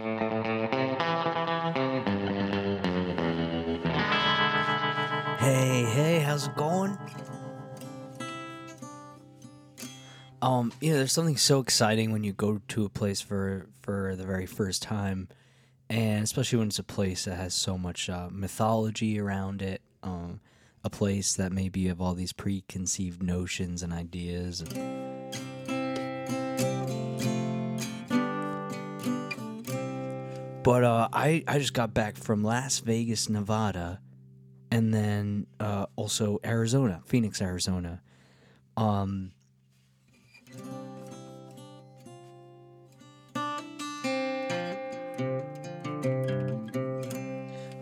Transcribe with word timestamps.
Hey, 0.00 0.06
hey, 5.84 6.22
how's 6.24 6.46
it 6.46 6.56
going? 6.56 6.96
Um, 10.40 10.72
you 10.80 10.92
know, 10.92 10.96
there's 10.96 11.12
something 11.12 11.36
so 11.36 11.60
exciting 11.60 12.12
when 12.12 12.24
you 12.24 12.32
go 12.32 12.62
to 12.68 12.86
a 12.86 12.88
place 12.88 13.20
for 13.20 13.66
for 13.82 14.16
the 14.16 14.24
very 14.24 14.46
first 14.46 14.80
time, 14.80 15.28
and 15.90 16.24
especially 16.24 16.60
when 16.60 16.68
it's 16.68 16.78
a 16.78 16.82
place 16.82 17.26
that 17.26 17.34
has 17.34 17.52
so 17.52 17.76
much 17.76 18.08
uh, 18.08 18.30
mythology 18.32 19.20
around 19.20 19.60
it. 19.60 19.82
Um, 20.02 20.40
a 20.82 20.88
place 20.88 21.34
that 21.34 21.52
maybe 21.52 21.88
have 21.88 22.00
all 22.00 22.14
these 22.14 22.32
preconceived 22.32 23.22
notions 23.22 23.82
and 23.82 23.92
ideas. 23.92 24.62
And, 24.62 25.09
but 30.70 30.84
uh, 30.84 31.08
I 31.12 31.42
I 31.48 31.58
just 31.58 31.74
got 31.74 31.92
back 31.94 32.16
from 32.16 32.44
Las 32.44 32.78
Vegas, 32.78 33.28
Nevada, 33.28 34.00
and 34.70 34.94
then 34.94 35.48
uh, 35.58 35.86
also 35.96 36.38
Arizona, 36.44 37.02
Phoenix, 37.06 37.42
Arizona. 37.42 38.00
Um, 38.76 39.32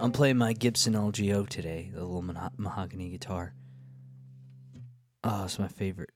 I'm 0.01 0.11
playing 0.11 0.39
my 0.39 0.55
Gibson 0.55 0.95
LGO 0.95 1.47
today, 1.47 1.91
the 1.93 2.01
little 2.01 2.23
maho- 2.23 2.53
mahogany 2.57 3.11
guitar. 3.11 3.53
Oh, 5.23 5.45
it's 5.45 5.59
my 5.59 5.69
favorite. 5.69 6.09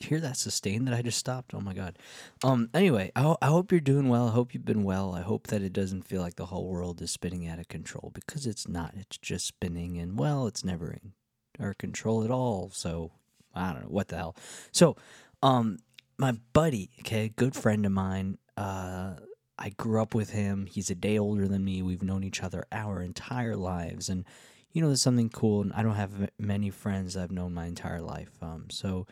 Hear 0.00 0.18
that 0.20 0.38
sustain 0.38 0.86
that 0.86 0.94
I 0.94 1.02
just 1.02 1.18
stopped? 1.18 1.52
Oh 1.54 1.60
my 1.60 1.74
god. 1.74 1.98
Um. 2.42 2.70
Anyway, 2.72 3.12
I, 3.14 3.36
I 3.42 3.46
hope 3.46 3.70
you're 3.70 3.82
doing 3.82 4.08
well. 4.08 4.28
I 4.28 4.32
hope 4.32 4.54
you've 4.54 4.64
been 4.64 4.82
well. 4.82 5.14
I 5.14 5.20
hope 5.20 5.48
that 5.48 5.62
it 5.62 5.74
doesn't 5.74 6.06
feel 6.06 6.22
like 6.22 6.36
the 6.36 6.46
whole 6.46 6.66
world 6.66 7.02
is 7.02 7.10
spinning 7.10 7.46
out 7.46 7.58
of 7.58 7.68
control 7.68 8.10
because 8.14 8.46
it's 8.46 8.66
not. 8.66 8.94
It's 8.96 9.18
just 9.18 9.46
spinning, 9.46 9.98
and 9.98 10.18
well, 10.18 10.46
it's 10.46 10.64
never 10.64 10.90
in 10.90 11.12
our 11.60 11.74
control 11.74 12.24
at 12.24 12.30
all. 12.30 12.70
So 12.72 13.12
I 13.54 13.72
don't 13.72 13.82
know 13.82 13.88
what 13.88 14.08
the 14.08 14.16
hell. 14.16 14.36
So, 14.72 14.96
um, 15.42 15.78
my 16.18 16.32
buddy, 16.52 16.90
okay, 17.00 17.28
good 17.28 17.54
friend 17.54 17.84
of 17.84 17.92
mine, 17.92 18.38
uh, 18.56 19.14
I 19.58 19.70
grew 19.70 20.00
up 20.00 20.14
with 20.14 20.30
him. 20.30 20.66
He's 20.66 20.90
a 20.90 20.94
day 20.94 21.18
older 21.18 21.46
than 21.46 21.64
me. 21.64 21.82
We've 21.82 22.02
known 22.02 22.24
each 22.24 22.42
other 22.42 22.64
our 22.72 23.02
entire 23.02 23.56
lives, 23.56 24.08
and 24.08 24.24
you 24.72 24.80
know, 24.80 24.88
there's 24.88 25.02
something 25.02 25.28
cool. 25.28 25.60
And 25.62 25.72
I 25.72 25.82
don't 25.82 25.96
have 25.96 26.30
many 26.38 26.70
friends 26.70 27.16
I've 27.16 27.32
known 27.32 27.52
my 27.52 27.66
entire 27.66 28.00
life. 28.00 28.30
Um, 28.40 28.66
so, 28.70 29.06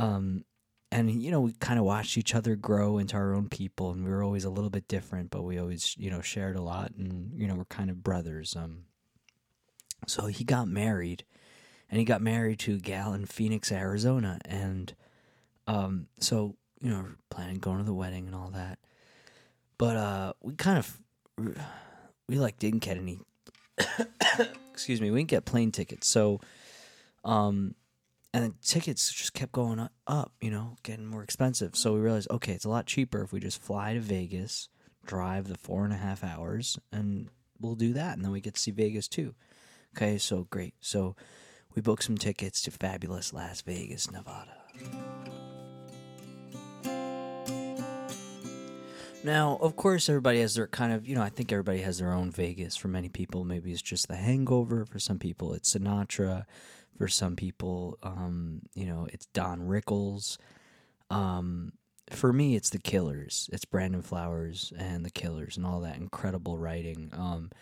um, 0.00 0.44
and 0.92 1.22
you 1.22 1.30
know, 1.30 1.40
we 1.40 1.52
kind 1.52 1.78
of 1.78 1.84
watched 1.84 2.18
each 2.18 2.34
other 2.34 2.56
grow 2.56 2.98
into 2.98 3.16
our 3.16 3.34
own 3.34 3.48
people, 3.48 3.92
and 3.92 4.04
we 4.04 4.10
were 4.10 4.22
always 4.22 4.44
a 4.44 4.50
little 4.50 4.70
bit 4.70 4.88
different, 4.88 5.30
but 5.30 5.42
we 5.42 5.58
always, 5.58 5.96
you 5.96 6.10
know, 6.10 6.20
shared 6.20 6.56
a 6.56 6.62
lot, 6.62 6.92
and 6.96 7.32
you 7.34 7.46
know, 7.46 7.54
we're 7.54 7.64
kind 7.66 7.90
of 7.90 8.02
brothers. 8.02 8.56
Um, 8.56 8.84
so 10.06 10.26
he 10.26 10.44
got 10.44 10.66
married, 10.68 11.24
and 11.90 11.98
he 11.98 12.04
got 12.04 12.22
married 12.22 12.58
to 12.60 12.74
a 12.74 12.78
gal 12.78 13.12
in 13.12 13.26
Phoenix, 13.26 13.70
Arizona, 13.70 14.38
and 14.44 14.94
um, 15.66 16.06
so 16.18 16.56
you 16.80 16.90
know, 16.90 17.06
planning 17.28 17.58
going 17.58 17.78
to 17.78 17.84
the 17.84 17.94
wedding 17.94 18.26
and 18.26 18.34
all 18.34 18.50
that 18.50 18.78
but 19.80 19.96
uh 19.96 20.32
we 20.42 20.54
kind 20.56 20.76
of 20.76 21.00
we 22.28 22.38
like 22.38 22.58
didn't 22.58 22.80
get 22.80 22.98
any 22.98 23.18
excuse 24.70 25.00
me 25.00 25.10
we 25.10 25.20
didn't 25.20 25.30
get 25.30 25.46
plane 25.46 25.72
tickets 25.72 26.06
so 26.06 26.38
um 27.24 27.74
and 28.32 28.44
the 28.44 28.54
tickets 28.62 29.12
just 29.12 29.34
kept 29.34 29.52
going 29.52 29.88
up 30.06 30.32
you 30.40 30.50
know 30.50 30.76
getting 30.82 31.06
more 31.06 31.22
expensive 31.22 31.76
so 31.76 31.94
we 31.94 32.00
realized 32.00 32.30
okay 32.30 32.52
it's 32.52 32.64
a 32.64 32.68
lot 32.70 32.86
cheaper 32.86 33.22
if 33.22 33.32
we 33.32 33.40
just 33.40 33.60
fly 33.60 33.94
to 33.94 34.00
vegas 34.00 34.68
drive 35.04 35.48
the 35.48 35.58
four 35.58 35.84
and 35.84 35.92
a 35.92 35.96
half 35.96 36.22
hours 36.22 36.78
and 36.92 37.28
we'll 37.60 37.74
do 37.74 37.92
that 37.92 38.16
and 38.16 38.24
then 38.24 38.32
we 38.32 38.40
get 38.40 38.54
to 38.54 38.60
see 38.60 38.70
vegas 38.70 39.08
too 39.08 39.34
okay 39.96 40.18
so 40.18 40.46
great 40.50 40.74
so 40.80 41.16
we 41.74 41.82
booked 41.82 42.04
some 42.04 42.18
tickets 42.18 42.62
to 42.62 42.70
fabulous 42.70 43.32
las 43.32 43.62
vegas 43.62 44.10
nevada 44.10 44.56
Now, 49.22 49.58
of 49.60 49.76
course, 49.76 50.08
everybody 50.08 50.40
has 50.40 50.54
their 50.54 50.66
kind 50.66 50.94
of, 50.94 51.06
you 51.06 51.14
know, 51.14 51.20
I 51.20 51.28
think 51.28 51.52
everybody 51.52 51.82
has 51.82 51.98
their 51.98 52.12
own 52.12 52.30
Vegas. 52.30 52.74
For 52.74 52.88
many 52.88 53.10
people, 53.10 53.44
maybe 53.44 53.70
it's 53.70 53.82
just 53.82 54.08
the 54.08 54.16
hangover. 54.16 54.86
For 54.86 54.98
some 54.98 55.18
people, 55.18 55.52
it's 55.52 55.74
Sinatra. 55.74 56.46
For 57.00 57.08
some 57.08 57.34
people, 57.34 57.96
um, 58.02 58.60
you 58.74 58.84
know, 58.84 59.08
it's 59.10 59.24
Don 59.32 59.60
Rickles. 59.60 60.36
Um, 61.08 61.72
for 62.10 62.30
me, 62.30 62.56
it's 62.56 62.68
the 62.68 62.78
Killers. 62.78 63.48
It's 63.54 63.64
Brandon 63.64 64.02
Flowers 64.02 64.70
and 64.78 65.02
the 65.02 65.10
Killers 65.10 65.56
and 65.56 65.64
all 65.64 65.80
that 65.80 65.96
incredible 65.96 66.58
writing. 66.58 67.10
Um, 67.14 67.52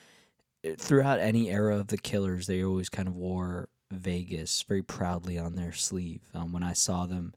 throughout 0.77 1.21
any 1.21 1.51
era 1.51 1.79
of 1.79 1.87
the 1.87 1.99
Killers, 1.99 2.49
they 2.49 2.65
always 2.65 2.89
kind 2.89 3.07
of 3.07 3.15
wore 3.15 3.69
Vegas 3.93 4.61
very 4.63 4.83
proudly 4.83 5.39
on 5.39 5.55
their 5.55 5.73
sleeve. 5.73 6.23
Um, 6.35 6.53
when 6.53 6.65
I 6.65 6.73
saw 6.73 7.07
them, 7.07 7.33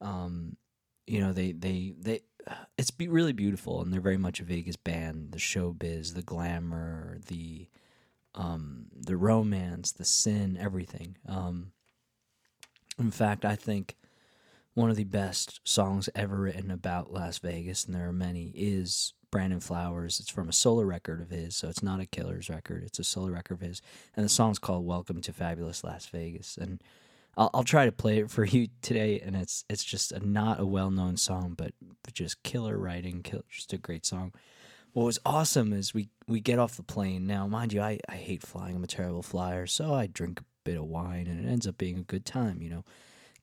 um, 0.00 0.56
you 1.06 1.20
know, 1.20 1.34
they 1.34 1.52
they 1.52 1.92
they 2.00 2.20
it's 2.78 2.90
be 2.90 3.06
really 3.06 3.34
beautiful, 3.34 3.82
and 3.82 3.92
they're 3.92 4.00
very 4.00 4.16
much 4.16 4.40
a 4.40 4.44
Vegas 4.44 4.76
band. 4.76 5.32
The 5.32 5.38
showbiz, 5.38 6.14
the 6.14 6.22
glamour, 6.22 7.18
the 7.26 7.68
um, 8.34 8.86
the 8.94 9.16
romance, 9.16 9.92
the 9.92 10.04
sin, 10.04 10.58
everything. 10.60 11.16
Um, 11.26 11.72
in 12.98 13.10
fact, 13.10 13.44
I 13.44 13.56
think 13.56 13.96
one 14.74 14.90
of 14.90 14.96
the 14.96 15.04
best 15.04 15.60
songs 15.64 16.08
ever 16.14 16.36
written 16.36 16.70
about 16.70 17.12
Las 17.12 17.38
Vegas, 17.38 17.84
and 17.84 17.94
there 17.94 18.08
are 18.08 18.12
many, 18.12 18.52
is 18.54 19.12
Brandon 19.30 19.60
Flowers. 19.60 20.20
It's 20.20 20.30
from 20.30 20.48
a 20.48 20.52
solo 20.52 20.82
record 20.82 21.20
of 21.20 21.30
his, 21.30 21.56
so 21.56 21.68
it's 21.68 21.82
not 21.82 22.00
a 22.00 22.06
Killers 22.06 22.48
record. 22.48 22.84
It's 22.84 22.98
a 22.98 23.04
solo 23.04 23.28
record 23.28 23.54
of 23.54 23.60
his, 23.60 23.82
and 24.16 24.24
the 24.24 24.28
song's 24.30 24.58
called 24.58 24.86
"Welcome 24.86 25.20
to 25.22 25.32
Fabulous 25.32 25.84
Las 25.84 26.06
Vegas." 26.06 26.56
And 26.56 26.82
I'll, 27.36 27.50
I'll 27.54 27.64
try 27.64 27.86
to 27.86 27.92
play 27.92 28.18
it 28.18 28.30
for 28.30 28.44
you 28.44 28.68
today, 28.82 29.20
and 29.20 29.36
it's 29.36 29.64
it's 29.68 29.84
just 29.84 30.12
a, 30.12 30.26
not 30.26 30.60
a 30.60 30.66
well 30.66 30.90
known 30.90 31.16
song, 31.16 31.54
but, 31.56 31.72
just 32.12 32.42
killer 32.42 32.78
writing, 32.78 33.22
kill, 33.22 33.44
just 33.50 33.72
a 33.74 33.78
great 33.78 34.04
song. 34.04 34.32
What 34.92 35.04
was 35.04 35.18
awesome 35.24 35.72
is 35.72 35.94
we 35.94 36.08
we 36.26 36.40
get 36.40 36.58
off 36.58 36.76
the 36.76 36.82
plane. 36.82 37.26
Now, 37.26 37.46
mind 37.46 37.72
you, 37.72 37.80
I, 37.80 37.98
I 38.08 38.16
hate 38.16 38.42
flying. 38.42 38.76
I'm 38.76 38.84
a 38.84 38.88
terrible 38.88 39.22
flyer, 39.22 39.66
so 39.66 39.94
I 39.94 40.06
drink 40.06 40.40
a 40.40 40.44
bit 40.64 40.76
of 40.78 40.84
wine, 40.84 41.26
and 41.26 41.44
it 41.44 41.50
ends 41.50 41.66
up 41.66 41.78
being 41.78 41.98
a 41.98 42.02
good 42.02 42.24
time. 42.24 42.62
You 42.62 42.70
know, 42.70 42.84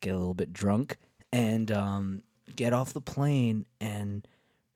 get 0.02 0.14
a 0.14 0.18
little 0.18 0.34
bit 0.34 0.54
drunk, 0.54 0.98
and 1.32 1.72
um, 1.72 2.24
get 2.56 2.74
off 2.74 2.94
the 2.94 3.02
plane, 3.02 3.66
and 3.80 4.28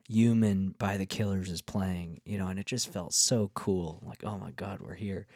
"Human" 0.08 0.74
by 0.78 0.96
the 0.96 1.06
Killers 1.06 1.50
is 1.50 1.62
playing. 1.62 2.20
You 2.24 2.38
know, 2.38 2.48
and 2.48 2.58
it 2.58 2.66
just 2.66 2.92
felt 2.92 3.14
so 3.14 3.50
cool. 3.54 4.02
Like, 4.06 4.24
oh 4.24 4.38
my 4.38 4.52
god, 4.52 4.80
we're 4.80 4.94
here. 4.94 5.26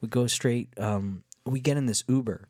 We 0.00 0.08
go 0.08 0.26
straight. 0.26 0.68
Um, 0.78 1.24
we 1.46 1.60
get 1.60 1.76
in 1.76 1.86
this 1.86 2.04
Uber 2.08 2.48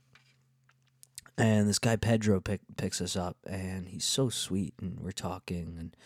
and 1.40 1.68
this 1.68 1.78
guy 1.78 1.96
Pedro 1.96 2.40
pick, 2.40 2.60
picks 2.76 3.00
us 3.00 3.16
up, 3.16 3.36
and 3.46 3.88
he's 3.88 4.04
so 4.04 4.28
sweet, 4.28 4.74
and 4.80 5.00
we're 5.00 5.10
talking, 5.10 5.76
and 5.78 5.96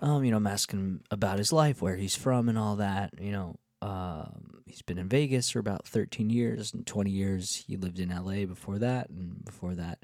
um, 0.00 0.24
you 0.24 0.30
know, 0.30 0.36
I'm 0.36 0.46
asking 0.46 0.78
him 0.78 1.00
about 1.10 1.38
his 1.38 1.52
life, 1.52 1.82
where 1.82 1.96
he's 1.96 2.16
from, 2.16 2.48
and 2.48 2.58
all 2.58 2.76
that. 2.76 3.14
You 3.20 3.32
know, 3.32 3.56
um, 3.82 4.62
he's 4.66 4.82
been 4.82 4.98
in 4.98 5.08
Vegas 5.08 5.50
for 5.50 5.58
about 5.58 5.86
13 5.86 6.30
years, 6.30 6.72
and 6.72 6.86
20 6.86 7.10
years 7.10 7.64
he 7.66 7.76
lived 7.76 7.98
in 7.98 8.10
LA 8.10 8.46
before 8.46 8.78
that, 8.78 9.10
and 9.10 9.44
before 9.44 9.74
that, 9.74 10.00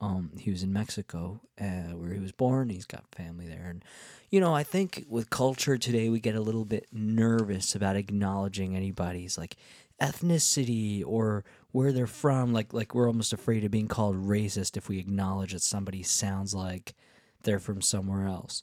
um, 0.00 0.32
he 0.38 0.50
was 0.50 0.62
in 0.62 0.72
Mexico, 0.72 1.40
uh, 1.60 1.94
where 1.94 2.12
he 2.12 2.20
was 2.20 2.32
born. 2.32 2.68
He's 2.68 2.86
got 2.86 3.04
family 3.14 3.46
there, 3.46 3.68
and 3.68 3.84
you 4.30 4.40
know, 4.40 4.54
I 4.54 4.62
think 4.62 5.04
with 5.08 5.30
culture 5.30 5.76
today, 5.76 6.08
we 6.08 6.18
get 6.18 6.34
a 6.34 6.40
little 6.40 6.64
bit 6.64 6.86
nervous 6.90 7.74
about 7.74 7.96
acknowledging 7.96 8.74
anybody's 8.74 9.36
like 9.36 9.56
ethnicity 10.00 11.02
or 11.06 11.44
where 11.70 11.92
they're 11.92 12.06
from. 12.06 12.52
Like, 12.52 12.72
like 12.72 12.94
we're 12.94 13.06
almost 13.06 13.32
afraid 13.34 13.62
of 13.62 13.70
being 13.70 13.88
called 13.88 14.16
racist 14.16 14.76
if 14.76 14.88
we 14.88 14.98
acknowledge 14.98 15.52
that 15.52 15.62
somebody 15.62 16.02
sounds 16.02 16.54
like 16.54 16.94
they're 17.42 17.58
from 17.58 17.82
somewhere 17.82 18.26
else. 18.26 18.62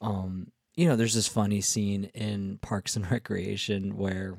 Um, 0.00 0.52
you 0.74 0.86
know, 0.88 0.96
there's 0.96 1.14
this 1.14 1.28
funny 1.28 1.60
scene 1.60 2.10
in 2.14 2.58
Parks 2.58 2.96
and 2.96 3.10
Recreation 3.10 3.96
where 3.96 4.38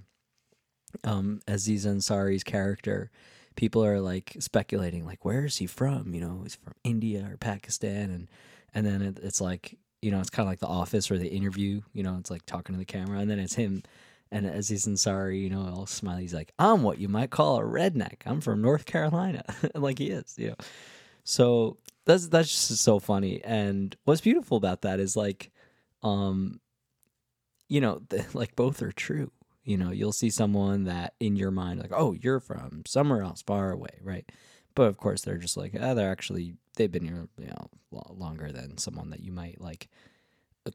um, 1.03 1.41
Aziz 1.47 1.85
Ansari's 1.85 2.43
character, 2.43 3.11
people 3.55 3.83
are 3.83 3.99
like 3.99 4.35
speculating, 4.39 5.05
like, 5.05 5.25
where 5.25 5.45
is 5.45 5.57
he 5.57 5.65
from? 5.67 6.13
You 6.13 6.21
know, 6.21 6.39
he's 6.43 6.55
from 6.55 6.73
India 6.83 7.27
or 7.31 7.37
Pakistan, 7.37 8.09
and 8.11 8.27
and 8.73 8.85
then 8.85 9.01
it, 9.01 9.19
it's 9.21 9.41
like, 9.41 9.77
you 10.01 10.11
know, 10.11 10.19
it's 10.19 10.29
kind 10.29 10.47
of 10.47 10.51
like 10.51 10.59
The 10.59 10.67
Office 10.67 11.09
or 11.11 11.17
the 11.17 11.27
interview. 11.27 11.81
You 11.93 12.03
know, 12.03 12.17
it's 12.19 12.31
like 12.31 12.45
talking 12.45 12.73
to 12.75 12.79
the 12.79 12.85
camera, 12.85 13.19
and 13.19 13.29
then 13.29 13.39
it's 13.39 13.55
him. 13.55 13.83
And 14.29 14.45
Aziz 14.45 14.85
Ansari, 14.85 15.41
you 15.41 15.49
know, 15.49 15.61
all 15.73 15.85
smiley. 15.85 16.23
He's 16.23 16.33
like, 16.33 16.51
I'm 16.59 16.83
what 16.83 16.99
you 16.99 17.07
might 17.07 17.29
call 17.29 17.59
a 17.59 17.63
redneck. 17.63 18.23
I'm 18.25 18.41
from 18.41 18.61
North 18.61 18.85
Carolina, 18.85 19.43
like 19.73 19.99
he 19.99 20.09
is, 20.09 20.35
you 20.37 20.49
know. 20.49 20.55
So 21.23 21.77
that's 22.07 22.27
that's 22.29 22.49
just 22.49 22.81
so 22.83 22.99
funny. 22.99 23.41
And 23.43 23.95
what's 24.05 24.21
beautiful 24.21 24.57
about 24.57 24.81
that 24.81 24.99
is 24.99 25.15
like, 25.15 25.51
um, 26.01 26.59
you 27.67 27.81
know, 27.81 28.01
the, 28.09 28.25
like 28.33 28.55
both 28.55 28.81
are 28.81 28.91
true. 28.91 29.31
You 29.63 29.77
know, 29.77 29.91
you'll 29.91 30.13
see 30.13 30.29
someone 30.29 30.85
that 30.85 31.13
in 31.19 31.35
your 31.35 31.51
mind, 31.51 31.81
like, 31.81 31.91
oh, 31.93 32.13
you're 32.13 32.39
from 32.39 32.83
somewhere 32.87 33.21
else 33.21 33.41
far 33.41 33.71
away, 33.71 33.99
right? 34.01 34.29
But 34.75 34.83
of 34.83 34.97
course, 34.97 35.21
they're 35.21 35.37
just 35.37 35.57
like, 35.57 35.73
ah, 35.79 35.93
they're 35.93 36.11
actually 36.11 36.55
they've 36.77 36.91
been 36.91 37.05
here, 37.05 37.27
you 37.37 37.47
know, 37.47 37.69
longer 37.91 38.51
than 38.51 38.77
someone 38.77 39.09
that 39.09 39.19
you 39.19 39.31
might 39.31 39.59
like 39.59 39.89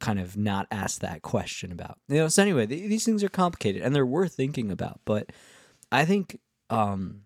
kind 0.00 0.18
of 0.18 0.36
not 0.36 0.66
ask 0.70 1.00
that 1.00 1.22
question 1.22 1.72
about. 1.72 1.98
You 2.08 2.18
know, 2.18 2.28
so 2.28 2.42
anyway, 2.42 2.66
th- 2.66 2.88
these 2.88 3.04
things 3.04 3.24
are 3.24 3.28
complicated 3.28 3.82
and 3.82 3.94
they're 3.94 4.06
worth 4.06 4.34
thinking 4.34 4.70
about. 4.70 5.00
But 5.04 5.30
I 5.90 6.04
think 6.04 6.38
um, 6.70 7.22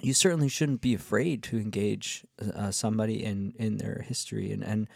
you 0.00 0.12
certainly 0.12 0.48
shouldn't 0.48 0.80
be 0.80 0.94
afraid 0.94 1.42
to 1.44 1.58
engage 1.58 2.24
uh, 2.54 2.70
somebody 2.70 3.24
in 3.24 3.54
in 3.58 3.78
their 3.78 4.04
history 4.06 4.52
and 4.52 4.62
and 4.62 4.88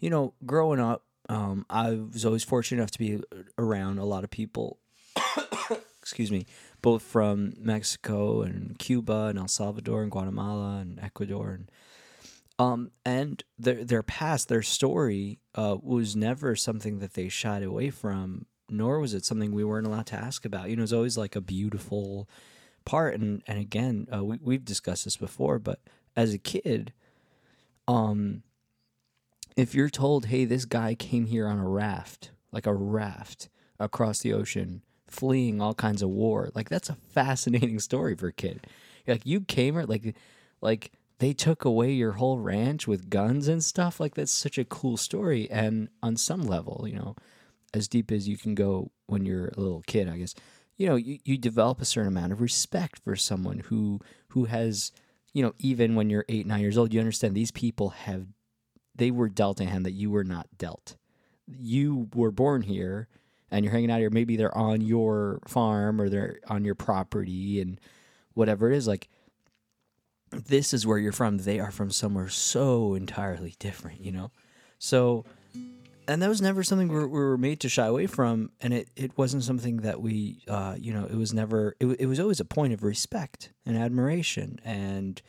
you 0.00 0.10
know, 0.10 0.34
growing 0.46 0.80
up, 0.80 1.04
um, 1.28 1.66
I 1.68 1.90
was 1.90 2.24
always 2.24 2.44
fortunate 2.44 2.78
enough 2.78 2.90
to 2.92 2.98
be 2.98 3.20
around 3.58 3.98
a 3.98 4.04
lot 4.04 4.24
of 4.24 4.30
people. 4.30 4.78
excuse 6.00 6.30
me, 6.30 6.46
both 6.80 7.02
from 7.02 7.52
Mexico 7.58 8.42
and 8.42 8.78
Cuba 8.78 9.26
and 9.26 9.38
El 9.38 9.48
Salvador 9.48 10.02
and 10.02 10.10
Guatemala 10.10 10.78
and 10.78 10.98
Ecuador 11.00 11.50
and 11.50 11.70
um, 12.60 12.90
and 13.04 13.44
their 13.58 13.84
their 13.84 14.02
past, 14.02 14.48
their 14.48 14.62
story, 14.62 15.38
uh, 15.54 15.76
was 15.80 16.16
never 16.16 16.56
something 16.56 16.98
that 16.98 17.14
they 17.14 17.28
shied 17.28 17.62
away 17.62 17.90
from, 17.90 18.46
nor 18.68 18.98
was 19.00 19.14
it 19.14 19.24
something 19.24 19.52
we 19.52 19.64
weren't 19.64 19.86
allowed 19.86 20.06
to 20.06 20.16
ask 20.16 20.44
about. 20.44 20.70
You 20.70 20.76
know, 20.76 20.80
it 20.80 20.84
was 20.84 20.92
always 20.92 21.18
like 21.18 21.36
a 21.36 21.40
beautiful 21.40 22.28
part. 22.88 23.14
And 23.14 23.42
and 23.46 23.58
again, 23.58 24.08
uh, 24.12 24.24
we 24.24 24.38
we've 24.42 24.64
discussed 24.64 25.04
this 25.04 25.16
before, 25.16 25.58
but 25.58 25.80
as 26.16 26.32
a 26.32 26.38
kid, 26.38 26.92
um, 27.86 28.42
if 29.56 29.74
you're 29.74 29.90
told, 29.90 30.26
hey, 30.26 30.46
this 30.46 30.64
guy 30.64 30.94
came 30.94 31.26
here 31.26 31.46
on 31.46 31.58
a 31.58 31.68
raft, 31.68 32.30
like 32.50 32.66
a 32.66 32.74
raft 32.74 33.50
across 33.78 34.20
the 34.20 34.32
ocean, 34.32 34.82
fleeing 35.06 35.60
all 35.60 35.74
kinds 35.74 36.02
of 36.02 36.08
war, 36.08 36.50
like 36.54 36.70
that's 36.70 36.88
a 36.88 36.94
fascinating 36.94 37.78
story 37.88 38.16
for 38.16 38.28
a 38.28 38.32
kid. 38.32 38.66
Like 39.06 39.26
you 39.26 39.42
came 39.42 39.74
here, 39.74 39.84
like 39.84 40.16
like 40.62 40.90
they 41.18 41.34
took 41.34 41.64
away 41.64 41.92
your 41.92 42.12
whole 42.12 42.38
ranch 42.38 42.86
with 42.86 43.10
guns 43.10 43.48
and 43.48 43.62
stuff. 43.62 44.00
Like 44.00 44.14
that's 44.14 44.32
such 44.32 44.56
a 44.56 44.64
cool 44.64 44.96
story. 44.96 45.50
And 45.50 45.88
on 46.02 46.16
some 46.16 46.42
level, 46.42 46.86
you 46.88 46.96
know, 46.96 47.16
as 47.74 47.86
deep 47.86 48.10
as 48.10 48.28
you 48.28 48.38
can 48.38 48.54
go 48.54 48.90
when 49.06 49.26
you're 49.26 49.48
a 49.48 49.60
little 49.60 49.82
kid, 49.86 50.08
I 50.08 50.18
guess, 50.18 50.34
you 50.78 50.86
know, 50.86 50.96
you, 50.96 51.18
you 51.24 51.36
develop 51.36 51.80
a 51.80 51.84
certain 51.84 52.08
amount 52.08 52.32
of 52.32 52.40
respect 52.40 53.00
for 53.04 53.16
someone 53.16 53.58
who 53.58 54.00
who 54.28 54.44
has, 54.46 54.92
you 55.34 55.42
know, 55.42 55.52
even 55.58 55.96
when 55.96 56.08
you're 56.08 56.24
eight, 56.28 56.46
nine 56.46 56.60
years 56.60 56.78
old, 56.78 56.94
you 56.94 57.00
understand 57.00 57.34
these 57.34 57.50
people 57.50 57.90
have 57.90 58.26
they 58.94 59.10
were 59.10 59.28
dealt 59.28 59.60
a 59.60 59.64
hand 59.64 59.84
that 59.84 59.92
you 59.92 60.10
were 60.10 60.24
not 60.24 60.46
dealt. 60.56 60.96
You 61.46 62.08
were 62.14 62.30
born 62.30 62.62
here 62.62 63.08
and 63.50 63.64
you're 63.64 63.72
hanging 63.72 63.90
out 63.90 64.00
here. 64.00 64.10
Maybe 64.10 64.36
they're 64.36 64.56
on 64.56 64.80
your 64.80 65.40
farm 65.46 66.00
or 66.00 66.08
they're 66.08 66.38
on 66.48 66.64
your 66.64 66.74
property 66.74 67.60
and 67.60 67.80
whatever 68.34 68.70
it 68.70 68.76
is. 68.76 68.86
Like 68.86 69.08
this 70.30 70.72
is 70.72 70.86
where 70.86 70.98
you're 70.98 71.12
from. 71.12 71.38
They 71.38 71.58
are 71.58 71.70
from 71.70 71.90
somewhere 71.90 72.28
so 72.28 72.94
entirely 72.94 73.54
different, 73.58 74.04
you 74.04 74.12
know? 74.12 74.30
So, 74.78 75.24
and 76.08 76.22
that 76.22 76.28
was 76.28 76.40
never 76.40 76.62
something 76.62 76.88
we 76.88 77.04
were, 77.04 77.36
made 77.36 77.60
to 77.60 77.68
shy 77.68 77.86
away 77.86 78.06
from. 78.06 78.50
And 78.60 78.72
it, 78.72 78.88
it 78.96 79.16
wasn't 79.18 79.44
something 79.44 79.78
that 79.78 80.00
we, 80.00 80.42
uh, 80.48 80.74
you 80.78 80.92
know, 80.92 81.04
it 81.04 81.14
was 81.14 81.34
never, 81.34 81.76
it, 81.78 81.86
it 82.00 82.06
was 82.06 82.18
always 82.18 82.40
a 82.40 82.46
point 82.46 82.72
of 82.72 82.82
respect 82.82 83.52
and 83.66 83.76
admiration. 83.76 84.58
And 84.64 85.20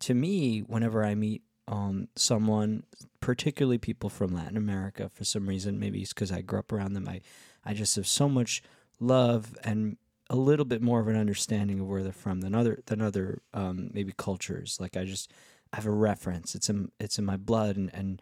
to 0.00 0.14
me, 0.14 0.60
whenever 0.60 1.04
I 1.04 1.16
meet 1.16 1.42
um, 1.66 2.06
someone, 2.14 2.84
particularly 3.20 3.78
people 3.78 4.08
from 4.08 4.32
Latin 4.32 4.56
America, 4.56 5.10
for 5.12 5.24
some 5.24 5.48
reason, 5.48 5.80
maybe 5.80 6.00
it's 6.00 6.14
because 6.14 6.30
I 6.30 6.40
grew 6.40 6.60
up 6.60 6.72
around 6.72 6.94
them, 6.94 7.08
I, 7.08 7.20
I 7.64 7.74
just 7.74 7.96
have 7.96 8.06
so 8.06 8.28
much 8.28 8.62
love 9.00 9.56
and 9.64 9.96
a 10.30 10.36
little 10.36 10.64
bit 10.64 10.82
more 10.82 11.00
of 11.00 11.08
an 11.08 11.16
understanding 11.16 11.80
of 11.80 11.88
where 11.88 12.02
they're 12.04 12.12
from 12.12 12.42
than 12.42 12.54
other 12.54 12.80
than 12.86 13.00
other 13.00 13.42
um, 13.54 13.90
maybe 13.92 14.12
cultures. 14.16 14.76
Like 14.78 14.96
I 14.96 15.04
just 15.04 15.32
I 15.72 15.76
have 15.76 15.86
a 15.86 15.90
reference. 15.90 16.54
It's 16.54 16.68
in 16.68 16.92
it's 17.00 17.18
in 17.18 17.24
my 17.24 17.36
blood, 17.38 17.76
and 17.76 17.90
and 17.94 18.20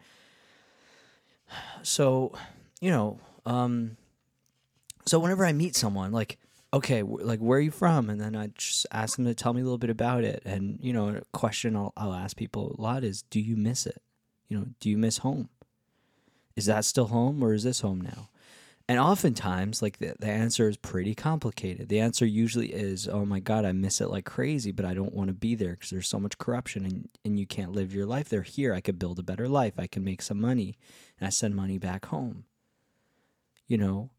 so 1.87 2.33
you 2.81 2.91
know, 2.91 3.19
um, 3.45 3.95
so 5.05 5.19
whenever 5.19 5.45
I 5.45 5.53
meet 5.53 5.75
someone, 5.75 6.11
like 6.11 6.37
okay, 6.73 7.01
like 7.01 7.39
where 7.39 7.59
are 7.59 7.61
you 7.61 7.71
from, 7.71 8.09
and 8.09 8.19
then 8.19 8.35
I 8.35 8.47
just 8.47 8.85
ask 8.91 9.15
them 9.15 9.25
to 9.25 9.33
tell 9.33 9.53
me 9.53 9.61
a 9.61 9.63
little 9.63 9.77
bit 9.77 9.89
about 9.89 10.25
it, 10.25 10.41
and 10.45 10.79
you 10.81 10.91
know, 10.91 11.09
a 11.09 11.21
question 11.31 11.75
I'll 11.77 11.93
I'll 11.95 12.13
ask 12.13 12.35
people 12.35 12.75
a 12.77 12.81
lot 12.81 13.05
is, 13.05 13.21
do 13.23 13.39
you 13.39 13.55
miss 13.55 13.85
it? 13.85 14.01
You 14.49 14.59
know, 14.59 14.65
do 14.81 14.89
you 14.89 14.97
miss 14.97 15.19
home? 15.19 15.49
Is 16.57 16.65
that 16.65 16.83
still 16.83 17.07
home, 17.07 17.41
or 17.41 17.53
is 17.53 17.63
this 17.63 17.79
home 17.79 18.01
now? 18.01 18.29
And 18.89 18.99
oftentimes, 18.99 19.81
like 19.81 19.97
the, 19.97 20.15
the 20.17 20.27
answer 20.27 20.69
is 20.69 20.77
pretty 20.77 21.13
complicated. 21.13 21.89
The 21.89 21.99
answer 21.99 22.25
usually 22.25 22.71
is, 22.71 23.05
oh 23.07 23.25
my 23.25 23.41
God, 23.41 23.65
I 23.65 23.73
miss 23.73 23.99
it 23.99 24.09
like 24.09 24.23
crazy, 24.23 24.71
but 24.71 24.85
I 24.85 24.93
don't 24.93 25.13
want 25.13 25.27
to 25.27 25.33
be 25.33 25.55
there 25.55 25.71
because 25.71 25.89
there's 25.89 26.07
so 26.07 26.19
much 26.19 26.37
corruption 26.37 26.85
and, 26.85 27.09
and 27.25 27.37
you 27.37 27.45
can't 27.45 27.73
live 27.73 27.93
your 27.93 28.05
life 28.05 28.29
there. 28.29 28.43
Here, 28.43 28.73
I 28.73 28.79
could 28.79 28.97
build 28.97 29.19
a 29.19 29.23
better 29.23 29.49
life. 29.49 29.73
I 29.77 29.87
can 29.87 30.05
make 30.05 30.21
some 30.21 30.39
money 30.39 30.77
and 31.19 31.27
I 31.27 31.31
send 31.31 31.53
money 31.53 31.77
back 31.77 32.05
home. 32.05 32.45
You 33.67 33.77
know? 33.77 34.09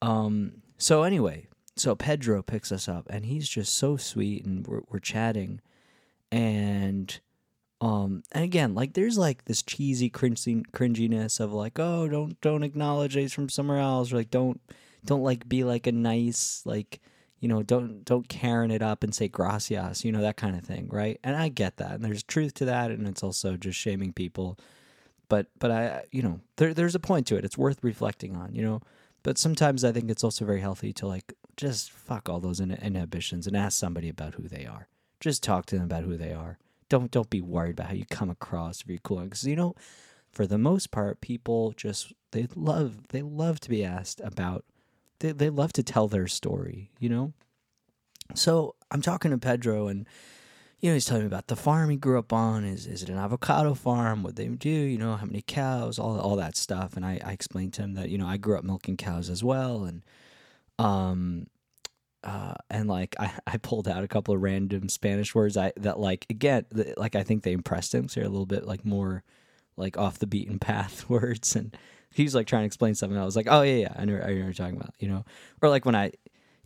Um, 0.00 0.62
so, 0.78 1.02
anyway, 1.02 1.48
so 1.76 1.94
Pedro 1.94 2.42
picks 2.42 2.72
us 2.72 2.88
up 2.88 3.06
and 3.10 3.26
he's 3.26 3.48
just 3.48 3.74
so 3.74 3.98
sweet 3.98 4.46
and 4.46 4.66
we're, 4.66 4.80
we're 4.88 4.98
chatting. 4.98 5.60
And 6.32 7.20
um, 7.80 8.22
and 8.32 8.44
again, 8.44 8.74
like 8.74 8.94
there's 8.94 9.18
like 9.18 9.44
this 9.44 9.62
cheesy 9.62 10.08
cringing 10.08 10.64
cringiness 10.72 11.40
of 11.40 11.52
like, 11.52 11.78
oh, 11.78 12.08
don't 12.08 12.40
don't 12.40 12.62
acknowledge 12.62 13.14
he's 13.14 13.32
from 13.32 13.48
somewhere 13.48 13.78
else, 13.78 14.12
or 14.12 14.16
like 14.16 14.30
don't 14.30 14.60
don't 15.04 15.22
like 15.22 15.48
be 15.48 15.64
like 15.64 15.86
a 15.86 15.92
nice 15.92 16.62
like 16.64 17.00
you 17.40 17.48
know 17.48 17.62
don't 17.62 18.04
don't 18.04 18.28
Karen 18.28 18.70
it 18.70 18.82
up 18.82 19.02
and 19.02 19.14
say 19.14 19.28
gracias, 19.28 20.04
you 20.04 20.12
know 20.12 20.22
that 20.22 20.36
kind 20.36 20.56
of 20.56 20.64
thing, 20.64 20.88
right? 20.88 21.18
And 21.24 21.36
I 21.36 21.48
get 21.48 21.76
that, 21.78 21.92
and 21.92 22.04
there's 22.04 22.22
truth 22.22 22.54
to 22.54 22.64
that, 22.66 22.90
and 22.90 23.06
it's 23.08 23.22
also 23.22 23.56
just 23.56 23.78
shaming 23.78 24.12
people. 24.12 24.58
But 25.28 25.48
but 25.58 25.70
I 25.70 26.04
you 26.10 26.22
know 26.22 26.40
there 26.56 26.74
there's 26.74 26.94
a 26.94 27.00
point 27.00 27.26
to 27.28 27.36
it. 27.36 27.44
It's 27.44 27.58
worth 27.58 27.82
reflecting 27.82 28.36
on, 28.36 28.54
you 28.54 28.62
know. 28.62 28.80
But 29.24 29.38
sometimes 29.38 29.84
I 29.84 29.92
think 29.92 30.10
it's 30.10 30.24
also 30.24 30.44
very 30.44 30.60
healthy 30.60 30.92
to 30.94 31.06
like 31.06 31.32
just 31.56 31.90
fuck 31.90 32.28
all 32.28 32.40
those 32.40 32.60
inhibitions 32.60 33.46
and 33.46 33.56
ask 33.56 33.78
somebody 33.78 34.08
about 34.08 34.34
who 34.34 34.48
they 34.48 34.66
are. 34.66 34.88
Just 35.18 35.42
talk 35.42 35.66
to 35.66 35.76
them 35.76 35.84
about 35.84 36.04
who 36.04 36.16
they 36.16 36.32
are 36.32 36.58
don't 36.94 37.10
don't 37.10 37.30
be 37.30 37.40
worried 37.40 37.72
about 37.72 37.88
how 37.88 37.94
you 37.94 38.04
come 38.08 38.30
across 38.30 38.80
if 38.80 38.88
you're 38.88 38.98
cool 38.98 39.18
because 39.18 39.44
you 39.44 39.56
know 39.56 39.74
for 40.30 40.46
the 40.46 40.58
most 40.58 40.92
part 40.92 41.20
people 41.20 41.72
just 41.76 42.12
they 42.30 42.46
love 42.54 43.08
they 43.08 43.20
love 43.20 43.58
to 43.58 43.68
be 43.68 43.84
asked 43.84 44.20
about 44.22 44.64
they, 45.18 45.32
they 45.32 45.50
love 45.50 45.72
to 45.72 45.82
tell 45.82 46.06
their 46.06 46.28
story 46.28 46.90
you 47.00 47.08
know? 47.08 47.32
So 48.34 48.76
i'm 48.92 49.02
talking 49.02 49.32
to 49.32 49.38
pedro 49.38 49.88
and 49.88 50.06
you 50.80 50.90
know 50.90 50.94
he's 50.94 51.04
telling 51.04 51.22
me 51.22 51.26
about 51.26 51.48
the 51.48 51.56
farm 51.56 51.88
he 51.90 51.96
grew 51.96 52.18
up 52.18 52.32
on. 52.32 52.64
Is, 52.64 52.86
is 52.86 53.02
it 53.02 53.08
an 53.08 53.16
avocado 53.16 53.72
farm? 53.72 54.22
What 54.22 54.36
they 54.36 54.46
do 54.48 54.68
you 54.68 54.98
know 54.98 55.16
how 55.16 55.24
many 55.24 55.42
cows 55.42 55.98
all, 55.98 56.20
all 56.20 56.36
that 56.36 56.56
stuff. 56.56 56.94
And 56.94 57.04
I, 57.04 57.18
I 57.24 57.32
explained 57.32 57.72
to 57.74 57.82
him 57.82 57.94
that 57.94 58.10
you 58.10 58.18
know 58.18 58.26
i 58.26 58.36
grew 58.36 58.56
up 58.56 58.64
milking 58.64 58.96
cows 58.96 59.30
as 59.30 59.42
well. 59.42 59.84
And 59.84 60.02
um 60.78 61.46
uh, 62.24 62.54
and 62.70 62.88
like 62.88 63.14
I, 63.20 63.32
I 63.46 63.56
pulled 63.58 63.86
out 63.86 64.02
a 64.02 64.08
couple 64.08 64.34
of 64.34 64.42
random 64.42 64.88
Spanish 64.88 65.34
words 65.34 65.56
I 65.56 65.72
that 65.76 65.98
like 66.00 66.26
again 66.30 66.64
like 66.96 67.14
I 67.14 67.22
think 67.22 67.42
they 67.42 67.52
impressed 67.52 67.94
him 67.94 68.08
so 68.08 68.20
they're 68.20 68.28
a 68.28 68.32
little 68.32 68.46
bit 68.46 68.66
like 68.66 68.84
more 68.84 69.22
like 69.76 69.96
off 69.96 70.18
the 70.18 70.26
beaten 70.26 70.58
path 70.60 71.08
words 71.08 71.54
and 71.54 71.76
he 72.10 72.24
was 72.24 72.34
like 72.34 72.46
trying 72.46 72.62
to 72.62 72.66
explain 72.66 72.94
something 72.94 73.18
I 73.18 73.24
was 73.24 73.36
like 73.36 73.48
oh 73.48 73.62
yeah 73.62 73.74
yeah 73.74 73.92
I 73.96 74.04
know, 74.04 74.14
I 74.14 74.18
know 74.18 74.24
what 74.24 74.34
you're 74.34 74.52
talking 74.52 74.76
about 74.76 74.94
you 74.98 75.08
know? 75.08 75.24
Or 75.62 75.68
like 75.68 75.84
when 75.84 75.94
I 75.94 76.12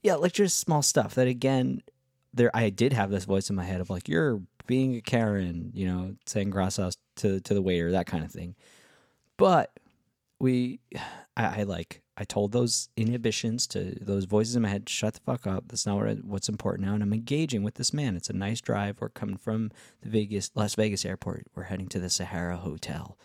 yeah 0.03 0.15
like 0.15 0.33
just 0.33 0.59
small 0.59 0.83
stuff 0.83 1.15
that 1.17 1.29
again 1.29 1.83
there 2.33 2.55
I 2.55 2.71
did 2.71 2.93
have 2.93 3.11
this 3.11 3.25
voice 3.25 3.51
in 3.51 3.57
my 3.57 3.65
head 3.65 3.81
of 3.81 3.91
like 3.91 4.09
you're 4.09 4.41
being 4.67 4.97
a 4.97 5.01
Karen 5.01 5.73
you 5.75 5.87
know 5.87 6.15
saying 6.27 6.51
gracias 6.51 6.97
to 7.17 7.41
to 7.41 7.55
the 7.55 7.63
waiter 7.63 7.93
that 7.93 8.07
kind 8.07 8.25
of 8.25 8.31
thing. 8.31 8.55
But 9.37 9.71
we 10.41 10.81
I, 11.37 11.61
I 11.61 11.63
like 11.65 12.03
I 12.17 12.25
told 12.25 12.53
those 12.53 12.89
inhibitions 12.97 13.67
to 13.69 13.97
those 14.01 14.25
voices 14.25 14.57
in 14.57 14.63
my 14.63 14.69
head, 14.69 14.89
shut 14.89 15.15
the 15.15 15.21
fuck 15.21 15.47
up. 15.47 15.65
That's 15.69 15.87
not 15.87 15.97
what 15.97 16.25
what's 16.25 16.49
important 16.49 16.87
now. 16.87 16.95
And 16.95 17.03
I'm 17.03 17.13
engaging 17.13 17.63
with 17.63 17.75
this 17.75 17.93
man. 17.93 18.17
It's 18.17 18.31
a 18.31 18.35
nice 18.35 18.61
drive. 18.61 19.01
We're 19.01 19.09
coming 19.09 19.37
from 19.37 19.71
the 20.03 20.09
Vegas, 20.09 20.51
Las 20.55 20.75
Vegas 20.75 21.05
airport. 21.05 21.47
We're 21.55 21.65
heading 21.65 21.89
to 21.89 22.01
the 22.01 22.11
Sahara 22.11 22.57
Hotel. 22.57 23.17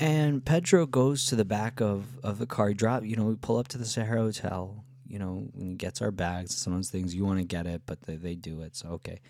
And 0.00 0.44
Pedro 0.44 0.86
goes 0.86 1.26
to 1.26 1.36
the 1.36 1.44
back 1.44 1.80
of, 1.80 2.18
of 2.22 2.38
the 2.38 2.46
car. 2.46 2.74
Drop, 2.74 3.04
you 3.04 3.16
know, 3.16 3.24
we 3.24 3.36
pull 3.36 3.56
up 3.56 3.68
to 3.68 3.78
the 3.78 3.86
Sahara 3.86 4.20
Hotel 4.20 4.83
you 5.14 5.20
know, 5.20 5.46
when 5.52 5.68
he 5.68 5.74
gets 5.76 6.02
our 6.02 6.10
bags, 6.10 6.56
some 6.56 6.72
of 6.72 6.80
those 6.80 6.90
things 6.90 7.14
you 7.14 7.24
want 7.24 7.38
to 7.38 7.44
get 7.44 7.68
it, 7.68 7.82
but 7.86 8.02
they, 8.02 8.16
they 8.16 8.34
do 8.34 8.62
it. 8.62 8.74
So, 8.74 8.88
okay. 8.88 9.20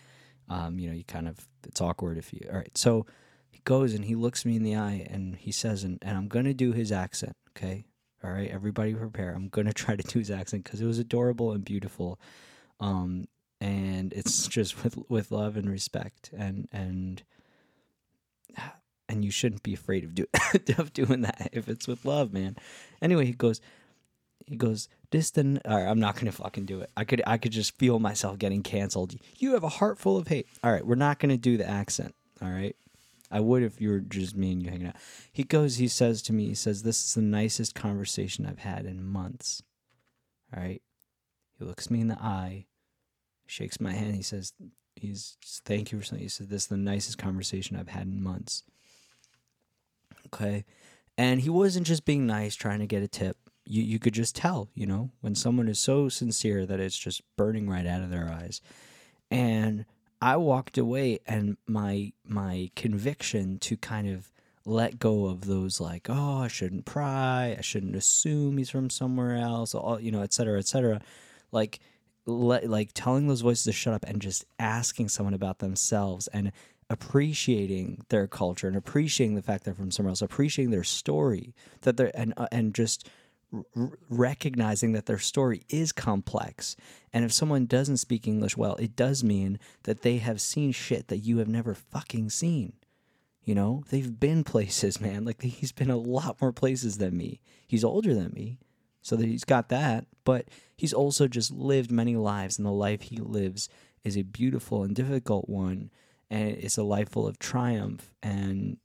Um, 0.48 0.78
you 0.78 0.88
know, 0.88 0.94
you 0.94 1.04
kind 1.04 1.28
of, 1.28 1.46
it's 1.66 1.82
awkward 1.82 2.16
if 2.16 2.32
you, 2.32 2.40
all 2.50 2.56
right. 2.56 2.76
So 2.78 3.04
he 3.50 3.60
goes 3.64 3.92
and 3.92 4.02
he 4.02 4.14
looks 4.14 4.46
me 4.46 4.56
in 4.56 4.62
the 4.62 4.76
eye 4.76 5.06
and 5.10 5.36
he 5.36 5.52
says, 5.52 5.84
and, 5.84 5.98
and 6.00 6.16
I'm 6.16 6.26
going 6.26 6.46
to 6.46 6.54
do 6.54 6.72
his 6.72 6.90
accent. 6.90 7.36
Okay. 7.50 7.84
All 8.24 8.30
right. 8.30 8.50
Everybody 8.50 8.94
prepare. 8.94 9.34
I'm 9.34 9.48
going 9.48 9.66
to 9.66 9.74
try 9.74 9.94
to 9.94 10.02
do 10.02 10.20
his 10.20 10.30
accent 10.30 10.64
because 10.64 10.80
it 10.80 10.86
was 10.86 10.98
adorable 10.98 11.52
and 11.52 11.62
beautiful. 11.62 12.18
Um, 12.80 13.26
and 13.60 14.10
it's 14.14 14.48
just 14.48 14.82
with, 14.84 14.96
with 15.10 15.30
love 15.30 15.58
and 15.58 15.70
respect 15.70 16.30
and, 16.34 16.66
and, 16.72 17.22
and 19.06 19.22
you 19.22 19.30
shouldn't 19.30 19.62
be 19.62 19.74
afraid 19.74 20.04
of, 20.04 20.14
do, 20.14 20.24
of 20.78 20.94
doing 20.94 21.20
that 21.20 21.50
if 21.52 21.68
it's 21.68 21.86
with 21.86 22.06
love, 22.06 22.32
man. 22.32 22.56
Anyway, 23.02 23.26
he 23.26 23.32
goes, 23.32 23.60
he 24.46 24.56
goes, 24.56 24.88
"This 25.10 25.30
the." 25.30 25.60
All 25.64 25.76
right, 25.76 25.88
I'm 25.88 26.00
not 26.00 26.16
gonna 26.16 26.32
fucking 26.32 26.66
do 26.66 26.80
it. 26.80 26.90
I 26.96 27.04
could 27.04 27.22
I 27.26 27.38
could 27.38 27.52
just 27.52 27.76
feel 27.78 27.98
myself 27.98 28.38
getting 28.38 28.62
canceled. 28.62 29.14
You 29.38 29.52
have 29.54 29.64
a 29.64 29.68
heart 29.68 29.98
full 29.98 30.16
of 30.16 30.28
hate. 30.28 30.46
All 30.62 30.72
right, 30.72 30.86
we're 30.86 30.94
not 30.94 31.18
gonna 31.18 31.36
do 31.36 31.56
the 31.56 31.68
accent. 31.68 32.14
All 32.42 32.50
right. 32.50 32.76
I 33.30 33.40
would 33.40 33.64
if 33.64 33.80
you 33.80 33.90
were 33.90 33.98
just 33.98 34.36
me 34.36 34.52
and 34.52 34.62
you 34.62 34.70
hanging 34.70 34.86
out. 34.86 34.96
He 35.32 35.42
goes, 35.42 35.76
he 35.76 35.88
says 35.88 36.22
to 36.22 36.32
me, 36.32 36.46
he 36.46 36.54
says, 36.54 36.82
This 36.82 37.04
is 37.04 37.14
the 37.14 37.22
nicest 37.22 37.74
conversation 37.74 38.46
I've 38.46 38.60
had 38.60 38.86
in 38.86 39.04
months. 39.04 39.60
All 40.54 40.62
right. 40.62 40.82
He 41.58 41.64
looks 41.64 41.90
me 41.90 42.00
in 42.00 42.08
the 42.08 42.18
eye, 42.20 42.66
shakes 43.46 43.80
my 43.80 43.92
hand. 43.92 44.14
He 44.14 44.22
says, 44.22 44.52
He's 44.94 45.36
thank 45.64 45.90
you 45.90 45.98
for 45.98 46.04
something. 46.04 46.22
He 46.22 46.28
said, 46.28 46.48
This 46.48 46.62
is 46.62 46.68
the 46.68 46.76
nicest 46.76 47.18
conversation 47.18 47.76
I've 47.76 47.88
had 47.88 48.06
in 48.06 48.22
months. 48.22 48.62
Okay. 50.26 50.64
And 51.18 51.40
he 51.40 51.50
wasn't 51.50 51.88
just 51.88 52.04
being 52.04 52.26
nice, 52.26 52.54
trying 52.54 52.80
to 52.80 52.86
get 52.86 53.02
a 53.02 53.08
tip. 53.08 53.36
You 53.66 53.82
you 53.82 53.98
could 53.98 54.14
just 54.14 54.36
tell, 54.36 54.68
you 54.74 54.86
know, 54.86 55.10
when 55.20 55.34
someone 55.34 55.68
is 55.68 55.78
so 55.78 56.08
sincere 56.08 56.66
that 56.66 56.80
it's 56.80 56.98
just 56.98 57.22
burning 57.36 57.68
right 57.68 57.86
out 57.86 58.02
of 58.02 58.10
their 58.10 58.28
eyes. 58.28 58.60
And 59.30 59.84
I 60.20 60.36
walked 60.36 60.78
away 60.78 61.20
and 61.26 61.56
my 61.66 62.12
my 62.26 62.70
conviction 62.76 63.58
to 63.60 63.76
kind 63.76 64.08
of 64.08 64.32
let 64.66 64.98
go 64.98 65.26
of 65.26 65.42
those 65.42 65.80
like, 65.80 66.08
oh, 66.08 66.38
I 66.38 66.48
shouldn't 66.48 66.86
pry, 66.86 67.54
I 67.58 67.60
shouldn't 67.60 67.96
assume 67.96 68.56
he's 68.56 68.70
from 68.70 68.88
somewhere 68.88 69.36
else, 69.36 69.74
all, 69.74 70.00
you 70.00 70.10
know, 70.10 70.22
et 70.22 70.32
cetera, 70.32 70.58
et 70.58 70.66
cetera. 70.66 71.00
Like 71.52 71.80
let, 72.26 72.68
like 72.70 72.90
telling 72.94 73.28
those 73.28 73.42
voices 73.42 73.64
to 73.64 73.72
shut 73.72 73.94
up 73.94 74.04
and 74.06 74.22
just 74.22 74.46
asking 74.58 75.10
someone 75.10 75.34
about 75.34 75.58
themselves 75.58 76.28
and 76.28 76.52
appreciating 76.88 78.04
their 78.08 78.26
culture 78.26 78.68
and 78.68 78.76
appreciating 78.76 79.34
the 79.34 79.42
fact 79.42 79.64
they're 79.64 79.74
from 79.74 79.90
somewhere 79.90 80.10
else, 80.10 80.22
appreciating 80.22 80.70
their 80.70 80.84
story 80.84 81.54
that 81.82 81.96
they're 81.96 82.10
and 82.14 82.32
uh, 82.36 82.48
and 82.50 82.74
just 82.74 83.08
r- 83.76 83.98
recognizing 84.08 84.92
that 84.92 85.06
their 85.06 85.18
story 85.18 85.62
is 85.68 85.92
complex. 85.92 86.76
And 87.12 87.24
if 87.24 87.32
someone 87.32 87.66
doesn't 87.66 87.98
speak 87.98 88.26
English 88.26 88.56
well, 88.56 88.76
it 88.76 88.96
does 88.96 89.22
mean 89.22 89.58
that 89.84 90.02
they 90.02 90.18
have 90.18 90.40
seen 90.40 90.72
shit 90.72 91.08
that 91.08 91.18
you 91.18 91.38
have 91.38 91.48
never 91.48 91.74
fucking 91.74 92.30
seen. 92.30 92.74
You 93.44 93.54
know, 93.54 93.84
they've 93.90 94.18
been 94.18 94.44
places, 94.44 95.00
man. 95.00 95.24
Like 95.24 95.42
he's 95.42 95.72
been 95.72 95.90
a 95.90 95.96
lot 95.96 96.40
more 96.40 96.52
places 96.52 96.98
than 96.98 97.16
me. 97.16 97.40
He's 97.66 97.84
older 97.84 98.14
than 98.14 98.32
me, 98.32 98.58
so 99.02 99.16
that 99.16 99.26
he's 99.26 99.44
got 99.44 99.68
that. 99.68 100.06
But 100.24 100.46
he's 100.76 100.92
also 100.92 101.28
just 101.28 101.50
lived 101.52 101.90
many 101.90 102.16
lives, 102.16 102.58
and 102.58 102.66
the 102.66 102.72
life 102.72 103.02
he 103.02 103.18
lives 103.18 103.68
is 104.02 104.16
a 104.16 104.22
beautiful 104.22 104.82
and 104.82 104.94
difficult 104.94 105.48
one, 105.48 105.90
and 106.30 106.50
it's 106.50 106.78
a 106.78 106.82
life 106.82 107.10
full 107.10 107.26
of 107.26 107.38
triumph 107.38 108.12
and 108.22 108.78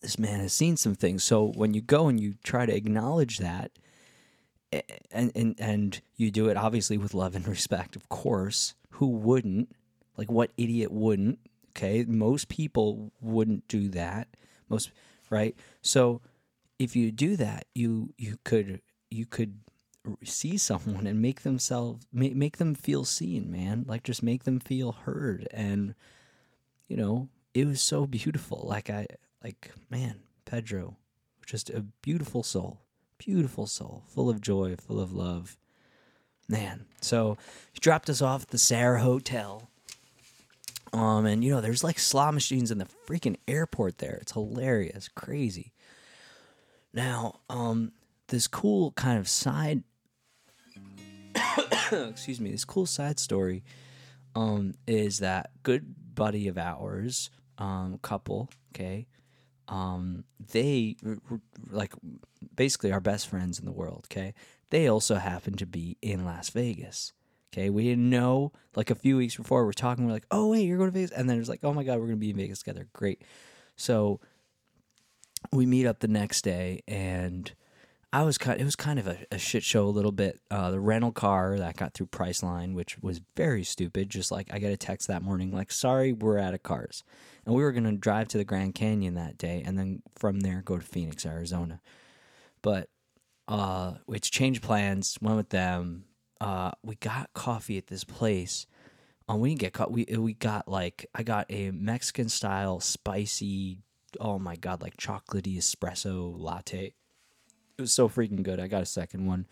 this 0.00 0.18
man 0.18 0.40
has 0.40 0.52
seen 0.52 0.76
some 0.76 0.94
things. 0.94 1.24
So 1.24 1.52
when 1.54 1.74
you 1.74 1.80
go 1.80 2.08
and 2.08 2.18
you 2.18 2.34
try 2.42 2.66
to 2.66 2.74
acknowledge 2.74 3.38
that, 3.38 3.72
and 5.10 5.32
and 5.34 5.54
and 5.58 6.00
you 6.16 6.30
do 6.30 6.48
it 6.48 6.56
obviously 6.56 6.96
with 6.96 7.14
love 7.14 7.34
and 7.34 7.46
respect, 7.48 7.96
of 7.96 8.08
course. 8.08 8.74
Who 8.94 9.08
wouldn't? 9.08 9.74
Like 10.16 10.30
what 10.30 10.50
idiot 10.56 10.92
wouldn't? 10.92 11.38
Okay, 11.70 12.04
most 12.06 12.48
people 12.48 13.12
wouldn't 13.20 13.66
do 13.68 13.88
that. 13.90 14.28
Most 14.68 14.90
right. 15.30 15.56
So 15.82 16.20
if 16.78 16.94
you 16.96 17.10
do 17.10 17.36
that, 17.36 17.66
you 17.74 18.12
you 18.18 18.38
could 18.44 18.80
you 19.10 19.26
could 19.26 19.60
see 20.24 20.56
someone 20.56 21.06
and 21.06 21.20
make 21.20 21.42
themselves 21.42 22.06
make, 22.12 22.34
make 22.34 22.56
them 22.56 22.74
feel 22.74 23.04
seen, 23.04 23.50
man. 23.50 23.84
Like 23.86 24.02
just 24.02 24.22
make 24.22 24.44
them 24.44 24.60
feel 24.60 24.92
heard 24.92 25.48
and 25.52 25.94
you 26.88 26.96
know, 26.96 27.28
it 27.54 27.66
was 27.66 27.80
so 27.80 28.06
beautiful. 28.06 28.64
Like 28.66 28.90
I 28.90 29.06
like, 29.42 29.70
man, 29.88 30.20
Pedro, 30.44 30.96
just 31.46 31.70
a 31.70 31.80
beautiful 32.02 32.42
soul, 32.42 32.80
beautiful 33.18 33.66
soul, 33.66 34.04
full 34.06 34.28
of 34.28 34.40
joy, 34.40 34.76
full 34.76 35.00
of 35.00 35.12
love. 35.12 35.56
Man, 36.48 36.86
so 37.00 37.38
he 37.72 37.78
dropped 37.78 38.10
us 38.10 38.20
off 38.20 38.42
at 38.42 38.48
the 38.48 38.58
Sahara 38.58 39.00
Hotel. 39.00 39.68
Um, 40.92 41.26
and 41.26 41.44
you 41.44 41.52
know, 41.52 41.60
there's 41.60 41.84
like 41.84 41.98
slot 41.98 42.34
machines 42.34 42.70
in 42.70 42.78
the 42.78 42.88
freaking 43.06 43.36
airport 43.46 43.98
there. 43.98 44.18
It's 44.20 44.32
hilarious, 44.32 45.08
crazy. 45.08 45.72
Now, 46.92 47.40
um, 47.48 47.92
this 48.28 48.48
cool 48.48 48.92
kind 48.92 49.18
of 49.18 49.28
side, 49.28 49.84
excuse 51.92 52.40
me, 52.40 52.50
this 52.50 52.64
cool 52.64 52.86
side 52.86 53.20
story, 53.20 53.62
um, 54.34 54.74
is 54.86 55.18
that 55.18 55.50
good 55.62 55.94
buddy 56.14 56.48
of 56.48 56.58
ours, 56.58 57.30
um, 57.58 57.98
couple, 58.02 58.48
okay, 58.74 59.06
um, 59.70 60.24
they 60.52 60.96
like 61.70 61.94
basically 62.54 62.92
our 62.92 63.00
best 63.00 63.28
friends 63.28 63.58
in 63.58 63.64
the 63.64 63.72
world. 63.72 64.06
Okay, 64.10 64.34
they 64.70 64.88
also 64.88 65.14
happen 65.14 65.54
to 65.54 65.66
be 65.66 65.96
in 66.02 66.24
Las 66.24 66.50
Vegas. 66.50 67.12
Okay, 67.52 67.70
we 67.70 67.84
didn't 67.84 68.10
know 68.10 68.52
like 68.76 68.90
a 68.90 68.94
few 68.94 69.16
weeks 69.16 69.36
before. 69.36 69.64
We're 69.64 69.72
talking. 69.72 70.06
We're 70.06 70.12
like, 70.12 70.26
oh 70.30 70.48
wait, 70.48 70.62
you're 70.62 70.76
going 70.76 70.90
to 70.90 70.94
Vegas, 70.94 71.12
and 71.12 71.30
then 71.30 71.38
it's 71.38 71.48
like, 71.48 71.60
oh 71.62 71.72
my 71.72 71.84
god, 71.84 71.94
we're 72.00 72.06
going 72.06 72.18
to 72.18 72.20
be 72.20 72.30
in 72.30 72.36
Vegas 72.36 72.58
together. 72.58 72.88
Great. 72.92 73.22
So 73.76 74.20
we 75.52 75.66
meet 75.66 75.86
up 75.86 76.00
the 76.00 76.08
next 76.08 76.42
day, 76.42 76.82
and 76.88 77.50
I 78.12 78.24
was 78.24 78.38
kind. 78.38 78.60
It 78.60 78.64
was 78.64 78.76
kind 78.76 78.98
of 78.98 79.06
a, 79.06 79.18
a 79.30 79.38
shit 79.38 79.62
show 79.62 79.84
a 79.84 79.90
little 79.90 80.10
bit. 80.10 80.40
Uh, 80.50 80.72
the 80.72 80.80
rental 80.80 81.12
car 81.12 81.56
that 81.58 81.76
got 81.76 81.94
through 81.94 82.06
Priceline, 82.08 82.74
which 82.74 82.98
was 82.98 83.20
very 83.36 83.62
stupid. 83.62 84.10
Just 84.10 84.32
like 84.32 84.52
I 84.52 84.58
got 84.58 84.72
a 84.72 84.76
text 84.76 85.06
that 85.08 85.22
morning, 85.22 85.52
like, 85.52 85.70
sorry, 85.70 86.12
we're 86.12 86.38
out 86.38 86.54
of 86.54 86.62
cars 86.62 87.04
and 87.46 87.54
we 87.54 87.62
were 87.62 87.72
to 87.72 87.92
drive 87.92 88.28
to 88.28 88.38
the 88.38 88.44
Grand 88.44 88.74
Canyon 88.74 89.14
that 89.14 89.38
day 89.38 89.62
and 89.64 89.78
then 89.78 90.02
from 90.16 90.40
there 90.40 90.62
go 90.62 90.78
to 90.78 90.84
Phoenix, 90.84 91.24
Arizona. 91.24 91.80
But 92.62 92.88
uh, 93.48 93.94
it's 94.08 94.30
changed 94.30 94.62
plans, 94.62 95.18
went 95.20 95.36
with 95.36 95.50
them. 95.50 96.04
Uh, 96.40 96.72
we 96.82 96.94
got 96.96 97.32
coffee 97.34 97.78
at 97.78 97.88
this 97.88 98.04
place. 98.04 98.66
Um, 99.28 99.40
we 99.40 99.50
didn't 99.50 99.60
get 99.60 99.72
caught. 99.72 99.92
We 99.92 100.04
we 100.04 100.34
got 100.34 100.66
like 100.66 101.06
I 101.14 101.22
got 101.22 101.46
a 101.50 101.70
Mexican 101.70 102.28
style 102.28 102.80
spicy. 102.80 103.78
Oh 104.18 104.38
my 104.38 104.56
god, 104.56 104.82
like 104.82 104.96
chocolatey 104.96 105.56
espresso 105.56 106.34
latte. 106.36 106.94
It 107.80 107.84
was 107.84 107.92
so 107.92 108.10
freaking 108.10 108.42
good. 108.42 108.60
I 108.60 108.66
got 108.66 108.82
a 108.82 108.86
second 108.86 109.24
one. 109.24 109.46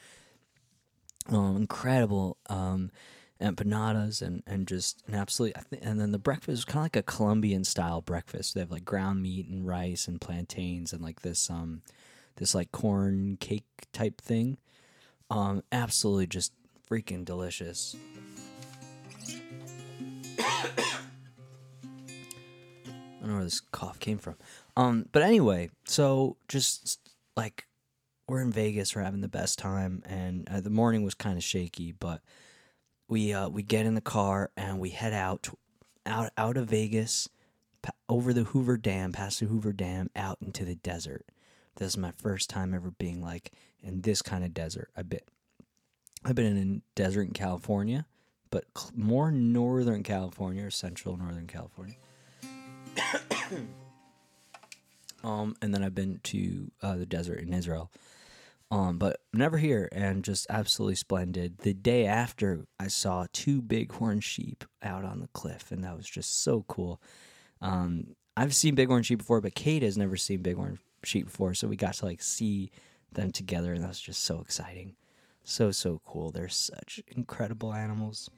Um, 1.30 1.56
incredible. 1.56 2.36
Um, 2.50 2.90
empanadas 3.40 4.20
and 4.20 4.42
and 4.46 4.66
just 4.66 5.02
an 5.06 5.14
absolute 5.14 5.54
and 5.80 6.00
then 6.00 6.10
the 6.10 6.18
breakfast 6.18 6.48
was 6.48 6.64
kind 6.64 6.78
of 6.78 6.84
like 6.86 6.96
a 6.96 7.02
Colombian 7.02 7.64
style 7.64 8.00
breakfast. 8.00 8.52
They 8.52 8.60
have 8.60 8.70
like 8.70 8.84
ground 8.84 9.22
meat 9.22 9.46
and 9.46 9.66
rice 9.66 10.08
and 10.08 10.20
plantains 10.20 10.92
and 10.92 11.00
like 11.00 11.22
this 11.22 11.48
um 11.48 11.82
this 12.36 12.54
like 12.54 12.72
corn 12.72 13.36
cake 13.40 13.64
type 13.92 14.20
thing. 14.20 14.58
Um 15.30 15.62
absolutely 15.70 16.26
just 16.26 16.52
freaking 16.90 17.24
delicious. 17.24 17.94
I 20.40 20.72
don't 23.20 23.28
know 23.28 23.34
where 23.34 23.44
this 23.44 23.60
cough 23.60 24.00
came 24.00 24.18
from. 24.18 24.34
Um 24.76 25.06
but 25.12 25.22
anyway, 25.22 25.70
so 25.84 26.36
just 26.48 26.98
like 27.36 27.67
we're 28.28 28.42
in 28.42 28.52
Vegas, 28.52 28.94
we're 28.94 29.02
having 29.02 29.22
the 29.22 29.28
best 29.28 29.58
time 29.58 30.02
and 30.06 30.48
uh, 30.48 30.60
the 30.60 30.70
morning 30.70 31.02
was 31.02 31.14
kind 31.14 31.38
of 31.38 31.42
shaky, 31.42 31.92
but 31.92 32.20
we 33.08 33.32
uh, 33.32 33.48
we 33.48 33.62
get 33.62 33.86
in 33.86 33.94
the 33.94 34.00
car 34.00 34.50
and 34.56 34.78
we 34.78 34.90
head 34.90 35.14
out 35.14 35.48
out 36.04 36.30
out 36.36 36.56
of 36.56 36.68
Vegas 36.68 37.28
over 38.08 38.32
the 38.32 38.44
Hoover 38.44 38.76
Dam, 38.76 39.12
past 39.12 39.40
the 39.40 39.46
Hoover 39.46 39.72
Dam, 39.72 40.10
out 40.14 40.38
into 40.42 40.64
the 40.64 40.74
desert. 40.74 41.24
This 41.76 41.88
is 41.88 41.96
my 41.96 42.12
first 42.12 42.50
time 42.50 42.74
ever 42.74 42.90
being 42.90 43.22
like 43.22 43.52
in 43.82 44.02
this 44.02 44.20
kind 44.20 44.44
of 44.44 44.52
desert. 44.52 44.90
I 44.96 45.02
bit 45.02 45.28
I've 46.24 46.34
been 46.34 46.56
in 46.56 46.58
a 46.58 46.80
desert 46.94 47.22
in 47.22 47.32
California, 47.32 48.04
but 48.50 48.64
more 48.94 49.30
northern 49.30 50.02
California 50.02 50.64
or 50.64 50.70
central 50.70 51.16
northern 51.16 51.46
California. 51.46 51.96
um, 55.24 55.56
and 55.62 55.72
then 55.72 55.82
I've 55.82 55.94
been 55.94 56.20
to 56.24 56.70
uh, 56.82 56.96
the 56.96 57.06
desert 57.06 57.38
in 57.40 57.54
Israel. 57.54 57.90
Um, 58.70 58.98
but 58.98 59.20
never 59.32 59.56
here 59.56 59.88
and 59.92 60.22
just 60.22 60.46
absolutely 60.50 60.96
splendid. 60.96 61.58
The 61.58 61.72
day 61.72 62.04
after, 62.04 62.66
I 62.78 62.88
saw 62.88 63.26
two 63.32 63.62
bighorn 63.62 64.20
sheep 64.20 64.64
out 64.82 65.04
on 65.04 65.20
the 65.20 65.28
cliff, 65.28 65.72
and 65.72 65.82
that 65.84 65.96
was 65.96 66.06
just 66.06 66.42
so 66.42 66.64
cool. 66.68 67.00
Um, 67.62 68.14
I've 68.36 68.54
seen 68.54 68.74
bighorn 68.74 69.04
sheep 69.04 69.18
before, 69.18 69.40
but 69.40 69.54
Kate 69.54 69.82
has 69.82 69.96
never 69.96 70.16
seen 70.16 70.42
bighorn 70.42 70.78
sheep 71.02 71.26
before, 71.26 71.54
so 71.54 71.66
we 71.66 71.76
got 71.76 71.94
to 71.94 72.04
like 72.04 72.22
see 72.22 72.70
them 73.10 73.32
together, 73.32 73.72
and 73.72 73.82
that 73.82 73.88
was 73.88 74.00
just 74.00 74.22
so 74.22 74.40
exciting. 74.40 74.96
So 75.44 75.70
so 75.70 76.02
cool. 76.04 76.30
They're 76.30 76.48
such 76.48 77.00
incredible 77.08 77.72
animals. 77.72 78.28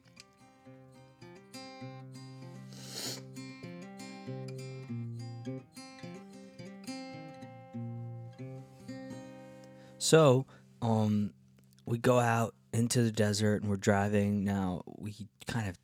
So, 10.11 10.45
um, 10.83 11.35
we 11.87 11.97
go 11.99 12.19
out 12.19 12.57
into 12.73 13.01
the 13.05 13.13
desert 13.13 13.63
and 13.63 13.71
we're 13.71 13.77
driving. 13.77 14.43
Now 14.43 14.83
we 14.99 15.15
kind 15.47 15.69
of 15.69 15.79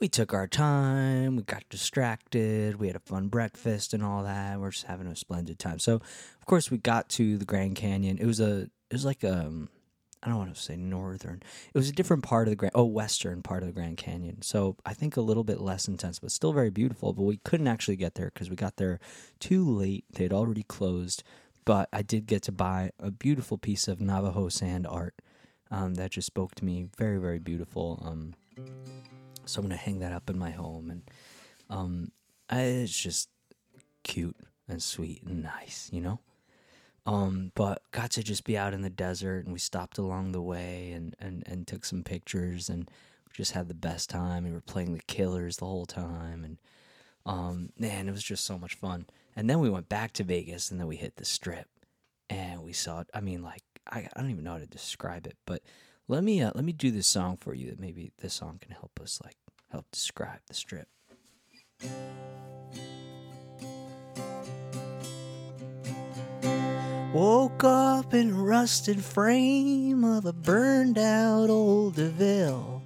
we 0.00 0.08
took 0.08 0.32
our 0.32 0.46
time. 0.48 1.36
We 1.36 1.42
got 1.42 1.62
distracted. 1.68 2.76
We 2.76 2.86
had 2.86 2.96
a 2.96 3.00
fun 3.00 3.28
breakfast 3.28 3.92
and 3.92 4.02
all 4.02 4.22
that. 4.22 4.58
We're 4.58 4.70
just 4.70 4.86
having 4.86 5.06
a 5.06 5.14
splendid 5.14 5.58
time. 5.58 5.78
So, 5.80 5.96
of 5.96 6.46
course, 6.46 6.70
we 6.70 6.78
got 6.78 7.10
to 7.10 7.36
the 7.36 7.44
Grand 7.44 7.76
Canyon. 7.76 8.16
It 8.16 8.24
was 8.24 8.40
a 8.40 8.70
it 8.88 8.92
was 8.92 9.04
like 9.04 9.22
um 9.22 9.68
I 10.22 10.28
don't 10.28 10.38
want 10.38 10.54
to 10.54 10.58
say 10.58 10.76
northern. 10.76 11.42
It 11.74 11.76
was 11.76 11.90
a 11.90 11.92
different 11.92 12.22
part 12.22 12.48
of 12.48 12.52
the 12.52 12.56
Grand, 12.56 12.72
oh, 12.74 12.86
western 12.86 13.42
part 13.42 13.62
of 13.62 13.66
the 13.66 13.74
Grand 13.74 13.98
Canyon. 13.98 14.40
So 14.40 14.76
I 14.86 14.94
think 14.94 15.18
a 15.18 15.20
little 15.20 15.44
bit 15.44 15.60
less 15.60 15.88
intense, 15.88 16.20
but 16.20 16.32
still 16.32 16.54
very 16.54 16.70
beautiful. 16.70 17.12
But 17.12 17.24
we 17.24 17.36
couldn't 17.44 17.68
actually 17.68 17.96
get 17.96 18.14
there 18.14 18.30
because 18.32 18.48
we 18.48 18.56
got 18.56 18.78
there 18.78 18.98
too 19.40 19.62
late. 19.68 20.06
They 20.10 20.22
had 20.24 20.32
already 20.32 20.62
closed. 20.62 21.22
But 21.64 21.88
I 21.92 22.02
did 22.02 22.26
get 22.26 22.42
to 22.42 22.52
buy 22.52 22.90
a 22.98 23.10
beautiful 23.10 23.58
piece 23.58 23.86
of 23.86 24.00
Navajo 24.00 24.48
sand 24.48 24.86
art 24.86 25.14
um, 25.70 25.94
that 25.94 26.12
just 26.12 26.26
spoke 26.26 26.54
to 26.56 26.64
me. 26.64 26.88
Very, 26.98 27.18
very 27.18 27.38
beautiful. 27.38 28.02
Um, 28.04 28.34
so 29.44 29.60
I'm 29.60 29.66
gonna 29.66 29.76
hang 29.76 30.00
that 30.00 30.12
up 30.12 30.28
in 30.28 30.38
my 30.38 30.50
home, 30.50 30.90
and 30.90 31.02
um, 31.70 32.12
I, 32.50 32.60
it's 32.60 32.98
just 32.98 33.28
cute 34.02 34.36
and 34.68 34.82
sweet 34.82 35.22
and 35.22 35.42
nice, 35.42 35.88
you 35.92 36.00
know. 36.00 36.20
Um, 37.04 37.50
but 37.54 37.82
got 37.90 38.10
to 38.12 38.22
just 38.22 38.44
be 38.44 38.56
out 38.56 38.74
in 38.74 38.82
the 38.82 38.90
desert 38.90 39.44
and 39.44 39.52
we 39.52 39.58
stopped 39.58 39.98
along 39.98 40.32
the 40.32 40.40
way 40.40 40.92
and, 40.92 41.16
and, 41.18 41.42
and 41.46 41.66
took 41.66 41.84
some 41.84 42.04
pictures 42.04 42.68
and 42.68 42.88
just 43.32 43.52
had 43.52 43.68
the 43.68 43.74
best 43.74 44.08
time. 44.08 44.44
We 44.44 44.52
were 44.52 44.60
playing 44.60 44.92
the 44.92 45.02
killers 45.08 45.56
the 45.56 45.66
whole 45.66 45.86
time 45.86 46.44
and 46.44 46.58
um, 47.26 47.70
man, 47.78 48.08
it 48.08 48.12
was 48.12 48.22
just 48.22 48.44
so 48.44 48.58
much 48.58 48.74
fun. 48.74 49.06
And 49.34 49.48
then 49.48 49.60
we 49.60 49.70
went 49.70 49.88
back 49.88 50.12
to 50.14 50.24
Vegas 50.24 50.70
and 50.70 50.78
then 50.78 50.86
we 50.86 50.96
hit 50.96 51.16
the 51.16 51.24
strip 51.24 51.68
and 52.28 52.62
we 52.62 52.72
saw. 52.72 53.04
I 53.14 53.20
mean, 53.20 53.42
like 53.42 53.62
I, 53.90 54.08
I 54.14 54.20
don't 54.20 54.30
even 54.30 54.44
know 54.44 54.52
how 54.52 54.58
to 54.58 54.66
describe 54.66 55.26
it, 55.26 55.36
but 55.46 55.62
let 56.08 56.24
me 56.24 56.42
uh, 56.42 56.52
let 56.54 56.64
me 56.64 56.72
do 56.72 56.90
this 56.90 57.06
song 57.06 57.36
for 57.36 57.54
you. 57.54 57.70
That 57.70 57.80
maybe 57.80 58.12
this 58.18 58.34
song 58.34 58.58
can 58.60 58.72
help 58.72 59.00
us 59.00 59.20
like 59.24 59.36
help 59.70 59.86
describe 59.90 60.40
the 60.48 60.54
strip. 60.54 60.88
Woke 67.12 67.64
up 67.64 68.14
in 68.14 68.36
rusted 68.36 69.04
frame 69.04 70.02
of 70.02 70.24
a 70.24 70.32
burned 70.32 70.96
out 70.96 71.50
old 71.50 71.96
DeVille. 71.96 72.81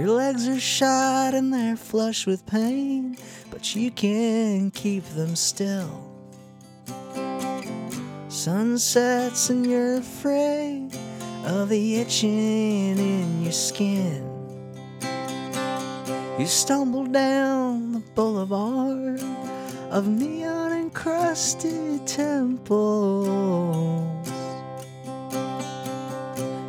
Your 0.00 0.12
legs 0.12 0.48
are 0.48 0.58
shot 0.58 1.34
and 1.34 1.52
they're 1.52 1.76
flush 1.76 2.26
with 2.26 2.46
pain, 2.46 3.18
but 3.50 3.76
you 3.76 3.90
can 3.90 4.70
keep 4.70 5.04
them 5.04 5.36
still. 5.36 6.10
Sun 8.30 8.78
sets 8.78 9.50
and 9.50 9.66
you're 9.66 9.98
afraid 9.98 10.88
of 11.44 11.68
the 11.68 11.96
itching 11.96 12.96
in 12.96 13.42
your 13.42 13.52
skin. 13.52 14.24
You 16.38 16.46
stumble 16.46 17.04
down 17.04 17.92
the 17.92 18.00
boulevard 18.14 19.20
of 19.90 20.08
neon 20.08 20.72
encrusted 20.72 22.06
temples. 22.06 23.28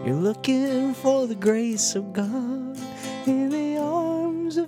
You're 0.05 0.15
looking 0.15 0.93
for 0.95 1.27
the 1.27 1.35
grace 1.35 1.95
of 1.95 2.11
God 2.11 2.70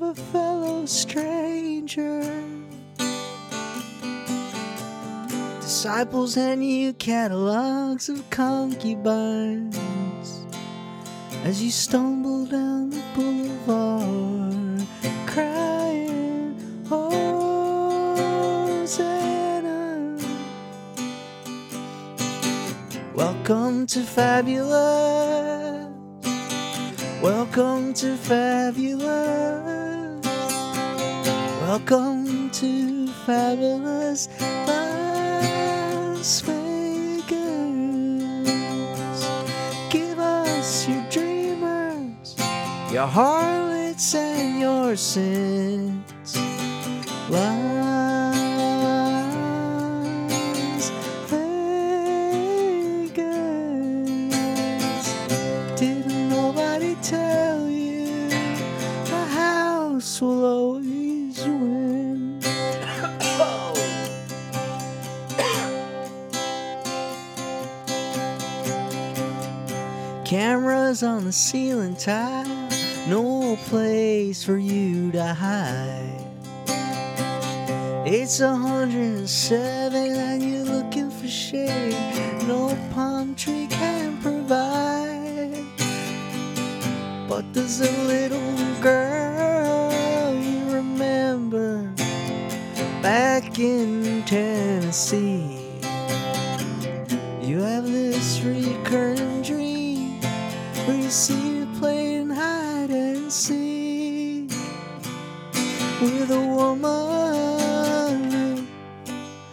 a 0.04 0.14
fellow 0.14 0.86
stranger. 0.86 2.22
Disciples 5.62 6.36
and 6.38 6.64
you 6.64 6.94
catalogs 6.94 8.10
of 8.10 8.30
concubines 8.30 9.80
as 11.44 11.64
you 11.64 11.72
stumble 11.72 12.46
down 12.46 12.90
the 12.90 13.02
boulevard, 13.16 14.86
crying, 15.26 16.56
Hosanna. 16.90 17.38
Welcome 23.16 23.88
to 23.88 24.02
Fabulous. 24.02 25.88
Welcome 27.22 27.94
to 27.94 28.18
Fabulous. 28.18 29.63
Welcome 31.74 32.52
to 32.52 33.08
Fabulous 33.26 34.30
Las 34.68 36.42
Vegas. 36.42 37.32
Give 39.90 40.20
us 40.20 40.88
your 40.88 41.04
dreamers, 41.10 42.36
your 42.92 43.08
harlots, 43.08 44.14
and 44.14 44.60
your 44.60 44.96
sins. 44.96 45.73
In 93.74 94.24
Tennessee. 94.24 95.60
You 97.42 97.60
have 97.60 97.86
this 97.86 98.42
recurring 98.42 99.42
dream 99.42 100.22
where 100.86 100.98
you 100.98 101.10
see 101.10 101.60
her 101.60 101.68
playing 101.80 102.30
hide 102.30 102.92
and 102.92 103.32
seek 103.32 104.50
with 106.02 106.30
a 106.32 106.46
woman 106.60 108.68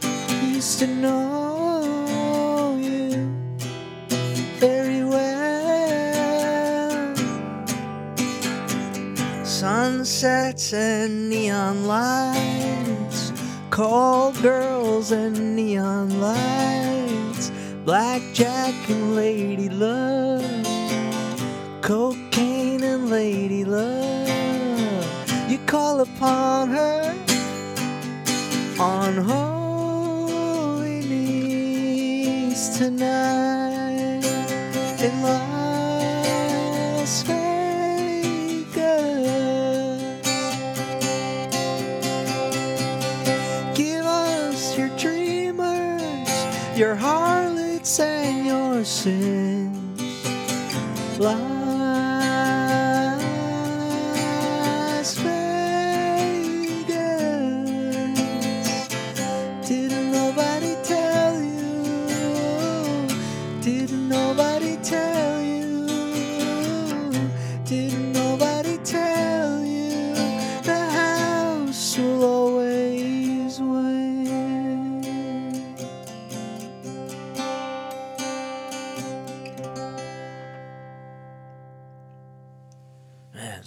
who 0.03 0.47
used 0.47 0.79
to 0.81 0.87
know 0.87 2.77
you 2.79 3.33
very 4.59 5.05
well. 5.05 5.31
Sunsets 9.45 10.73
and 10.75 11.31
neon 11.31 11.87
lights, 11.87 12.90
call 13.81 14.31
girls 14.43 15.11
and 15.11 15.57
neon 15.57 16.21
lights, 16.21 17.51
blackjack 17.87 18.75
and 18.91 19.17
lady 19.17 19.71
love, 19.71 20.45
cocaine 21.81 22.85
and 22.85 23.09
lady 23.09 23.65
love. 23.65 25.51
You 25.51 25.57
call 25.65 26.01
upon 26.03 26.69
her 26.69 27.17
on 28.79 29.17
holy 29.17 31.01
knees 31.01 32.77
tonight 32.77 33.70
Las 51.21 51.50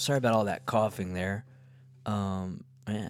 sorry 0.04 0.18
about 0.18 0.34
all 0.34 0.46
that 0.46 0.66
coughing 0.66 1.14
there. 1.14 1.46
Um, 2.06 2.64
yeah. 2.88 3.10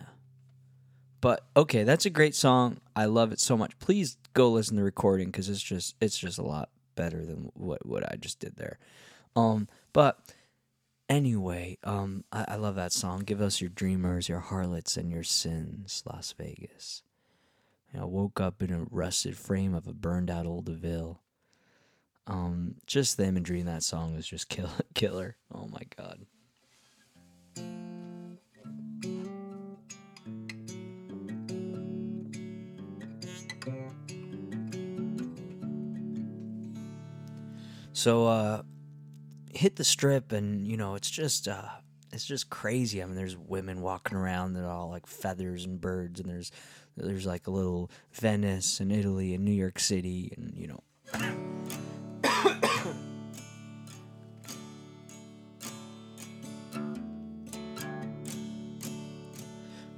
but 1.22 1.46
okay, 1.58 1.84
that's 1.84 2.06
a 2.06 2.10
great 2.12 2.36
song. 2.36 2.78
I 2.96 3.06
love 3.06 3.32
it 3.32 3.40
so 3.40 3.58
much. 3.58 3.78
Please 3.80 4.18
go 4.34 4.52
listen 4.52 4.76
to 4.76 4.82
the 4.82 4.86
recording 4.86 5.28
because 5.28 5.50
it's 5.50 5.62
just 5.62 5.96
it's 6.00 6.18
just 6.18 6.38
a 6.38 6.44
lot 6.44 6.70
better 6.96 7.26
than 7.26 7.52
what 7.56 7.86
what 7.86 8.04
I 8.12 8.16
just 8.18 8.40
did 8.40 8.56
there. 8.56 8.78
Um, 9.36 9.68
but 9.94 10.20
anyway, 11.10 11.78
um, 11.84 12.24
I, 12.32 12.46
I 12.50 12.56
love 12.56 12.76
that 12.76 12.92
song. 12.92 13.22
Give 13.22 13.42
us 13.42 13.62
your 13.62 13.72
dreamers, 13.72 14.30
your 14.30 14.40
harlots, 14.40 14.96
and 14.96 15.12
your 15.12 15.24
sins, 15.24 16.04
Las 16.06 16.34
Vegas. 16.38 17.02
Know, 17.94 18.08
woke 18.08 18.42
up 18.42 18.64
in 18.64 18.72
a 18.74 18.86
rusted 18.90 19.38
frame 19.38 19.76
of 19.76 19.88
a 19.88 19.94
burned 19.94 20.32
out 20.32 20.48
old 20.48 20.68
Ville. 20.68 21.22
Um, 22.26 22.76
just 22.88 23.18
the 23.18 23.26
imagery 23.26 23.60
in 23.60 23.68
that 23.68 23.84
song 23.84 24.16
is 24.16 24.26
just 24.26 24.50
kill- 24.50 24.72
killer. 24.96 25.38
Oh 25.54 25.68
my 25.68 25.82
god. 25.96 26.26
So 38.04 38.28
uh 38.28 38.64
hit 39.54 39.78
the 39.78 39.86
strip 39.86 40.34
and 40.34 40.68
you 40.68 40.76
know 40.76 40.96
it's 40.96 41.10
just 41.10 41.48
uh 41.48 41.70
it's 42.12 42.26
just 42.26 42.50
crazy. 42.50 43.02
I 43.02 43.06
mean 43.06 43.16
there's 43.16 43.38
women 43.38 43.82
walking 43.82 44.18
around 44.18 44.54
that 44.54 44.66
are 44.66 44.70
all 44.70 44.90
like 44.90 45.08
feathers 45.08 45.64
and 45.64 45.80
birds 45.80 46.20
and 46.20 46.30
there's 46.30 46.52
there's 46.98 47.26
like 47.26 47.48
a 47.48 47.52
little 47.52 47.90
Venice 48.12 48.82
and 48.82 48.92
Italy 48.92 49.34
and 49.34 49.46
New 49.46 49.54
York 49.54 49.80
City 49.80 50.34
and 50.36 50.54
you 50.54 50.68
know 50.68 51.43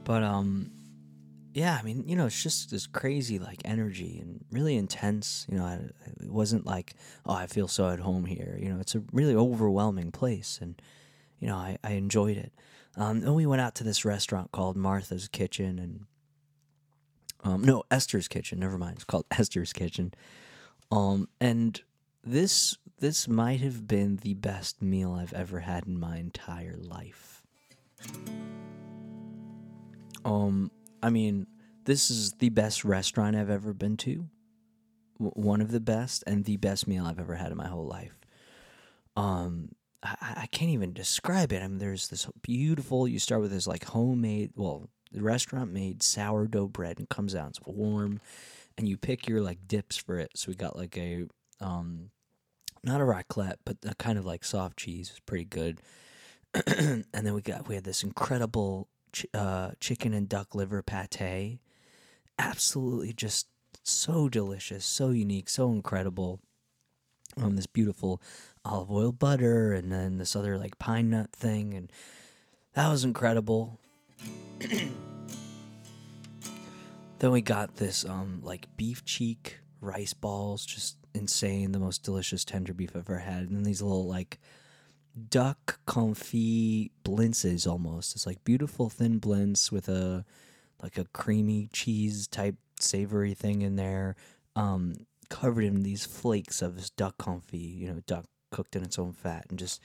But 0.06 0.24
um 0.24 0.72
yeah, 1.56 1.78
I 1.80 1.84
mean, 1.84 2.04
you 2.06 2.18
know, 2.18 2.26
it's 2.26 2.44
just 2.44 2.70
this 2.70 2.86
crazy 2.86 3.39
like 3.39 3.62
energy 3.63 4.20
and 4.22 4.44
really 4.52 4.76
intense. 4.76 5.48
You 5.50 5.58
know, 5.58 5.63
I, 5.63 5.80
it 6.22 6.30
wasn't 6.30 6.65
like, 6.65 6.96
oh, 7.26 7.34
I 7.34 7.48
feel 7.48 7.70
so 7.70 7.89
at 7.89 8.02
home 8.02 8.26
here. 8.26 8.60
You 8.62 8.74
know, 8.74 8.82
it's 8.82 8.94
a 8.94 9.04
really 9.13 9.34
overwhelming 9.34 10.12
place, 10.12 10.60
and 10.62 10.82
you 11.39 11.48
know, 11.48 11.56
I, 11.56 11.78
I 11.82 11.91
enjoyed 11.91 12.36
it. 12.36 12.52
Um, 12.98 13.22
then 13.22 13.34
we 13.36 13.46
went 13.46 13.62
out 13.62 13.74
to 13.76 13.86
this 13.86 14.04
restaurant 14.04 14.52
called 14.52 14.76
Martha's 14.76 15.30
Kitchen, 15.30 15.80
and 15.80 16.02
um, 17.46 17.63
no, 17.63 17.84
Esther's 17.89 18.28
Kitchen. 18.28 18.60
Never 18.60 18.78
mind, 18.78 18.96
it's 18.96 19.06
called 19.06 19.26
Esther's 19.32 19.72
Kitchen. 19.72 20.13
Um, 20.91 21.30
and 21.39 21.82
this 22.22 22.78
this 23.00 23.30
might 23.30 23.62
have 23.62 23.88
been 23.88 24.18
the 24.18 24.34
best 24.34 24.82
meal 24.82 25.13
I've 25.13 25.34
ever 25.34 25.62
had 25.62 25.88
in 25.88 25.98
my 25.98 26.18
entire 26.18 26.76
life. 26.78 27.44
Um, 30.26 30.72
I 31.02 31.10
mean, 31.10 31.48
this 31.86 32.10
is 32.10 32.34
the 32.34 32.50
best 32.50 32.84
restaurant 32.84 33.36
I've 33.36 33.50
ever 33.50 33.74
been 33.74 33.96
to. 33.98 34.28
W- 35.20 35.32
one 35.36 35.62
of 35.62 35.72
the 35.72 35.80
best 35.80 36.24
and 36.28 36.44
the 36.44 36.58
best 36.58 36.88
meal 36.88 37.06
I've 37.06 37.20
ever 37.20 37.36
had 37.36 37.52
in 37.52 37.58
my 37.58 37.68
whole 37.68 37.86
life. 37.86 38.20
Um, 39.16 39.70
I, 40.04 40.16
I 40.22 40.48
can't 40.48 40.72
even 40.72 40.92
describe 40.94 41.54
it. 41.54 41.62
I 41.62 41.68
mean, 41.68 41.78
there's 41.78 42.10
this 42.10 42.28
beautiful. 42.42 43.08
You 43.08 43.20
start 43.20 43.42
with 43.42 43.52
this 43.52 43.68
like 43.68 43.86
homemade, 43.86 44.52
well, 44.56 44.90
the 45.12 45.22
restaurant 45.22 45.72
made 45.72 46.04
sourdough 46.04 46.68
bread 46.68 47.00
and 47.00 47.08
comes 47.08 47.36
out. 47.36 47.50
It's 47.50 47.62
warm, 47.66 48.20
and 48.78 48.90
you 48.90 48.98
pick 48.98 49.28
your 49.28 49.42
like 49.42 49.68
dips 49.68 49.96
for 49.96 50.20
it. 50.20 50.32
So 50.36 50.50
we 50.50 50.56
got 50.56 50.76
like 50.76 50.98
a 50.98 51.26
um, 51.62 52.10
not 52.84 53.00
a 53.00 53.06
raclette, 53.06 53.58
but 53.64 53.78
a 53.86 53.96
kind 53.96 54.18
of 54.18 54.26
like 54.26 54.44
soft 54.44 54.78
cheese. 54.78 55.12
It's 55.12 55.20
pretty 55.22 55.46
good. 55.46 55.82
and 56.68 57.06
then 57.14 57.34
we 57.34 57.42
got 57.42 57.68
we 57.68 57.76
had 57.76 57.84
this 57.84 58.04
incredible 58.04 58.90
ch- 59.15 59.25
uh, 59.34 59.71
chicken 59.80 60.13
and 60.13 60.30
duck 60.30 60.54
liver 60.54 60.84
pate. 60.84 61.60
Absolutely 62.38 63.13
just 63.13 63.47
so 63.84 64.28
delicious, 64.30 64.86
so 64.86 65.10
unique, 65.10 65.49
so 65.49 65.71
incredible. 65.71 66.41
Um, 67.38 67.56
this 67.56 67.67
beautiful 67.67 68.21
olive 68.63 68.91
oil 68.91 69.12
butter, 69.12 69.73
and 69.73 69.91
then 69.91 70.17
this 70.17 70.36
other 70.36 70.58
like 70.58 70.78
pine 70.80 71.10
nut 71.10 71.32
thing, 71.32 71.73
and 71.73 71.91
that 72.73 72.89
was 72.89 73.04
incredible. 73.04 73.80
then 77.19 77.32
we 77.32 77.41
got 77.41 77.75
this 77.75 78.06
um 78.06 78.39
like 78.41 78.67
beef 78.78 79.04
cheek 79.04 79.60
rice 79.82 80.13
balls, 80.13 80.65
just 80.65 80.97
insane, 81.13 81.71
the 81.71 81.80
most 81.80 82.04
delicious 82.04 82.45
tender 82.45 82.73
beef 82.73 82.91
I've 82.95 83.10
ever 83.10 83.19
had, 83.19 83.43
and 83.43 83.56
then 83.58 83.63
these 83.63 83.82
little 83.82 84.08
like 84.08 84.39
duck 85.30 85.80
confit 85.88 86.91
blintzes 87.04 87.67
almost. 87.67 88.15
It's 88.15 88.25
like 88.25 88.43
beautiful 88.43 88.89
thin 88.89 89.19
blintz 89.19 89.71
with 89.71 89.88
a 89.89 90.25
like 90.82 90.97
a 90.97 91.06
creamy 91.06 91.69
cheese 91.71 92.28
type 92.28 92.56
savory 92.80 93.34
thing 93.34 93.62
in 93.62 93.75
there, 93.75 94.15
um, 94.56 94.93
covered 95.30 95.63
in 95.63 95.84
these 95.84 96.06
flakes 96.06 96.62
of 96.62 96.95
duck 96.95 97.17
confit. 97.17 97.78
You 97.78 97.88
know, 97.88 98.01
duck 98.06 98.25
cooked 98.51 98.75
in 98.75 98.84
its 98.84 98.99
own 98.99 99.13
fat, 99.13 99.45
and 99.49 99.58
just 99.58 99.82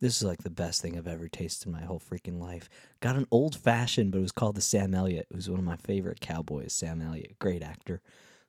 this 0.00 0.16
is 0.16 0.22
like 0.22 0.42
the 0.42 0.50
best 0.50 0.82
thing 0.82 0.98
I've 0.98 1.08
ever 1.08 1.28
tasted 1.28 1.66
in 1.66 1.72
my 1.72 1.82
whole 1.82 2.00
freaking 2.00 2.40
life. 2.40 2.68
Got 3.00 3.16
an 3.16 3.26
old 3.30 3.56
fashioned, 3.56 4.12
but 4.12 4.18
it 4.18 4.22
was 4.22 4.32
called 4.32 4.56
the 4.56 4.60
Sam 4.60 4.94
Elliott. 4.94 5.26
It 5.30 5.36
was 5.36 5.48
one 5.48 5.58
of 5.58 5.64
my 5.64 5.76
favorite 5.76 6.20
cowboys. 6.20 6.72
Sam 6.72 7.00
Elliott, 7.00 7.38
great 7.38 7.62
actor. 7.62 8.02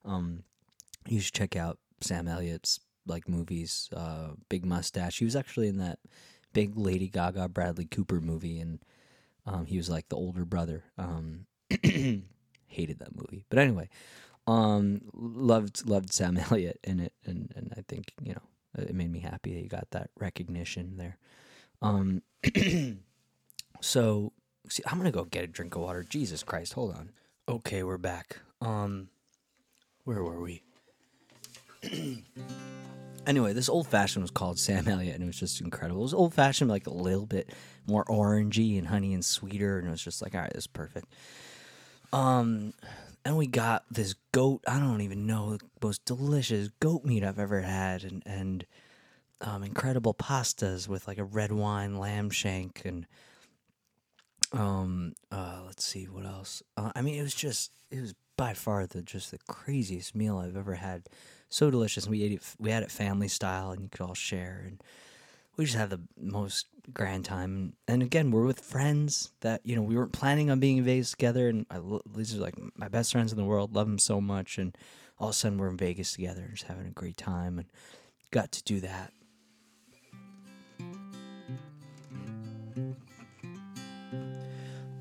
Um, 0.04 0.43
you 1.08 1.19
should 1.19 1.34
check 1.34 1.56
out 1.56 1.78
Sam 2.02 2.28
Elliott's 2.28 2.80
like 3.06 3.28
movies. 3.30 3.89
Uh, 3.96 4.32
big 4.50 4.65
mustache. 4.65 5.20
He 5.20 5.26
was 5.26 5.36
actually 5.36 5.68
in 5.68 5.78
that 5.78 6.00
big 6.54 6.78
Lady 6.78 7.08
Gaga 7.08 7.50
Bradley 7.50 7.86
Cooper 7.86 8.22
movie, 8.22 8.60
and 8.60 8.80
um, 9.46 9.65
he 9.65 9.78
was 9.78 9.89
like 9.89 10.10
the 10.10 10.15
older 10.15 10.46
brother. 10.46 10.84
Um, 10.98 11.46
hated 12.68 13.00
that 13.00 13.15
movie, 13.15 13.46
but 13.50 13.60
anyway, 13.60 13.89
um, 14.48 15.02
loved 15.13 15.88
loved 15.88 16.13
Sam 16.13 16.38
Elliott 16.50 16.80
in 16.84 17.00
it, 17.00 17.13
and 17.26 17.52
and 17.56 17.74
I 17.78 17.82
think 17.88 18.13
you 18.22 18.34
know 18.34 18.41
it 18.78 18.94
made 18.94 19.12
me 19.12 19.20
happy 19.20 19.54
that 19.54 19.62
you 19.62 19.70
got 19.70 19.91
that 19.91 20.10
recognition 20.20 20.98
there. 20.98 21.18
Um, 21.82 22.22
so 23.82 24.34
see, 24.70 24.84
I'm 24.88 24.98
gonna 24.98 25.12
go 25.12 25.26
get 25.26 25.44
a 25.44 25.48
drink 25.48 25.76
of 25.76 25.82
water. 25.82 26.04
Jesus 26.04 26.44
Christ, 26.44 26.74
hold 26.74 26.96
on. 26.96 27.12
Okay, 27.48 27.84
we're 27.84 27.98
back. 27.98 28.39
Um, 28.62 29.10
where 30.04 30.24
were 30.24 30.41
we? 30.41 30.63
anyway, 33.28 33.54
this 33.54 33.70
old 33.70 33.88
fashioned 33.88 34.24
was 34.24 34.32
called 34.32 34.60
Sam 34.60 34.88
Elliott, 34.88 35.16
and 35.16 35.24
it 35.24 35.28
was 35.28 35.40
just 35.40 35.62
incredible. 35.62 36.02
It 36.02 36.04
was 36.04 36.14
old 36.14 36.34
fashioned, 36.34 36.70
like 36.70 36.88
a 36.88 36.94
little 36.94 37.26
bit 37.26 37.50
more 37.88 38.06
orangey 38.06 38.78
and 38.78 38.88
honey 38.88 39.14
and 39.14 39.24
sweeter, 39.24 39.80
and 39.80 39.88
it 39.88 39.92
was 39.92 40.04
just 40.04 40.22
like, 40.22 40.36
all 40.36 40.42
right, 40.42 40.54
this 40.54 40.64
is 40.64 40.68
perfect. 40.68 41.08
Um, 42.14 42.74
and 43.24 43.38
we 43.38 43.48
got 43.48 43.84
this 43.90 44.16
goat. 44.32 44.64
I 44.68 44.80
don't 44.80 45.02
even 45.02 45.26
know 45.26 45.58
the 45.58 45.66
most 45.82 46.06
delicious 46.06 46.70
goat 46.80 47.04
meat 47.04 47.24
I've 47.24 47.40
ever 47.40 47.62
had, 47.62 48.04
and 48.04 48.24
and 48.26 48.66
um, 49.42 49.64
incredible 49.64 50.14
pastas 50.14 50.88
with 50.88 51.08
like 51.08 51.18
a 51.18 51.24
red 51.24 51.52
wine 51.52 51.98
lamb 51.98 52.30
shank, 52.30 52.84
and 52.86 53.08
um, 54.54 55.14
uh, 55.32 55.62
let's 55.66 55.84
see 55.84 56.06
what 56.06 56.26
else. 56.26 56.64
Uh, 56.78 56.92
I 56.96 57.02
mean, 57.02 57.20
it 57.20 57.24
was 57.24 57.36
just 57.36 57.72
it 57.92 58.00
was 58.00 58.14
by 58.38 58.54
far 58.54 58.86
the 58.86 59.02
just 59.02 59.32
the 59.32 59.40
craziest 59.48 60.16
meal 60.16 60.38
I've 60.38 60.58
ever 60.58 60.76
had. 60.76 61.04
So 61.50 61.70
delicious. 61.72 62.06
And 62.06 62.12
we 62.12 62.24
ate 62.24 62.34
it. 62.34 62.42
We 62.60 62.72
had 62.72 62.84
it 62.84 62.92
family 62.92 63.28
style, 63.28 63.72
and 63.72 63.82
you 63.82 63.90
could 63.90 64.02
all 64.02 64.14
share, 64.14 64.64
and 64.66 64.82
we 65.58 65.66
just 65.66 65.78
had 65.78 65.90
the 65.90 66.02
most 66.18 66.68
grand 66.94 67.26
time. 67.26 67.74
And 67.88 68.02
again, 68.02 68.32
we're 68.32 68.46
with 68.46 68.60
friends 68.60 69.32
that 69.42 69.62
you 69.64 69.76
know 69.76 69.82
we 69.82 69.96
weren't 69.96 70.12
planning 70.12 70.50
on 70.50 70.60
being 70.60 70.78
in 70.78 70.84
Vegas 70.84 71.12
together, 71.12 71.48
and 71.48 71.66
I, 71.70 71.80
these 72.16 72.36
are 72.36 72.42
like 72.42 72.56
my 72.76 72.88
best 72.88 73.12
friends 73.12 73.32
in 73.32 73.38
the 73.38 73.46
world. 73.46 73.74
Love 73.76 73.88
them 73.88 74.00
so 74.00 74.20
much, 74.20 74.58
and 74.58 74.78
all 75.18 75.30
of 75.30 75.32
a 75.32 75.38
sudden 75.38 75.58
we're 75.58 75.70
in 75.70 75.78
Vegas 75.78 76.14
together, 76.14 76.42
and 76.42 76.56
just 76.56 76.68
having 76.68 76.88
a 76.88 76.92
great 76.92 77.18
time, 77.18 77.60
and 77.60 77.68
got 78.32 78.52
to 78.52 78.64
do 78.64 78.82
that. 78.82 79.12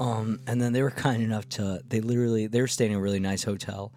Um, 0.01 0.41
and 0.47 0.61
then 0.61 0.73
they 0.73 0.83
were 0.83 0.91
kind 0.91 1.23
enough 1.23 1.49
to 1.51 1.81
they 1.89 2.01
literally 2.01 2.47
they 2.47 2.61
were 2.61 2.67
staying 2.67 2.93
in 2.93 2.99
a 2.99 3.01
really 3.01 3.21
nice 3.21 3.45
hotel, 3.45 3.93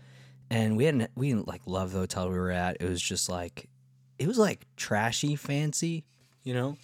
and 0.49 0.77
we 0.77 0.85
hadn't 0.85 1.11
we 1.15 1.29
didn't 1.29 1.47
like 1.47 1.61
love 1.65 1.91
the 1.91 1.99
hotel 1.99 2.29
we 2.29 2.37
were 2.37 2.51
at. 2.51 2.77
It 2.79 2.89
was 2.89 3.01
just 3.01 3.29
like 3.29 3.69
it 4.19 4.27
was 4.27 4.37
like 4.37 4.65
trashy 4.75 5.35
fancy, 5.35 6.05
you 6.43 6.53
know. 6.53 6.77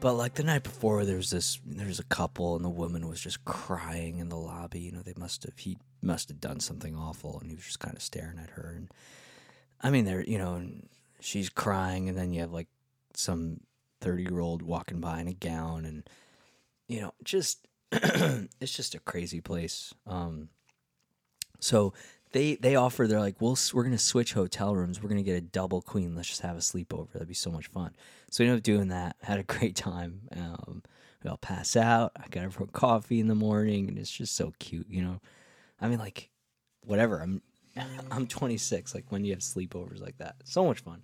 But 0.00 0.14
like 0.14 0.34
the 0.34 0.44
night 0.44 0.64
before, 0.64 1.04
there 1.06 1.16
was 1.16 1.30
this 1.30 1.60
there 1.64 1.86
was 1.86 1.98
a 1.98 2.04
couple, 2.04 2.56
and 2.56 2.64
the 2.64 2.70
woman 2.70 3.08
was 3.08 3.20
just 3.20 3.44
crying 3.44 4.18
in 4.18 4.28
the 4.28 4.36
lobby. 4.36 4.80
You 4.80 4.92
know, 4.92 5.02
they 5.02 5.14
must 5.16 5.44
have 5.44 5.58
he 5.58 5.78
must 6.02 6.28
have 6.28 6.40
done 6.40 6.60
something 6.60 6.94
awful, 6.94 7.40
and 7.40 7.50
he 7.50 7.56
was 7.56 7.64
just 7.64 7.80
kind 7.80 7.96
of 7.96 8.02
staring 8.02 8.38
at 8.38 8.50
her. 8.50 8.74
And 8.76 8.90
I 9.80 9.90
mean, 9.90 10.04
there 10.04 10.22
you 10.22 10.36
know, 10.36 10.54
and 10.54 10.88
she's 11.20 11.48
crying, 11.48 12.08
and 12.08 12.18
then 12.18 12.32
you 12.32 12.40
have 12.40 12.52
like 12.52 12.68
some 13.14 13.60
30 14.04 14.22
year 14.22 14.40
old 14.40 14.62
walking 14.62 15.00
by 15.00 15.20
in 15.20 15.28
a 15.28 15.32
gown 15.32 15.86
and 15.86 16.08
you 16.88 17.00
know 17.00 17.14
just 17.24 17.66
it's 18.60 18.74
just 18.74 18.94
a 18.94 18.98
crazy 19.00 19.40
place 19.40 19.94
um 20.06 20.48
so 21.60 21.92
they 22.32 22.56
they 22.56 22.74
offer 22.76 23.06
they're 23.06 23.20
like 23.20 23.40
we'll 23.40 23.56
we're 23.72 23.84
gonna 23.84 23.98
switch 23.98 24.32
hotel 24.32 24.74
rooms 24.74 25.02
we're 25.02 25.08
gonna 25.08 25.22
get 25.22 25.36
a 25.36 25.40
double 25.40 25.80
queen 25.82 26.14
let's 26.14 26.28
just 26.28 26.40
have 26.42 26.56
a 26.56 26.60
sleepover 26.60 27.12
that'd 27.12 27.28
be 27.28 27.34
so 27.34 27.50
much 27.50 27.68
fun 27.68 27.94
so 28.30 28.42
we 28.42 28.48
ended 28.48 28.60
up 28.60 28.64
doing 28.64 28.88
that 28.88 29.16
had 29.22 29.38
a 29.38 29.44
great 29.44 29.76
time 29.76 30.20
um 30.36 30.82
We 31.22 31.30
all 31.30 31.38
pass 31.38 31.74
out. 31.76 32.12
I 32.16 32.28
got 32.28 32.44
everyone 32.44 32.68
coffee 32.72 33.18
in 33.18 33.28
the 33.28 33.34
morning, 33.34 33.88
and 33.88 33.96
it's 33.98 34.10
just 34.10 34.36
so 34.36 34.52
cute, 34.58 34.86
you 34.90 35.00
know. 35.02 35.20
I 35.80 35.88
mean, 35.88 35.98
like, 35.98 36.28
whatever. 36.84 37.22
I'm 37.22 37.40
I'm 38.10 38.26
26. 38.26 38.94
Like 38.94 39.06
when 39.08 39.24
you 39.24 39.32
have 39.32 39.40
sleepovers 39.40 40.02
like 40.02 40.18
that, 40.18 40.36
so 40.44 40.66
much 40.66 40.80
fun. 40.80 41.00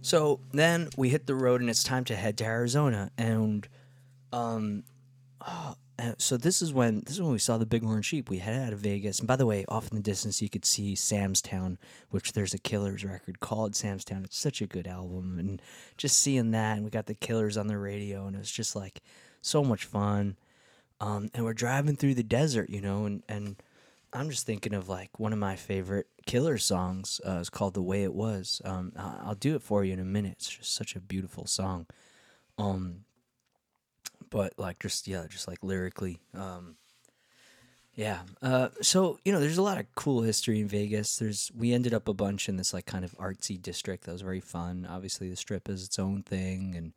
So 0.00 0.40
then 0.52 0.88
we 0.96 1.08
hit 1.08 1.26
the 1.26 1.34
road, 1.34 1.60
and 1.60 1.70
it's 1.70 1.82
time 1.82 2.04
to 2.04 2.16
head 2.16 2.38
to 2.38 2.44
Arizona, 2.44 3.10
and 3.18 3.66
um, 4.32 4.84
oh, 5.46 5.74
so 6.18 6.36
this 6.36 6.62
is 6.62 6.72
when 6.72 7.00
this 7.00 7.14
is 7.14 7.22
when 7.22 7.32
we 7.32 7.38
saw 7.38 7.58
the 7.58 7.66
bighorn 7.66 8.02
sheep. 8.02 8.30
We 8.30 8.38
headed 8.38 8.62
out 8.62 8.72
of 8.72 8.78
Vegas, 8.78 9.18
and 9.18 9.26
by 9.26 9.36
the 9.36 9.46
way, 9.46 9.64
off 9.68 9.90
in 9.90 9.96
the 9.96 10.02
distance 10.02 10.40
you 10.40 10.48
could 10.48 10.64
see 10.64 10.94
Sam's 10.94 11.42
Town, 11.42 11.78
which 12.10 12.32
there's 12.32 12.54
a 12.54 12.58
Killers 12.58 13.04
record 13.04 13.40
called 13.40 13.74
Sam's 13.74 14.04
Town. 14.04 14.24
It's 14.24 14.38
such 14.38 14.62
a 14.62 14.66
good 14.66 14.86
album, 14.86 15.38
and 15.38 15.60
just 15.96 16.18
seeing 16.18 16.52
that, 16.52 16.76
and 16.76 16.84
we 16.84 16.90
got 16.90 17.06
the 17.06 17.14
Killers 17.14 17.56
on 17.56 17.66
the 17.66 17.78
radio, 17.78 18.26
and 18.26 18.36
it 18.36 18.38
was 18.38 18.50
just 18.50 18.76
like 18.76 19.02
so 19.42 19.64
much 19.64 19.84
fun. 19.84 20.36
Um, 21.00 21.30
and 21.34 21.44
we're 21.44 21.54
driving 21.54 21.96
through 21.96 22.14
the 22.14 22.22
desert, 22.22 22.70
you 22.70 22.80
know, 22.80 23.04
and 23.04 23.22
and 23.28 23.56
I'm 24.12 24.30
just 24.30 24.46
thinking 24.46 24.74
of 24.74 24.88
like 24.88 25.18
one 25.18 25.32
of 25.32 25.38
my 25.38 25.56
favorite 25.56 26.06
Killer 26.26 26.58
songs. 26.58 27.20
Uh, 27.26 27.38
it's 27.40 27.50
called 27.50 27.74
"The 27.74 27.82
Way 27.82 28.04
It 28.04 28.14
Was." 28.14 28.62
Um, 28.64 28.92
I'll 28.96 29.34
do 29.34 29.54
it 29.54 29.62
for 29.62 29.84
you 29.84 29.92
in 29.92 30.00
a 30.00 30.04
minute. 30.04 30.36
It's 30.38 30.48
just 30.48 30.74
such 30.74 30.96
a 30.96 31.00
beautiful 31.00 31.46
song. 31.46 31.86
Um, 32.56 33.04
but 34.30 34.54
like 34.58 34.80
just 34.80 35.06
yeah, 35.08 35.26
just 35.28 35.48
like 35.48 35.62
lyrically. 35.62 36.20
Um, 36.34 36.76
yeah. 37.94 38.20
Uh, 38.40 38.68
so 38.80 39.18
you 39.24 39.32
know, 39.32 39.40
there's 39.40 39.58
a 39.58 39.62
lot 39.62 39.78
of 39.78 39.86
cool 39.94 40.22
history 40.22 40.60
in 40.60 40.68
Vegas. 40.68 41.16
There's 41.16 41.50
we 41.56 41.72
ended 41.72 41.92
up 41.92 42.08
a 42.08 42.14
bunch 42.14 42.48
in 42.48 42.56
this 42.56 42.72
like 42.72 42.86
kind 42.86 43.04
of 43.04 43.12
artsy 43.18 43.60
district 43.60 44.04
that 44.04 44.12
was 44.12 44.22
very 44.22 44.40
fun. 44.40 44.86
Obviously, 44.88 45.28
the 45.28 45.36
Strip 45.36 45.68
is 45.68 45.84
its 45.84 45.98
own 45.98 46.22
thing, 46.22 46.74
and 46.76 46.92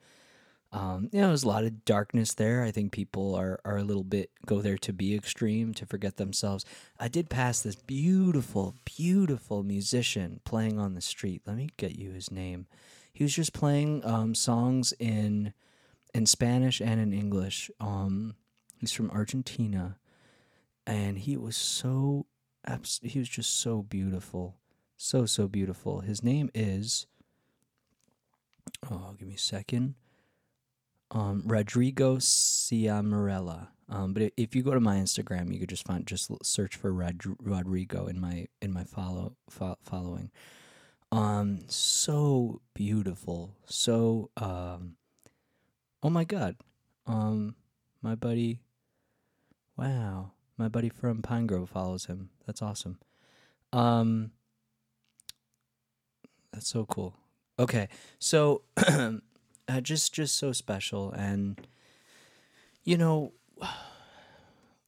um, 0.73 1.09
you 1.11 1.19
know, 1.19 1.27
there's 1.27 1.43
a 1.43 1.49
lot 1.49 1.65
of 1.65 1.83
darkness 1.83 2.33
there. 2.33 2.63
I 2.63 2.71
think 2.71 2.93
people 2.93 3.35
are 3.35 3.59
are 3.65 3.77
a 3.77 3.83
little 3.83 4.05
bit 4.05 4.31
go 4.45 4.61
there 4.61 4.77
to 4.79 4.93
be 4.93 5.13
extreme, 5.13 5.73
to 5.73 5.85
forget 5.85 6.15
themselves. 6.15 6.63
I 6.97 7.09
did 7.09 7.29
pass 7.29 7.61
this 7.61 7.75
beautiful, 7.75 8.75
beautiful 8.85 9.63
musician 9.63 10.39
playing 10.45 10.79
on 10.79 10.93
the 10.93 11.01
street. 11.01 11.41
Let 11.45 11.57
me 11.57 11.69
get 11.75 11.97
you 11.97 12.11
his 12.11 12.31
name. 12.31 12.67
He 13.11 13.23
was 13.23 13.35
just 13.35 13.51
playing 13.51 14.05
um, 14.05 14.33
songs 14.33 14.93
in 14.97 15.53
in 16.13 16.25
Spanish 16.25 16.79
and 16.79 17.01
in 17.01 17.11
English. 17.11 17.69
Um, 17.81 18.35
he's 18.79 18.93
from 18.93 19.11
Argentina, 19.11 19.97
and 20.87 21.17
he 21.17 21.35
was 21.35 21.57
so 21.57 22.27
he 23.01 23.19
was 23.19 23.27
just 23.27 23.59
so 23.59 23.81
beautiful, 23.81 24.55
so 24.95 25.25
so 25.25 25.49
beautiful. 25.49 25.99
His 25.99 26.23
name 26.23 26.49
is 26.53 27.07
oh, 28.89 29.15
give 29.19 29.27
me 29.27 29.35
a 29.35 29.37
second. 29.37 29.95
Um, 31.11 31.43
Rodrigo 31.45 32.17
Ciamarella. 32.17 33.67
Um, 33.89 34.13
but 34.13 34.31
if 34.37 34.55
you 34.55 34.63
go 34.63 34.73
to 34.73 34.79
my 34.79 34.95
Instagram, 34.97 35.51
you 35.53 35.59
could 35.59 35.69
just 35.69 35.85
find 35.85 36.07
just 36.07 36.31
search 36.45 36.75
for 36.77 36.93
Rod- 36.93 37.35
Rodrigo 37.39 38.07
in 38.07 38.19
my 38.19 38.47
in 38.61 38.71
my 38.71 38.85
follow 38.85 39.35
fo- 39.49 39.77
following. 39.83 40.31
Um, 41.11 41.59
so 41.67 42.61
beautiful, 42.73 43.55
so 43.65 44.29
um, 44.37 44.95
Oh 46.03 46.09
my 46.09 46.23
god. 46.23 46.55
Um 47.05 47.55
my 48.01 48.15
buddy 48.15 48.59
Wow. 49.77 50.31
My 50.57 50.67
buddy 50.67 50.89
from 50.89 51.21
Pine 51.21 51.47
Grove 51.47 51.69
follows 51.69 52.05
him. 52.05 52.29
That's 52.45 52.61
awesome. 52.61 52.97
Um 53.73 54.31
That's 56.51 56.67
so 56.67 56.85
cool. 56.85 57.15
Okay. 57.59 57.87
So 58.19 58.63
uh, 59.71 59.81
just 59.81 60.13
just 60.13 60.35
so 60.37 60.51
special 60.51 61.11
and 61.11 61.67
you 62.83 62.97
know 62.97 63.31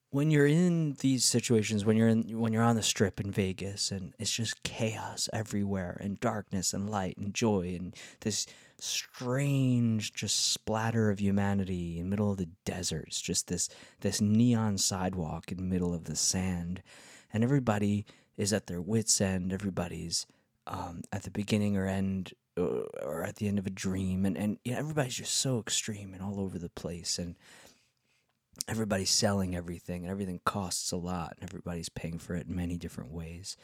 when 0.10 0.30
you're 0.30 0.48
in 0.48 0.96
these 1.00 1.26
situations 1.26 1.86
when 1.86 1.98
you're 1.98 2.08
in 2.08 2.40
when 2.40 2.54
you're 2.54 2.64
on 2.64 2.76
the 2.76 2.84
strip 2.84 3.20
in 3.20 3.32
Vegas 3.32 3.92
and 3.92 4.14
it's 4.20 4.32
just 4.32 4.64
chaos 4.64 5.30
everywhere 5.32 5.98
and 6.02 6.20
darkness 6.20 6.74
and 6.74 6.90
light 6.90 7.18
and 7.18 7.34
joy 7.34 7.76
and 7.80 7.96
this 8.22 8.46
strange 8.84 10.14
just 10.14 10.52
splatter 10.52 11.10
of 11.10 11.22
humanity 11.22 12.00
in 12.00 12.10
middle 12.10 12.32
of 12.32 12.38
the 12.38 12.50
desert. 12.66 13.06
It's 13.08 13.22
just 13.22 13.48
this 13.48 13.70
this 14.02 14.20
neon 14.20 14.78
sidewalk 14.78 15.52
in 15.52 15.70
middle 15.70 15.94
of 15.94 16.04
the 16.04 16.16
sand, 16.16 16.84
and 17.32 17.44
everybody 17.44 18.06
is 18.36 18.52
at 18.52 18.68
their 18.68 18.82
wits' 18.82 19.22
end. 19.22 19.54
Everybody's 19.54 20.26
um, 20.68 21.02
at 21.12 21.24
the 21.24 21.32
beginning 21.32 21.78
or 21.78 21.88
end 21.88 22.34
or 22.58 23.24
at 23.24 23.38
the 23.38 23.48
end 23.48 23.60
of 23.60 23.68
a 23.68 23.72
dream, 23.72 24.26
and 24.26 24.38
and 24.38 24.58
you 24.64 24.74
know, 24.74 24.80
everybody's 24.80 25.16
just 25.16 25.36
so 25.36 25.60
extreme 25.60 26.14
and 26.14 26.22
all 26.22 26.40
over 26.40 26.60
the 26.60 26.70
place, 26.70 27.18
and 27.18 27.36
everybody's 28.68 29.10
selling 29.10 29.56
everything, 29.56 30.04
and 30.04 30.12
everything 30.12 30.40
costs 30.46 30.92
a 30.92 30.98
lot, 30.98 31.36
and 31.36 31.50
everybody's 31.50 31.90
paying 31.90 32.20
for 32.20 32.36
it 32.36 32.48
in 32.48 32.56
many 32.56 32.78
different 32.78 33.12
ways. 33.12 33.58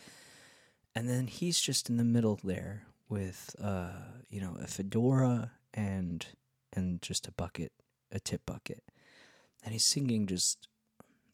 And 0.96 1.08
then 1.08 1.28
he's 1.28 1.60
just 1.60 1.90
in 1.90 1.98
the 1.98 2.04
middle 2.04 2.40
there 2.44 2.84
with 3.08 3.56
uh, 3.62 3.92
you 4.30 4.42
know 4.42 4.58
a 4.62 4.68
fedora 4.68 5.52
and 5.74 6.26
and 6.74 7.02
just 7.02 7.28
a 7.28 7.32
bucket, 7.32 7.72
a 8.12 8.20
tip 8.20 8.46
bucket, 8.46 8.84
and 9.64 9.74
he's 9.74 9.86
singing 9.86 10.28
just 10.28 10.68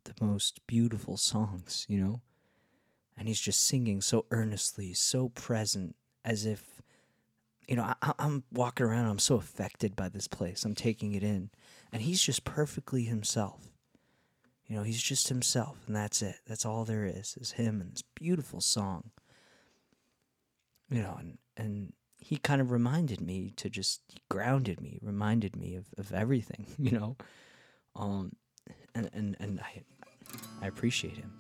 the 0.04 0.14
most 0.24 0.60
beautiful 0.68 1.18
songs, 1.18 1.86
you 1.90 2.00
know, 2.00 2.22
and 3.18 3.28
he's 3.28 3.40
just 3.40 3.66
singing 3.66 4.02
so 4.02 4.26
earnestly, 4.32 4.94
so 4.94 5.30
present, 5.30 5.96
as 6.24 6.46
if 6.46 6.75
you 7.68 7.76
know 7.76 7.94
I, 8.02 8.14
I'm 8.20 8.44
walking 8.52 8.86
around. 8.86 9.08
I'm 9.08 9.20
so 9.20 9.36
affected 9.36 9.96
by 9.96 10.10
this 10.10 10.28
place. 10.28 10.66
I'm 10.66 10.76
taking 10.76 11.14
it 11.14 11.24
in, 11.24 11.50
and 11.92 12.02
he's 12.02 12.22
just 12.22 12.44
perfectly 12.44 13.04
himself. 13.04 13.70
You 14.68 14.76
know, 14.76 14.84
he's 14.84 15.02
just 15.02 15.28
himself, 15.28 15.78
and 15.86 15.96
that's 15.96 16.22
it. 16.22 16.38
That's 16.48 16.66
all 16.66 16.86
there 16.86 17.06
is, 17.06 17.38
is 17.40 17.52
him 17.52 17.82
and 17.82 17.92
this 17.92 18.02
beautiful 18.02 18.62
song. 18.62 19.12
You 20.90 21.02
know, 21.02 21.18
and 21.20 21.38
and 21.58 21.94
he 22.20 22.38
kind 22.38 22.62
of 22.62 22.72
reminded 22.72 23.22
me 23.22 23.52
to 23.58 23.70
just 23.70 24.02
grounded 24.30 24.82
me, 24.82 25.00
reminded 25.02 25.56
me 25.56 25.76
of, 25.76 25.86
of 25.98 26.12
everything, 26.14 26.66
you 26.80 26.92
know. 26.92 27.18
Um, 27.96 28.36
and 28.94 29.10
and 29.14 29.36
and 29.40 29.60
I 29.60 29.84
I 30.62 30.68
appreciate 30.68 31.18
him. 31.18 31.32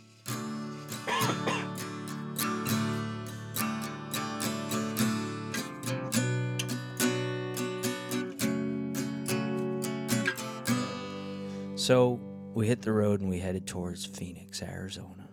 So 11.86 12.20
we 12.56 12.66
hit 12.66 12.82
the 12.82 12.92
road 12.92 13.22
and 13.22 13.30
we 13.30 13.38
headed 13.38 13.68
towards 13.68 14.08
Phoenix, 14.08 14.64
Arizona. 14.64 15.30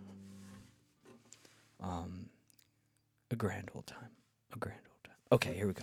Um, 1.81 2.27
a 3.31 3.37
grand 3.37 3.71
old 3.75 3.87
time 3.87 4.11
a 4.55 4.59
grand 4.59 4.83
old 4.87 5.03
time. 5.03 5.17
Okay, 5.33 5.55
here 5.55 5.67
we 5.67 5.73
go. 5.73 5.83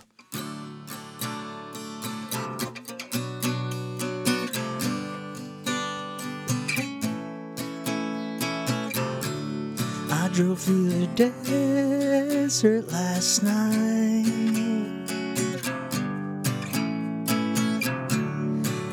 I 10.12 10.30
drove 10.32 10.60
through 10.60 10.90
the 10.90 11.08
desert 11.16 12.92
last 12.92 13.42
night. 13.42 14.24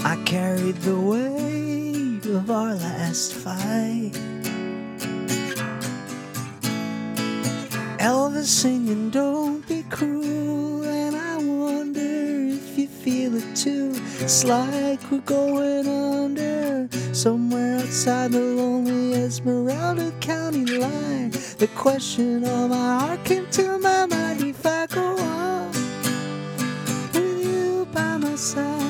I 0.03 0.15
carried 0.25 0.77
the 0.77 0.99
weight 0.99 1.46
of 2.35 2.51
our 2.51 2.75
last 2.75 3.33
fight. 3.33 4.11
Elvis 7.99 8.47
singing, 8.47 9.09
Don't 9.09 9.65
be 9.67 9.83
cruel. 9.89 10.83
And 10.83 11.15
I 11.15 11.37
wonder 11.37 11.99
if 12.55 12.77
you 12.77 12.87
feel 12.87 13.35
it 13.35 13.55
too. 13.55 13.93
It's 14.19 14.43
like 14.43 14.99
we're 15.09 15.19
going 15.19 15.87
under 15.87 16.89
somewhere 17.13 17.79
outside 17.79 18.31
the 18.31 18.41
lonely 18.41 19.13
Esmeralda 19.13 20.11
County 20.19 20.65
line. 20.65 21.31
The 21.57 21.69
question 21.75 22.43
on 22.45 22.69
my 22.69 22.99
heart 22.99 23.23
came 23.23 23.49
to 23.51 23.79
my 23.79 24.05
mind 24.05 24.43
if 24.43 24.65
I 24.65 24.85
go 24.87 25.17
on 25.17 25.71
with 27.13 27.45
you 27.45 27.87
by 27.93 28.17
my 28.17 28.35
side. 28.35 28.87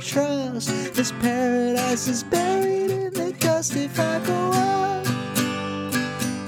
Trust. 0.00 0.68
This 0.94 1.12
paradise 1.12 2.08
is 2.08 2.22
buried 2.24 2.90
in 2.90 3.12
the 3.12 3.32
dust. 3.38 3.76
If 3.76 3.98
I 3.98 4.18
go 4.26 4.50
up, 4.52 5.06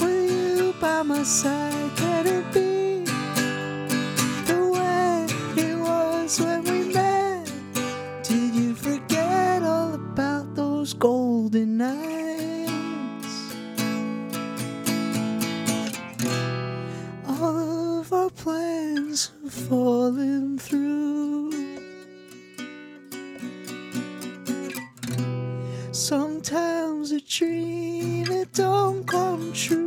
will 0.01 0.31
you 0.31 0.75
by 0.81 1.03
my 1.03 1.23
side? 1.23 1.62
Sometimes 25.93 27.13
a 27.13 27.21
dream 27.21 28.27
it 28.33 28.55
don't 28.55 29.07
come 29.07 29.53
true. 29.53 29.82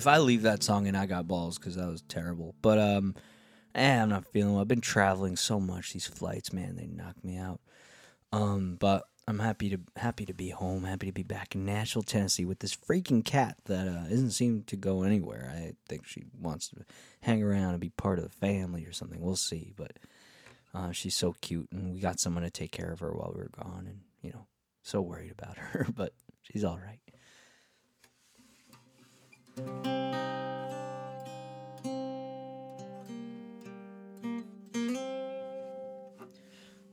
If 0.00 0.06
I 0.06 0.16
leave 0.16 0.42
that 0.42 0.62
song 0.62 0.86
and 0.86 0.96
I 0.96 1.04
got 1.04 1.28
balls 1.28 1.58
because 1.58 1.76
that 1.76 1.86
was 1.86 2.00
terrible. 2.08 2.54
But 2.62 2.78
um, 2.78 3.14
eh, 3.74 4.02
I'm 4.02 4.08
not 4.08 4.26
feeling 4.32 4.54
well. 4.54 4.62
I've 4.62 4.68
been 4.68 4.80
traveling 4.80 5.36
so 5.36 5.60
much. 5.60 5.92
These 5.92 6.06
flights, 6.06 6.54
man, 6.54 6.76
they 6.76 6.86
knock 6.86 7.22
me 7.22 7.36
out. 7.36 7.60
Um, 8.32 8.78
but 8.80 9.04
I'm 9.28 9.40
happy 9.40 9.68
to 9.68 9.80
happy 9.96 10.24
to 10.24 10.32
be 10.32 10.48
home. 10.48 10.84
Happy 10.84 11.08
to 11.08 11.12
be 11.12 11.22
back 11.22 11.54
in 11.54 11.66
Nashville, 11.66 12.02
Tennessee, 12.02 12.46
with 12.46 12.60
this 12.60 12.74
freaking 12.74 13.22
cat 13.22 13.58
that 13.66 13.86
uh, 13.86 14.08
doesn't 14.08 14.30
seem 14.30 14.62
to 14.68 14.76
go 14.76 15.02
anywhere. 15.02 15.52
I 15.54 15.74
think 15.86 16.06
she 16.06 16.24
wants 16.40 16.68
to 16.68 16.76
hang 17.20 17.42
around 17.42 17.72
and 17.72 17.80
be 17.80 17.90
part 17.90 18.18
of 18.18 18.24
the 18.24 18.30
family 18.30 18.86
or 18.86 18.92
something. 18.92 19.20
We'll 19.20 19.36
see. 19.36 19.74
But 19.76 19.98
uh, 20.72 20.92
she's 20.92 21.14
so 21.14 21.34
cute, 21.42 21.68
and 21.72 21.92
we 21.92 22.00
got 22.00 22.20
someone 22.20 22.44
to 22.44 22.50
take 22.50 22.72
care 22.72 22.90
of 22.90 23.00
her 23.00 23.12
while 23.12 23.32
we 23.34 23.42
were 23.42 23.50
gone, 23.62 23.84
and 23.86 24.00
you 24.22 24.30
know, 24.30 24.46
so 24.82 25.02
worried 25.02 25.30
about 25.30 25.58
her. 25.58 25.86
But 25.94 26.14
she's 26.40 26.64
all 26.64 26.78
right. 26.78 27.00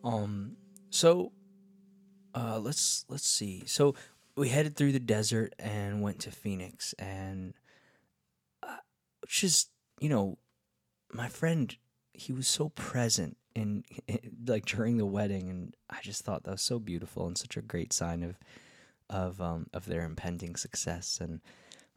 Um, 0.03 0.55
so 0.89 1.33
uh, 2.33 2.59
let's 2.59 3.05
let's 3.09 3.27
see. 3.27 3.63
So 3.65 3.95
we 4.35 4.49
headed 4.49 4.75
through 4.75 4.93
the 4.93 4.99
desert 4.99 5.53
and 5.59 6.01
went 6.01 6.19
to 6.19 6.31
Phoenix, 6.31 6.93
and 6.97 7.53
uh, 8.63 8.77
just 9.27 9.69
you 9.99 10.09
know, 10.09 10.37
my 11.11 11.27
friend, 11.27 11.75
he 12.13 12.31
was 12.31 12.47
so 12.47 12.69
present 12.69 13.37
in, 13.55 13.83
like 14.45 14.65
during 14.65 14.97
the 14.97 15.05
wedding, 15.05 15.49
and 15.49 15.75
I 15.89 15.99
just 16.03 16.23
thought 16.23 16.43
that 16.43 16.51
was 16.51 16.61
so 16.61 16.79
beautiful 16.79 17.27
and 17.27 17.37
such 17.37 17.57
a 17.57 17.61
great 17.61 17.91
sign 17.91 18.23
of 18.23 18.37
of 19.09 19.41
um, 19.41 19.67
of 19.73 19.85
their 19.85 20.03
impending 20.03 20.55
success, 20.55 21.19
and 21.21 21.41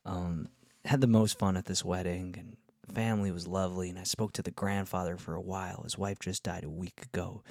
um, 0.04 0.48
had 0.84 1.00
the 1.00 1.06
most 1.06 1.38
fun 1.38 1.56
at 1.56 1.66
this 1.66 1.84
wedding, 1.84 2.34
and 2.38 2.56
family 2.94 3.30
was 3.30 3.46
lovely, 3.46 3.90
and 3.90 3.98
I 3.98 4.04
spoke 4.04 4.32
to 4.34 4.42
the 4.42 4.50
grandfather 4.50 5.16
for 5.16 5.34
a 5.34 5.40
while. 5.40 5.82
His 5.82 5.98
wife 5.98 6.18
just 6.20 6.42
died 6.42 6.64
a 6.64 6.70
week 6.70 7.02
ago, 7.02 7.42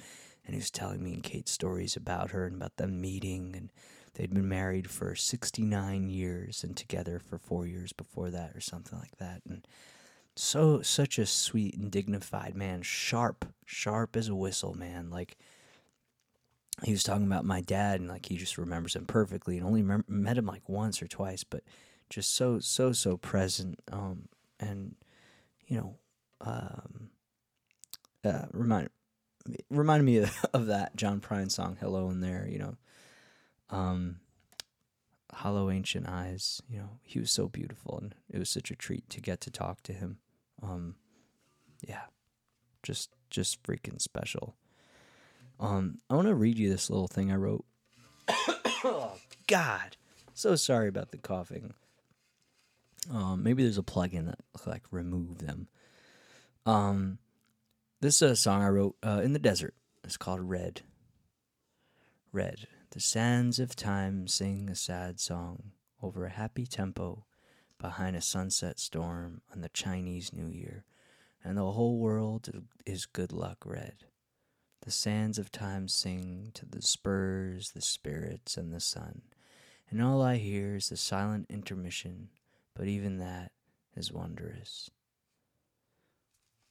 and 0.44 0.54
he 0.54 0.58
was 0.58 0.70
telling 0.70 1.02
me 1.02 1.14
and 1.14 1.22
Kate 1.22 1.48
stories 1.48 1.96
about 1.96 2.30
her 2.30 2.46
and 2.46 2.56
about 2.56 2.76
them 2.76 3.00
meeting, 3.00 3.54
and 3.56 3.70
they'd 4.14 4.34
been 4.34 4.48
married 4.48 4.90
for 4.90 5.14
69 5.14 6.08
years 6.08 6.64
and 6.64 6.76
together 6.76 7.18
for 7.18 7.38
four 7.38 7.66
years 7.66 7.92
before 7.92 8.30
that, 8.30 8.54
or 8.54 8.60
something 8.60 8.98
like 8.98 9.16
that, 9.18 9.42
and 9.48 9.66
so 10.36 10.82
such 10.82 11.18
a 11.18 11.26
sweet 11.26 11.76
and 11.76 11.90
dignified 11.90 12.54
man, 12.54 12.82
sharp, 12.82 13.46
sharp 13.64 14.16
as 14.16 14.28
a 14.28 14.34
whistle, 14.34 14.74
man, 14.74 15.10
like. 15.10 15.36
He 16.82 16.92
was 16.92 17.02
talking 17.02 17.26
about 17.26 17.44
my 17.44 17.60
dad, 17.60 18.00
and 18.00 18.08
like 18.08 18.24
he 18.24 18.38
just 18.38 18.56
remembers 18.56 18.96
him 18.96 19.04
perfectly, 19.04 19.58
and 19.58 19.66
only 19.66 19.82
met 20.08 20.38
him 20.38 20.46
like 20.46 20.66
once 20.66 21.02
or 21.02 21.06
twice, 21.06 21.44
but 21.44 21.62
just 22.10 22.34
so 22.34 22.58
so 22.58 22.92
so 22.92 23.16
present 23.16 23.80
um 23.90 24.28
and 24.58 24.96
you 25.66 25.76
know 25.76 25.94
um 26.42 27.08
uh 28.24 28.46
remind 28.52 28.90
reminded 29.70 30.04
me 30.04 30.18
of, 30.18 30.44
of 30.52 30.66
that 30.66 30.94
John 30.96 31.20
Prine 31.20 31.50
song 31.50 31.78
Hello 31.80 32.10
in 32.10 32.20
there 32.20 32.46
you 32.50 32.58
know 32.58 32.76
um 33.70 34.16
Hollow 35.32 35.70
Ancient 35.70 36.08
Eyes 36.08 36.60
you 36.68 36.78
know 36.78 36.98
he 37.02 37.20
was 37.20 37.30
so 37.30 37.48
beautiful 37.48 37.98
and 38.02 38.14
it 38.28 38.38
was 38.38 38.50
such 38.50 38.70
a 38.70 38.76
treat 38.76 39.08
to 39.10 39.20
get 39.20 39.40
to 39.42 39.50
talk 39.50 39.82
to 39.84 39.92
him 39.92 40.18
um 40.62 40.96
yeah 41.86 42.02
just 42.82 43.10
just 43.30 43.62
freaking 43.62 44.00
special. 44.00 44.56
Um 45.60 45.98
I 46.10 46.16
want 46.16 46.26
to 46.26 46.34
read 46.34 46.58
you 46.58 46.68
this 46.68 46.90
little 46.90 47.06
thing 47.06 47.30
I 47.30 47.36
wrote. 47.36 47.64
Oh 48.84 49.12
god 49.46 49.96
so 50.34 50.56
sorry 50.56 50.88
about 50.88 51.10
the 51.10 51.18
coughing 51.18 51.74
um, 53.08 53.42
maybe 53.42 53.62
there's 53.62 53.78
a 53.78 53.82
plugin 53.82 54.26
that 54.26 54.40
like 54.66 54.82
remove 54.90 55.38
them. 55.38 55.68
Um, 56.66 57.18
this 58.00 58.20
is 58.22 58.30
a 58.30 58.36
song 58.36 58.62
I 58.62 58.68
wrote 58.68 58.96
uh, 59.02 59.20
in 59.24 59.32
the 59.32 59.38
desert. 59.38 59.74
It's 60.04 60.16
called 60.16 60.40
Red. 60.40 60.82
Red. 62.32 62.66
The 62.90 63.00
sands 63.00 63.58
of 63.58 63.76
time 63.76 64.26
sing 64.26 64.68
a 64.68 64.74
sad 64.74 65.20
song 65.20 65.72
over 66.02 66.24
a 66.24 66.30
happy 66.30 66.66
tempo 66.66 67.24
behind 67.78 68.16
a 68.16 68.20
sunset 68.20 68.78
storm 68.78 69.40
on 69.52 69.60
the 69.60 69.68
Chinese 69.70 70.32
New 70.32 70.48
Year, 70.48 70.84
and 71.42 71.56
the 71.56 71.72
whole 71.72 71.98
world 71.98 72.50
is 72.84 73.06
good 73.06 73.32
luck 73.32 73.64
red. 73.64 74.04
The 74.82 74.90
sands 74.90 75.38
of 75.38 75.52
time 75.52 75.88
sing 75.88 76.50
to 76.54 76.66
the 76.66 76.82
spurs, 76.82 77.72
the 77.72 77.80
spirits, 77.80 78.56
and 78.56 78.72
the 78.72 78.80
sun, 78.80 79.22
and 79.90 80.02
all 80.02 80.22
I 80.22 80.36
hear 80.36 80.76
is 80.76 80.88
the 80.88 80.96
silent 80.96 81.46
intermission 81.48 82.28
but 82.74 82.86
even 82.86 83.18
that 83.18 83.52
is 83.96 84.12
wondrous. 84.12 84.90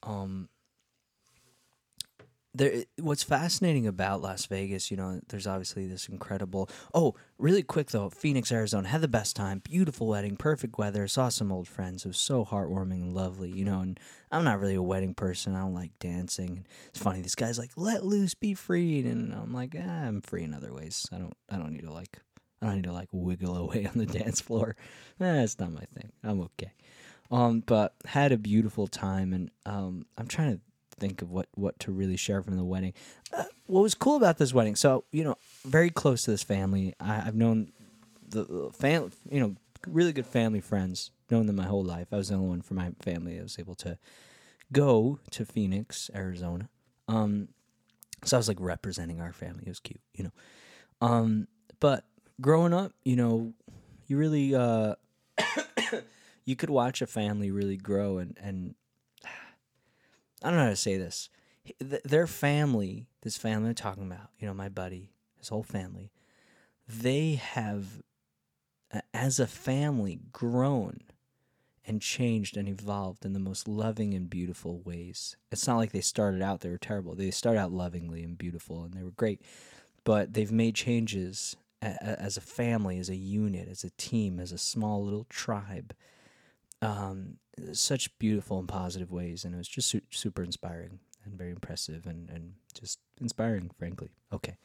Um, 0.02 0.48
there. 2.54 2.84
What's 2.98 3.22
fascinating 3.22 3.86
about 3.86 4.22
Las 4.22 4.46
Vegas, 4.46 4.90
you 4.90 4.96
know, 4.96 5.20
there's 5.28 5.46
obviously 5.46 5.86
this 5.86 6.08
incredible. 6.08 6.68
Oh, 6.92 7.14
really 7.38 7.62
quick 7.62 7.90
though, 7.90 8.10
Phoenix, 8.10 8.50
Arizona 8.50 8.88
had 8.88 9.00
the 9.00 9.08
best 9.08 9.36
time. 9.36 9.60
Beautiful 9.60 10.06
wedding, 10.08 10.36
perfect 10.36 10.78
weather. 10.78 11.06
Saw 11.06 11.28
some 11.28 11.52
old 11.52 11.68
friends. 11.68 12.04
It 12.04 12.08
was 12.08 12.18
so 12.18 12.44
heartwarming 12.44 13.02
and 13.02 13.14
lovely, 13.14 13.50
you 13.50 13.64
know. 13.64 13.80
And 13.80 14.00
I'm 14.32 14.44
not 14.44 14.60
really 14.60 14.74
a 14.74 14.82
wedding 14.82 15.14
person. 15.14 15.54
I 15.54 15.60
don't 15.60 15.74
like 15.74 15.98
dancing. 15.98 16.66
It's 16.88 17.02
funny. 17.02 17.20
This 17.20 17.34
guy's 17.34 17.58
like, 17.58 17.72
"Let 17.76 18.04
loose, 18.04 18.34
be 18.34 18.54
freed," 18.54 19.06
and 19.06 19.32
I'm 19.32 19.52
like, 19.52 19.76
ah, 19.78 20.06
"I'm 20.06 20.20
free 20.20 20.42
in 20.42 20.54
other 20.54 20.72
ways. 20.72 21.06
I 21.12 21.18
don't. 21.18 21.36
I 21.48 21.56
don't 21.56 21.72
need 21.72 21.84
to 21.84 21.92
like." 21.92 22.18
I 22.62 22.66
don't 22.66 22.76
need 22.76 22.84
to 22.84 22.92
like 22.92 23.08
wiggle 23.12 23.56
away 23.64 23.86
on 23.86 23.98
the 23.98 24.06
dance 24.06 24.40
floor. 24.40 24.76
Eh, 25.20 25.46
not 25.58 25.72
my 25.72 25.84
thing. 25.94 26.12
I'm 26.22 26.40
okay. 26.42 26.72
Um, 27.30 27.60
but 27.60 27.94
had 28.06 28.32
a 28.32 28.38
beautiful 28.38 28.88
time, 28.88 29.32
and 29.32 29.50
um, 29.64 30.06
I'm 30.18 30.26
trying 30.26 30.56
to 30.56 30.60
think 30.98 31.22
of 31.22 31.30
what 31.30 31.48
what 31.54 31.78
to 31.80 31.92
really 31.92 32.16
share 32.16 32.42
from 32.42 32.56
the 32.56 32.64
wedding. 32.64 32.92
Uh, 33.32 33.44
what 33.66 33.82
was 33.82 33.94
cool 33.94 34.16
about 34.16 34.38
this 34.38 34.52
wedding? 34.52 34.74
So 34.76 35.04
you 35.12 35.24
know, 35.24 35.36
very 35.64 35.90
close 35.90 36.24
to 36.24 36.32
this 36.32 36.42
family. 36.42 36.94
I, 36.98 37.22
I've 37.26 37.36
known 37.36 37.72
the, 38.28 38.44
the 38.44 38.70
family, 38.72 39.10
you 39.30 39.40
know, 39.40 39.56
really 39.86 40.12
good 40.12 40.26
family 40.26 40.60
friends. 40.60 41.10
Known 41.30 41.46
them 41.46 41.56
my 41.56 41.66
whole 41.66 41.84
life. 41.84 42.08
I 42.10 42.16
was 42.16 42.28
the 42.28 42.34
only 42.34 42.48
one 42.48 42.62
for 42.62 42.74
my 42.74 42.90
family. 43.00 43.38
I 43.38 43.42
was 43.42 43.58
able 43.60 43.76
to 43.76 43.98
go 44.72 45.20
to 45.30 45.44
Phoenix, 45.44 46.10
Arizona. 46.12 46.68
Um, 47.06 47.48
so 48.24 48.36
I 48.36 48.38
was 48.38 48.48
like 48.48 48.58
representing 48.60 49.20
our 49.20 49.32
family. 49.32 49.62
It 49.64 49.68
was 49.68 49.78
cute, 49.78 50.00
you 50.14 50.24
know. 50.24 50.32
Um, 51.00 51.46
but 51.78 52.04
growing 52.40 52.72
up, 52.72 52.92
you 53.04 53.16
know, 53.16 53.52
you 54.06 54.16
really 54.16 54.54
uh, 54.54 54.94
you 56.44 56.56
could 56.56 56.70
watch 56.70 57.02
a 57.02 57.06
family 57.06 57.50
really 57.50 57.76
grow 57.76 58.18
and 58.18 58.36
and 58.40 58.74
I 59.24 60.48
don't 60.48 60.56
know 60.56 60.64
how 60.64 60.70
to 60.70 60.76
say 60.76 60.96
this. 60.96 61.28
Their 61.78 62.26
family, 62.26 63.06
this 63.22 63.36
family 63.36 63.68
I'm 63.68 63.74
talking 63.74 64.06
about, 64.06 64.30
you 64.38 64.46
know, 64.46 64.54
my 64.54 64.68
buddy, 64.68 65.12
his 65.38 65.48
whole 65.48 65.62
family, 65.62 66.10
they 66.88 67.34
have, 67.34 68.02
as 69.14 69.38
a 69.38 69.46
family, 69.46 70.18
grown 70.32 71.00
and 71.84 72.02
changed 72.02 72.56
and 72.56 72.68
evolved 72.68 73.24
in 73.24 73.34
the 73.34 73.38
most 73.38 73.68
loving 73.68 74.14
and 74.14 74.28
beautiful 74.28 74.80
ways. 74.80 75.36
It's 75.52 75.66
not 75.66 75.76
like 75.76 75.92
they 75.92 76.00
started 76.00 76.42
out 76.42 76.60
they 76.60 76.70
were 76.70 76.78
terrible. 76.78 77.14
They 77.14 77.30
started 77.30 77.60
out 77.60 77.72
lovingly 77.72 78.24
and 78.24 78.36
beautiful 78.36 78.82
and 78.82 78.94
they 78.94 79.02
were 79.02 79.10
great, 79.10 79.40
but 80.02 80.32
they've 80.32 80.50
made 80.50 80.74
changes 80.74 81.56
as 81.82 82.36
a 82.36 82.40
family, 82.42 82.98
as 82.98 83.08
a 83.08 83.16
unit, 83.16 83.68
as 83.68 83.84
a 83.84 83.90
team, 83.90 84.38
as 84.38 84.52
a 84.52 84.58
small 84.58 85.02
little 85.04 85.24
tribe. 85.28 85.94
Um, 86.82 87.36
such 87.72 88.18
beautiful 88.18 88.58
and 88.58 88.68
positive 88.68 89.10
ways, 89.10 89.44
and 89.44 89.54
it 89.54 89.58
was 89.58 89.68
just 89.68 89.88
su- 89.88 90.00
super 90.10 90.42
inspiring 90.42 91.00
and 91.24 91.34
very 91.34 91.50
impressive 91.50 92.06
and, 92.06 92.30
and 92.30 92.54
just 92.78 92.98
inspiring, 93.20 93.70
frankly. 93.78 94.10
Okay. 94.32 94.56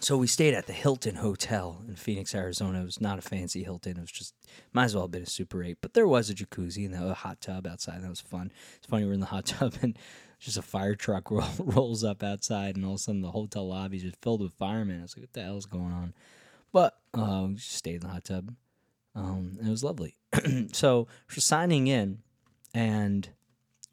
So 0.00 0.16
we 0.16 0.26
stayed 0.26 0.54
at 0.54 0.66
the 0.66 0.72
Hilton 0.72 1.16
Hotel 1.16 1.80
in 1.86 1.94
Phoenix, 1.94 2.34
Arizona. 2.34 2.82
It 2.82 2.86
was 2.86 3.00
not 3.00 3.18
a 3.18 3.22
fancy 3.22 3.62
Hilton. 3.62 3.98
It 3.98 4.00
was 4.00 4.10
just 4.10 4.34
might 4.72 4.86
as 4.86 4.94
well 4.94 5.04
have 5.04 5.12
been 5.12 5.22
a 5.22 5.26
Super 5.26 5.62
Eight, 5.62 5.78
but 5.80 5.94
there 5.94 6.08
was 6.08 6.28
a 6.28 6.34
jacuzzi 6.34 6.84
and 6.84 6.94
a 6.94 7.14
hot 7.14 7.40
tub 7.40 7.66
outside. 7.66 8.02
That 8.02 8.10
was 8.10 8.20
fun. 8.20 8.50
It's 8.76 8.86
funny 8.86 9.04
we're 9.04 9.12
in 9.12 9.20
the 9.20 9.26
hot 9.26 9.46
tub 9.46 9.74
and 9.80 9.96
just 10.42 10.56
a 10.56 10.62
fire 10.62 10.94
truck 10.94 11.30
roll, 11.30 11.48
rolls 11.58 12.04
up 12.04 12.22
outside, 12.22 12.76
and 12.76 12.84
all 12.84 12.94
of 12.94 12.96
a 12.96 13.02
sudden 13.02 13.22
the 13.22 13.30
hotel 13.30 13.68
lobby 13.68 13.96
is 13.98 14.02
just 14.02 14.20
filled 14.20 14.42
with 14.42 14.52
firemen. 14.52 14.98
I 14.98 15.02
was 15.02 15.16
like, 15.16 15.22
"What 15.22 15.32
the 15.32 15.42
hell 15.42 15.56
is 15.56 15.66
going 15.66 15.92
on?" 15.92 16.14
But 16.72 16.98
uh, 17.14 17.48
just 17.48 17.72
stayed 17.72 17.96
in 17.96 18.00
the 18.00 18.08
hot 18.08 18.24
tub. 18.24 18.54
Um, 19.14 19.58
it 19.64 19.68
was 19.68 19.84
lovely. 19.84 20.16
so 20.72 21.06
for 21.26 21.40
signing 21.40 21.86
in, 21.86 22.18
and 22.74 23.28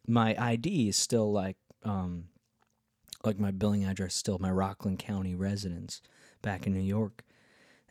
my 0.08 0.36
ID 0.38 0.90
is 0.90 0.98
still 0.98 1.32
like 1.32 1.58
um, 1.84 2.26
like 3.24 3.40
my 3.40 3.52
billing 3.52 3.86
address 3.86 4.16
still 4.16 4.40
my 4.40 4.52
Rockland 4.52 5.00
County 5.00 5.36
residence 5.36 6.02
back 6.42 6.66
in 6.66 6.74
New 6.74 6.80
York. 6.80 7.24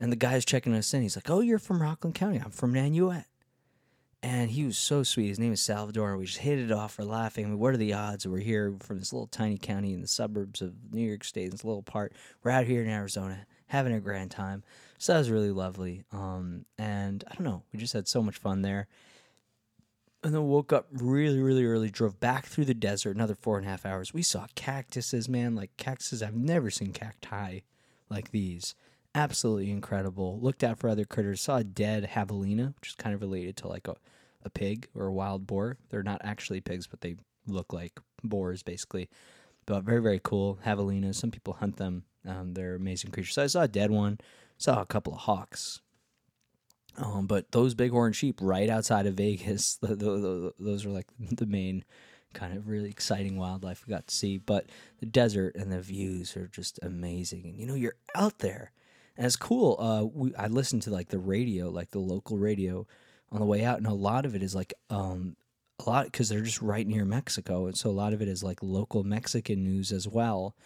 And 0.01 0.13
the 0.13 0.17
guy's 0.17 0.45
checking 0.45 0.75
us 0.75 0.95
in. 0.95 1.03
He's 1.03 1.17
like, 1.17 1.31
"Oh, 1.31 1.41
you're 1.41 1.59
from 1.59 1.83
Rockland 1.83 2.15
County. 2.15 2.41
I'm 2.45 2.51
from 2.51 2.75
Nanuet." 2.75 3.25
And 4.23 4.51
he 4.51 4.65
was 4.65 4.77
so 4.77 5.05
sweet. 5.05 5.29
His 5.29 5.39
name 5.39 5.53
is 5.53 5.63
Salvador. 5.63 6.11
and 6.11 6.19
We 6.19 6.27
just 6.27 6.39
hit 6.39 6.59
it 6.59 6.73
off. 6.73 6.99
We're 6.99 7.05
laughing. 7.05 7.45
I 7.45 7.49
mean, 7.49 7.59
what 7.59 7.73
are 7.73 7.79
the 7.79 7.93
odds 7.93 8.27
we're 8.27 8.39
here 8.39 8.75
from 8.81 8.99
this 8.99 9.13
little 9.13 9.29
tiny 9.29 9.59
county 9.59 9.93
in 9.93 10.01
the 10.01 10.09
suburbs 10.09 10.61
of 10.61 10.75
New 10.91 11.07
York 11.07 11.23
State, 11.23 11.53
this 11.53 11.65
little 11.65 11.83
part? 11.83 12.13
We're 12.43 12.51
out 12.51 12.67
here 12.67 12.83
in 12.83 12.89
Arizona 12.89 13.47
having 13.69 13.93
a 13.93 14.01
grand 14.01 14.33
time. 14.33 14.65
So 14.99 15.13
that 15.13 15.19
was 15.19 15.31
really 15.31 15.53
lovely. 15.53 16.03
Um, 16.11 16.65
and 16.79 17.23
I 17.31 17.35
don't 17.35 17.45
know, 17.45 17.63
we 17.73 17.79
just 17.79 17.93
had 17.93 18.09
so 18.09 18.23
much 18.23 18.37
fun 18.37 18.63
there 18.63 18.89
and 20.23 20.35
then 20.35 20.45
woke 20.49 20.73
up 20.73 20.87
really, 20.93 21.41
really 21.41 21.65
early, 21.65 21.91
drove 21.91 22.19
back 22.19 22.47
through 22.47 22.65
the 22.65 22.75
desert, 22.75 23.15
another 23.15 23.35
four 23.35 23.57
and 23.57 23.67
a 23.67 23.71
half 23.71 23.87
hours. 23.87 24.13
We 24.13 24.23
saw 24.23 24.47
cactuses, 24.55 25.29
man, 25.29 25.55
like 25.55 25.77
cactuses. 25.77 26.23
I've 26.23 26.35
never 26.35 26.71
seen 26.71 26.93
cacti 26.93 27.61
like 28.11 28.31
these. 28.31 28.75
Absolutely 29.15 29.71
incredible. 29.71 30.39
Looked 30.41 30.63
out 30.63 30.79
for 30.79 30.89
other 30.89 31.05
critters. 31.05 31.41
Saw 31.41 31.59
a 31.59 31.65
dead 31.65 32.11
javelina, 32.15 32.75
which 32.77 32.91
is 32.91 32.95
kind 32.95 33.15
of 33.15 33.21
related 33.21 33.57
to 33.59 33.69
like 33.69 33.89
a, 33.89 33.97
a 34.45 34.51
pig 34.51 34.89
or 34.95 35.07
a 35.07 35.13
wild 35.13 35.47
boar. 35.47 35.77
They're 35.91 36.03
not 36.03 36.21
actually 36.23 36.61
pigs, 36.61 36.87
but 36.87 37.01
they 37.01 37.17
look 37.47 37.73
like 37.73 38.01
boars, 38.23 38.63
basically. 38.63 39.09
But 39.67 39.83
very, 39.83 40.01
very 40.01 40.21
cool. 40.23 40.59
Javelinas. 40.65 41.17
Some 41.17 41.31
people 41.31 41.55
hunt 41.55 41.77
them. 41.77 42.05
Um, 42.27 42.55
they're 42.55 42.75
amazing 42.75 43.11
creatures. 43.11 43.35
So 43.35 43.43
I 43.43 43.47
saw 43.47 43.63
a 43.63 43.69
dead 43.69 43.91
one. 43.91 44.19
Saw 44.57 44.81
a 44.81 44.87
couple 44.87 45.15
of 45.15 45.21
hawks. 45.21 45.81
Um, 46.97 47.27
but 47.27 47.53
those 47.53 47.75
bighorn 47.75 48.13
sheep 48.13 48.39
right 48.41 48.69
outside 48.69 49.07
of 49.07 49.15
Vegas, 49.15 49.77
the, 49.77 49.89
the, 49.89 49.95
the, 49.97 50.55
those 50.59 50.85
are 50.85 50.91
like 50.91 51.07
the 51.19 51.47
main 51.47 51.85
kind 52.35 52.57
of 52.57 52.69
really 52.69 52.91
exciting 52.91 53.37
wildlife 53.39 53.87
we 53.87 53.93
got 53.93 54.07
to 54.09 54.15
see. 54.15 54.39
But 54.39 54.67
the 55.01 55.07
desert 55.07 55.55
and 55.55 55.73
the 55.73 55.81
views 55.81 56.37
are 56.37 56.49
just 56.49 56.79
amazing. 56.83 57.45
And 57.45 57.59
you 57.59 57.67
know, 57.67 57.75
you're 57.75 57.97
out 58.15 58.41
there, 58.41 58.73
and 59.19 59.27
it's 59.27 59.37
cool. 59.37 59.77
Uh, 59.79 60.07
we, 60.07 60.35
I 60.35 60.47
listened 60.47 60.83
to 60.83 60.91
like 60.91 61.09
the 61.09 61.19
radio, 61.19 61.69
like 61.69 61.91
the 61.91 61.99
local 61.99 62.39
radio, 62.39 62.87
on 63.31 63.41
the 63.41 63.47
way 63.47 63.63
out, 63.63 63.77
and 63.77 63.87
a 63.87 63.93
lot 63.93 64.25
of 64.25 64.35
it 64.35 64.43
is 64.43 64.55
like 64.55 64.73
um, 64.89 65.37
a 65.85 65.91
lot 65.91 66.07
because 66.07 66.31
they're 66.31 66.41
just 66.41 66.63
right 66.63 66.87
near 66.87 67.05
Mexico, 67.05 67.67
and 67.67 67.77
so 67.77 67.91
a 67.91 67.93
lot 67.93 68.15
of 68.15 68.23
it 68.23 68.29
is 68.29 68.43
like 68.43 68.63
local 68.63 69.05
Mexican 69.05 69.63
news 69.63 69.93
as 69.93 70.09
well 70.09 70.57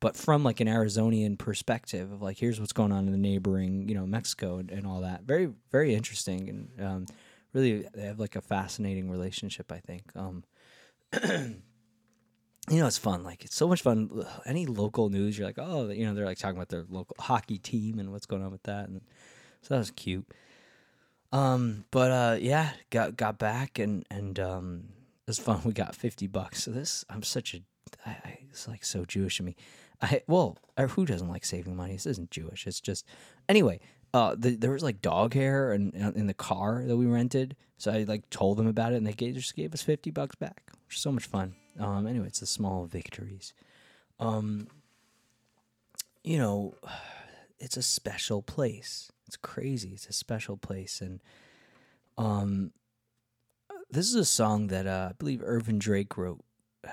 but 0.00 0.16
from 0.16 0.42
like 0.42 0.60
an 0.60 0.66
Arizonian 0.66 1.38
perspective 1.38 2.10
of 2.10 2.22
like 2.22 2.38
here's 2.38 2.58
what's 2.58 2.72
going 2.72 2.90
on 2.90 3.06
in 3.06 3.12
the 3.12 3.18
neighboring 3.18 3.88
you 3.88 3.94
know 3.94 4.06
Mexico 4.06 4.58
and, 4.58 4.70
and 4.70 4.86
all 4.86 5.02
that. 5.02 5.22
Very 5.22 5.50
very 5.70 5.94
interesting 5.94 6.48
and 6.48 6.86
um, 6.86 7.06
really 7.52 7.86
they 7.94 8.02
have 8.02 8.18
like 8.18 8.36
a 8.36 8.40
fascinating 8.40 9.10
relationship. 9.10 9.70
I 9.70 9.78
think. 9.78 10.04
Um, 10.16 10.44
you 12.70 12.78
know, 12.78 12.86
it's 12.86 12.98
fun. 12.98 13.24
Like 13.24 13.44
it's 13.44 13.56
so 13.56 13.66
much 13.66 13.82
fun. 13.82 14.24
Any 14.46 14.64
local 14.64 15.10
news, 15.10 15.36
you're 15.36 15.46
like, 15.46 15.58
oh, 15.58 15.90
you 15.90 16.06
know, 16.06 16.14
they're 16.14 16.24
like 16.24 16.38
talking 16.38 16.56
about 16.56 16.68
their 16.68 16.84
local 16.88 17.16
hockey 17.18 17.58
team 17.58 17.98
and 17.98 18.12
what's 18.12 18.26
going 18.26 18.42
on 18.42 18.52
with 18.52 18.62
that, 18.62 18.88
and 18.88 19.00
so 19.60 19.74
that 19.74 19.78
was 19.78 19.90
cute. 19.90 20.26
Um, 21.32 21.84
but 21.90 22.10
uh, 22.10 22.36
yeah, 22.40 22.70
got 22.90 23.16
got 23.16 23.38
back 23.38 23.78
and 23.78 24.06
and 24.10 24.38
um, 24.38 24.84
it 25.26 25.30
was 25.30 25.38
fun. 25.38 25.60
We 25.64 25.72
got 25.72 25.96
fifty 25.96 26.28
bucks. 26.28 26.62
So 26.62 26.70
this, 26.70 27.04
I'm 27.10 27.24
such 27.24 27.54
a, 27.54 27.62
I, 28.06 28.10
I, 28.10 28.38
it's 28.48 28.68
like 28.68 28.84
so 28.84 29.04
Jewish 29.04 29.40
of 29.40 29.46
me. 29.46 29.56
I 30.00 30.22
well, 30.28 30.56
who 30.78 31.04
doesn't 31.04 31.28
like 31.28 31.44
saving 31.44 31.76
money? 31.76 31.94
This 31.94 32.06
isn't 32.06 32.30
Jewish. 32.30 32.66
It's 32.66 32.80
just 32.80 33.04
anyway. 33.48 33.80
Uh, 34.12 34.34
the, 34.36 34.56
there 34.56 34.72
was 34.72 34.82
like 34.82 35.00
dog 35.00 35.34
hair 35.34 35.72
and 35.72 35.94
in, 35.94 36.12
in 36.14 36.26
the 36.26 36.34
car 36.34 36.82
that 36.84 36.96
we 36.96 37.06
rented, 37.06 37.54
so 37.78 37.92
I 37.92 38.02
like 38.02 38.28
told 38.28 38.56
them 38.56 38.66
about 38.66 38.92
it, 38.92 38.96
and 38.96 39.06
they 39.06 39.12
gave, 39.12 39.36
just 39.36 39.54
gave 39.54 39.72
us 39.72 39.82
fifty 39.82 40.10
bucks 40.10 40.34
back, 40.34 40.72
which 40.88 40.96
is 40.96 41.02
so 41.02 41.12
much 41.12 41.26
fun. 41.26 41.54
Um, 41.78 42.06
anyway, 42.06 42.26
it's 42.26 42.40
the 42.40 42.46
small 42.46 42.86
victories. 42.86 43.52
Um, 44.18 44.68
you 46.22 46.38
know, 46.38 46.74
it's 47.58 47.76
a 47.76 47.82
special 47.82 48.42
place. 48.42 49.10
It's 49.26 49.36
crazy. 49.36 49.90
It's 49.90 50.08
a 50.08 50.12
special 50.12 50.56
place, 50.56 51.00
and 51.00 51.20
um, 52.18 52.72
this 53.90 54.06
is 54.06 54.16
a 54.16 54.24
song 54.24 54.66
that 54.68 54.86
uh, 54.86 55.08
I 55.10 55.12
believe 55.12 55.40
Ervin 55.44 55.78
Drake 55.78 56.16
wrote 56.16 56.40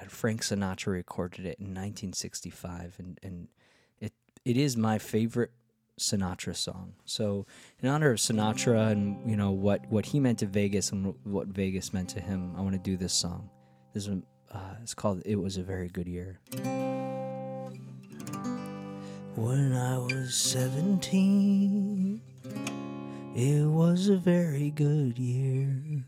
Frank 0.07 0.41
Sinatra 0.41 0.87
recorded 0.87 1.45
it 1.45 1.59
in 1.59 1.67
1965, 1.67 2.95
and 2.99 3.19
and 3.23 3.47
it 3.99 4.13
it 4.45 4.57
is 4.57 4.75
my 4.75 4.97
favorite 4.97 5.51
Sinatra 5.99 6.55
song. 6.55 6.93
So 7.05 7.45
in 7.79 7.89
honor 7.89 8.11
of 8.11 8.19
Sinatra 8.19 8.91
and 8.91 9.29
you 9.29 9.37
know 9.37 9.51
what 9.51 9.89
what 9.89 10.07
he 10.07 10.19
meant 10.19 10.39
to 10.39 10.45
Vegas 10.45 10.91
and 10.91 11.15
what 11.23 11.47
Vegas 11.47 11.93
meant 11.93 12.09
to 12.09 12.19
him, 12.19 12.53
I 12.57 12.61
want 12.61 12.73
to 12.73 12.79
do 12.79 12.97
this 12.97 13.13
song. 13.13 13.49
This 13.93 14.07
one, 14.07 14.23
uh, 14.51 14.75
it's 14.81 14.93
called 14.93 15.21
"It 15.25 15.37
Was 15.37 15.57
a 15.57 15.63
Very 15.63 15.89
Good 15.89 16.07
Year." 16.07 16.39
When 19.35 19.73
I 19.73 19.97
was 19.97 20.35
seventeen, 20.35 22.21
it 23.35 23.65
was 23.65 24.09
a 24.09 24.17
very 24.17 24.71
good 24.71 25.19
year. 25.19 26.05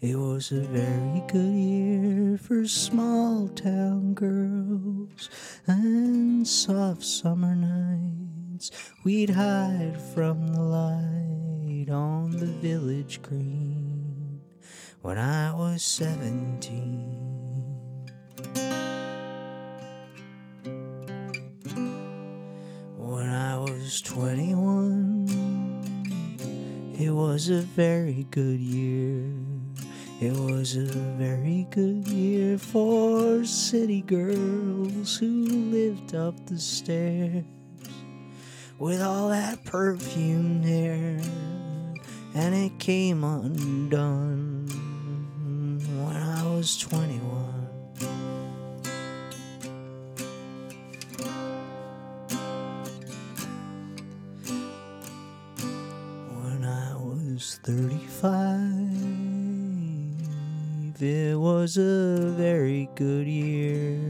It 0.00 0.16
was 0.16 0.50
a 0.50 0.62
very 0.62 1.22
good 1.28 1.52
year 1.52 2.38
for 2.38 2.66
small 2.66 3.48
town 3.48 4.14
girls 4.14 5.28
and 5.66 6.48
soft 6.48 7.02
summer 7.02 7.54
nights. 7.54 8.70
We'd 9.04 9.30
hide 9.30 10.00
from 10.14 10.54
the 10.54 10.62
light 10.62 11.90
on 11.90 12.30
the 12.30 12.46
village 12.46 13.20
green 13.20 14.40
when 15.02 15.18
I 15.18 15.52
was 15.52 15.82
seventeen. 15.82 17.29
When 22.96 23.28
I 23.28 23.58
was 23.58 24.00
twenty 24.02 24.54
one, 24.54 25.26
it 26.98 27.10
was 27.10 27.48
a 27.48 27.60
very 27.62 28.26
good 28.30 28.60
year. 28.60 29.32
It 30.20 30.32
was 30.32 30.76
a 30.76 30.84
very 30.84 31.66
good 31.70 32.06
year 32.08 32.58
for 32.58 33.44
city 33.44 34.02
girls 34.02 35.16
who 35.16 35.46
lived 35.70 36.14
up 36.14 36.46
the 36.46 36.58
stairs. 36.58 37.44
with 38.78 39.02
all 39.02 39.28
that 39.28 39.62
perfume 39.64 40.62
there, 40.62 41.20
and 42.34 42.54
it 42.54 42.78
came 42.78 43.24
undone 43.24 44.66
when 46.02 46.16
I 46.16 46.42
was 46.46 46.78
21. 46.78 47.59
35, 57.62 58.24
it 60.98 61.38
was 61.38 61.76
a 61.76 62.32
very 62.36 62.88
good 62.94 63.26
year. 63.26 64.00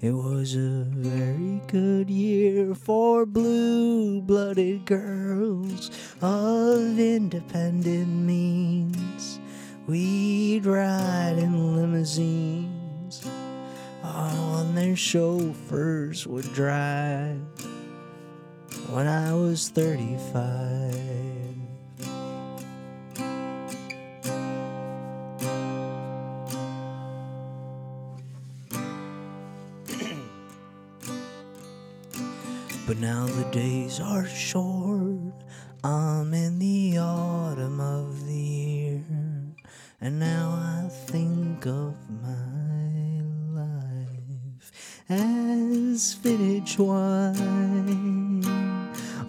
It 0.00 0.10
was 0.10 0.56
a 0.56 0.84
very 0.88 1.62
good 1.68 2.10
year 2.10 2.74
for 2.74 3.24
blue 3.24 4.20
blooded 4.20 4.84
girls 4.84 5.92
of 6.20 6.98
independent 6.98 8.08
means. 8.08 9.38
We'd 9.86 10.66
ride 10.66 11.36
in 11.38 11.76
limousines 11.76 13.24
on 14.02 14.74
their 14.74 14.96
chauffeurs 14.96 16.26
would 16.26 16.52
drive 16.52 17.40
when 18.90 19.06
I 19.06 19.32
was 19.34 19.68
35. 19.68 21.33
But 32.86 32.98
now 32.98 33.24
the 33.24 33.44
days 33.50 33.98
are 33.98 34.26
short. 34.26 35.32
I'm 35.82 36.34
in 36.34 36.58
the 36.58 36.98
autumn 36.98 37.80
of 37.80 38.26
the 38.26 38.34
year. 38.34 39.00
And 40.02 40.18
now 40.20 40.50
I 40.50 40.90
think 40.90 41.64
of 41.66 41.94
my 42.20 43.22
life 43.58 44.70
as 45.08 46.12
vintage 46.12 46.78
wine. 46.78 48.44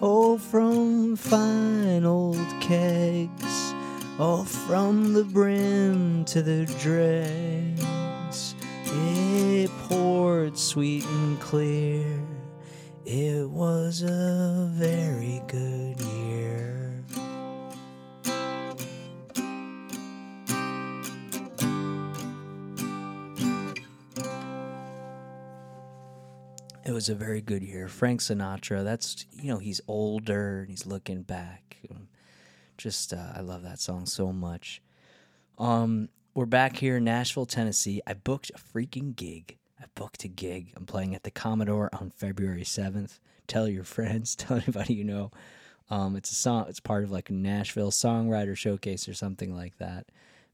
Oh, 0.02 0.36
from 0.36 1.16
fine 1.16 2.04
old 2.04 2.36
kegs. 2.60 3.72
Oh, 4.18 4.44
from 4.44 5.14
the 5.14 5.24
brim 5.24 6.26
to 6.26 6.42
the 6.42 6.66
dregs. 6.78 8.54
It 8.84 9.70
poured 9.88 10.58
sweet 10.58 11.06
and 11.06 11.40
clear. 11.40 12.35
It 13.06 13.48
was 13.48 14.02
a 14.02 14.68
very 14.72 15.40
good 15.46 16.00
year. 16.00 17.04
It 26.84 26.90
was 26.90 27.08
a 27.08 27.14
very 27.14 27.40
good 27.40 27.62
year. 27.62 27.86
Frank 27.86 28.22
Sinatra, 28.22 28.82
that's, 28.82 29.24
you 29.30 29.52
know, 29.52 29.58
he's 29.58 29.80
older 29.86 30.62
and 30.62 30.68
he's 30.68 30.84
looking 30.84 31.22
back. 31.22 31.76
Just, 32.76 33.12
uh, 33.12 33.34
I 33.36 33.40
love 33.40 33.62
that 33.62 33.78
song 33.78 34.06
so 34.06 34.32
much. 34.32 34.82
Um, 35.58 36.08
we're 36.34 36.44
back 36.44 36.78
here 36.78 36.96
in 36.96 37.04
Nashville, 37.04 37.46
Tennessee. 37.46 38.02
I 38.04 38.14
booked 38.14 38.50
a 38.50 38.58
freaking 38.58 39.14
gig. 39.14 39.58
I 39.80 39.84
booked 39.94 40.24
a 40.24 40.28
gig. 40.28 40.72
I'm 40.76 40.86
playing 40.86 41.14
at 41.14 41.22
the 41.22 41.30
Commodore 41.30 41.90
on 41.92 42.10
February 42.10 42.64
7th. 42.64 43.18
Tell 43.46 43.68
your 43.68 43.84
friends, 43.84 44.34
tell 44.36 44.56
anybody 44.56 44.94
you 44.94 45.04
know. 45.04 45.30
Um, 45.90 46.16
it's 46.16 46.32
a 46.32 46.34
song. 46.34 46.66
It's 46.68 46.80
part 46.80 47.04
of 47.04 47.10
like 47.10 47.30
a 47.30 47.34
Nashville 47.34 47.90
songwriter 47.90 48.56
showcase 48.56 49.08
or 49.08 49.14
something 49.14 49.54
like 49.54 49.78
that. 49.78 50.06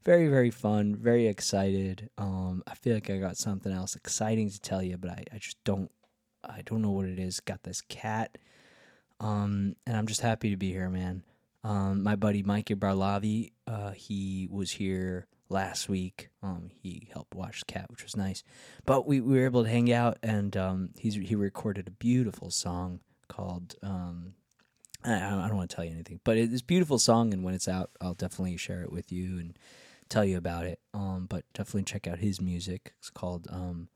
Very 0.03 0.27
very 0.27 0.51
fun. 0.51 0.95
Very 0.95 1.27
excited. 1.27 2.09
Um, 2.17 2.61
I 2.67 2.75
feel 2.75 2.93
like 2.93 3.09
I 3.09 3.17
got 3.17 3.37
something 3.37 3.71
else 3.71 3.95
exciting 3.95 4.49
to 4.49 4.59
tell 4.59 4.83
you, 4.83 4.97
but 4.97 5.09
I, 5.11 5.23
I 5.33 5.37
just 5.37 5.63
don't. 5.63 5.89
I 6.43 6.61
don't 6.61 6.81
know 6.81 6.91
what 6.91 7.05
it 7.05 7.19
is. 7.19 7.39
Got 7.39 7.63
this 7.63 7.81
cat. 7.81 8.37
Um, 9.19 9.75
and 9.87 9.95
I'm 9.95 10.07
just 10.07 10.21
happy 10.21 10.49
to 10.49 10.57
be 10.57 10.71
here, 10.71 10.89
man. 10.89 11.23
Um, 11.63 12.03
my 12.03 12.17
buddy 12.17 12.43
Mikey 12.43 12.75
Barlavi, 12.75 13.53
uh, 13.65 13.91
he 13.91 14.49
was 14.51 14.71
here 14.71 15.27
last 15.49 15.89
week. 15.89 16.29
Um, 16.41 16.71
he 16.81 17.09
helped 17.13 17.35
watch 17.35 17.59
the 17.59 17.71
cat, 17.71 17.89
which 17.89 18.03
was 18.03 18.15
nice. 18.15 18.43
But 18.85 19.07
we, 19.07 19.21
we 19.21 19.39
were 19.39 19.45
able 19.45 19.63
to 19.63 19.69
hang 19.69 19.91
out, 19.91 20.17
and 20.23 20.55
um, 20.57 20.89
he's 20.97 21.15
he 21.15 21.35
recorded 21.35 21.87
a 21.87 21.91
beautiful 21.91 22.49
song 22.49 22.99
called. 23.27 23.75
Um, 23.81 24.33
I, 25.03 25.15
I 25.15 25.47
don't 25.47 25.57
want 25.57 25.69
to 25.69 25.75
tell 25.75 25.85
you 25.85 25.91
anything, 25.91 26.19
but 26.23 26.37
it's 26.37 26.61
beautiful 26.61 26.99
song, 26.99 27.33
and 27.33 27.43
when 27.43 27.53
it's 27.53 27.67
out, 27.67 27.91
I'll 28.01 28.13
definitely 28.13 28.57
share 28.57 28.81
it 28.81 28.91
with 28.91 29.11
you 29.11 29.37
and 29.39 29.57
tell 30.09 30.25
you 30.25 30.37
about 30.37 30.65
it. 30.65 30.79
Um, 30.93 31.27
but 31.29 31.43
definitely 31.53 31.83
check 31.83 32.07
out 32.07 32.19
his 32.19 32.39
music. 32.39 32.93
It's 32.99 33.09
called 33.09 33.47
um, 33.49 33.89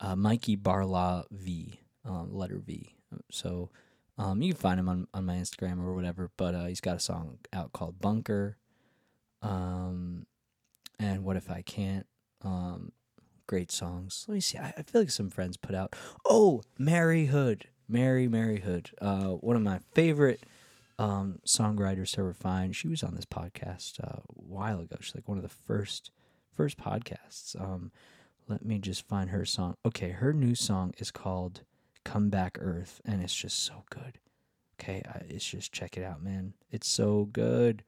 uh, 0.00 0.16
Mikey 0.16 0.56
Barla 0.56 1.24
V, 1.30 1.80
um, 2.04 2.34
letter 2.34 2.58
V. 2.58 2.94
So 3.30 3.70
um, 4.18 4.42
you 4.42 4.52
can 4.52 4.60
find 4.60 4.80
him 4.80 4.88
on, 4.88 5.06
on 5.12 5.26
my 5.26 5.34
Instagram 5.36 5.84
or 5.84 5.94
whatever. 5.94 6.30
But 6.36 6.54
uh, 6.54 6.64
he's 6.66 6.80
got 6.80 6.96
a 6.96 7.00
song 7.00 7.38
out 7.52 7.72
called 7.72 8.00
Bunker. 8.00 8.56
Um, 9.42 10.26
and 11.02 11.24
What 11.24 11.36
If 11.36 11.50
I 11.50 11.62
Can't? 11.62 12.06
Um, 12.42 12.92
great 13.46 13.70
songs. 13.70 14.24
Let 14.28 14.34
me 14.34 14.40
see. 14.40 14.58
I, 14.58 14.72
I 14.78 14.82
feel 14.82 15.02
like 15.02 15.10
some 15.10 15.30
friends 15.30 15.56
put 15.56 15.74
out. 15.74 15.94
Oh, 16.24 16.62
Mary 16.78 17.26
Hood. 17.26 17.66
Mary, 17.88 18.28
Mary 18.28 18.60
Hood. 18.60 18.90
Uh, 19.00 19.30
one 19.30 19.56
of 19.56 19.62
my 19.62 19.80
favorite 19.94 20.44
um, 20.98 21.40
songwriters 21.46 22.12
to 22.12 22.20
ever 22.20 22.32
find. 22.32 22.74
She 22.74 22.88
was 22.88 23.02
on 23.02 23.14
this 23.14 23.24
podcast 23.24 24.00
uh, 24.02 24.20
a 24.20 24.22
while 24.34 24.80
ago. 24.80 24.96
She's 25.00 25.14
like 25.14 25.28
one 25.28 25.38
of 25.38 25.42
the 25.42 25.48
first 25.48 26.10
first 26.54 26.78
podcasts. 26.78 27.60
Um, 27.60 27.90
let 28.48 28.64
me 28.64 28.78
just 28.78 29.06
find 29.06 29.30
her 29.30 29.44
song. 29.44 29.74
Okay, 29.84 30.10
her 30.10 30.32
new 30.32 30.54
song 30.54 30.94
is 30.98 31.10
called 31.10 31.62
"Come 32.04 32.30
Back 32.30 32.58
Earth," 32.60 33.00
and 33.04 33.22
it's 33.22 33.34
just 33.34 33.58
so 33.64 33.84
good. 33.90 34.18
Okay, 34.80 35.02
I, 35.06 35.22
it's 35.28 35.44
just 35.44 35.72
check 35.72 35.96
it 35.96 36.04
out, 36.04 36.22
man. 36.22 36.54
It's 36.70 36.88
so 36.88 37.28
good. 37.32 37.82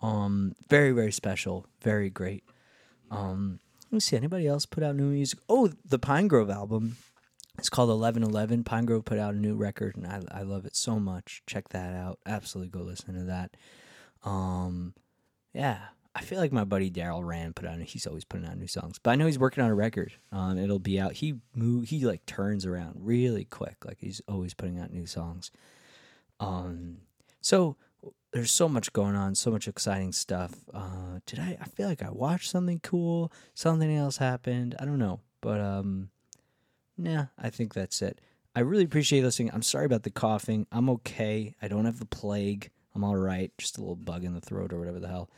Um, 0.00 0.54
very 0.68 0.92
very 0.92 1.12
special, 1.12 1.66
very 1.82 2.10
great. 2.10 2.44
Um, 3.10 3.60
let 3.86 3.92
me 3.92 4.00
see. 4.00 4.16
Anybody 4.16 4.46
else 4.46 4.66
put 4.66 4.82
out 4.82 4.96
new 4.96 5.04
music? 5.04 5.38
Oh, 5.48 5.70
the 5.84 5.98
Pinegrove 5.98 6.52
album. 6.52 6.96
It's 7.58 7.70
called 7.70 7.90
Eleven 7.90 8.22
Eleven. 8.22 8.62
Pinegrove 8.62 9.04
put 9.04 9.18
out 9.18 9.34
a 9.34 9.38
new 9.38 9.56
record, 9.56 9.96
and 9.96 10.06
I 10.06 10.20
I 10.30 10.42
love 10.42 10.66
it 10.66 10.76
so 10.76 11.00
much. 11.00 11.42
Check 11.46 11.70
that 11.70 11.94
out. 11.94 12.18
Absolutely 12.26 12.70
go 12.70 12.84
listen 12.84 13.14
to 13.14 13.24
that. 13.24 13.56
Um, 14.24 14.94
yeah, 15.54 15.78
I 16.14 16.20
feel 16.20 16.38
like 16.38 16.52
my 16.52 16.64
buddy 16.64 16.90
Daryl 16.90 17.24
Rand 17.24 17.56
put 17.56 17.66
out. 17.66 17.80
He's 17.80 18.06
always 18.06 18.24
putting 18.24 18.46
out 18.46 18.58
new 18.58 18.66
songs, 18.66 18.98
but 18.98 19.12
I 19.12 19.14
know 19.14 19.26
he's 19.26 19.38
working 19.38 19.62
on 19.62 19.70
a 19.70 19.74
record. 19.74 20.12
Um, 20.32 20.58
it'll 20.58 20.78
be 20.78 21.00
out. 21.00 21.14
He 21.14 21.34
move. 21.54 21.88
He 21.88 22.04
like 22.04 22.26
turns 22.26 22.66
around 22.66 22.96
really 22.98 23.44
quick. 23.44 23.84
Like 23.84 23.98
he's 24.00 24.20
always 24.28 24.52
putting 24.52 24.78
out 24.78 24.92
new 24.92 25.06
songs. 25.06 25.50
Um, 26.40 26.98
so 27.40 27.76
there's 28.32 28.52
so 28.52 28.68
much 28.68 28.92
going 28.92 29.16
on, 29.16 29.34
so 29.34 29.50
much 29.50 29.68
exciting 29.68 30.12
stuff. 30.12 30.52
Uh, 30.72 31.20
did 31.26 31.38
I? 31.38 31.56
I 31.60 31.64
feel 31.64 31.88
like 31.88 32.02
I 32.02 32.10
watched 32.10 32.50
something 32.50 32.80
cool. 32.80 33.32
Something 33.54 33.94
else 33.94 34.18
happened. 34.18 34.76
I 34.78 34.84
don't 34.84 34.98
know, 34.98 35.20
but 35.40 35.60
um, 35.60 36.10
nah. 36.96 37.26
I 37.38 37.50
think 37.50 37.74
that's 37.74 38.02
it. 38.02 38.20
I 38.54 38.60
really 38.60 38.84
appreciate 38.84 39.22
listening. 39.22 39.50
I'm 39.52 39.62
sorry 39.62 39.86
about 39.86 40.02
the 40.02 40.10
coughing. 40.10 40.66
I'm 40.72 40.90
okay. 40.90 41.54
I 41.62 41.68
don't 41.68 41.84
have 41.84 42.00
the 42.00 42.06
plague. 42.06 42.70
I'm 42.94 43.04
all 43.04 43.16
right. 43.16 43.52
Just 43.56 43.78
a 43.78 43.80
little 43.80 43.96
bug 43.96 44.24
in 44.24 44.34
the 44.34 44.40
throat 44.40 44.72
or 44.72 44.78
whatever 44.78 45.00
the 45.00 45.08
hell. 45.08 45.30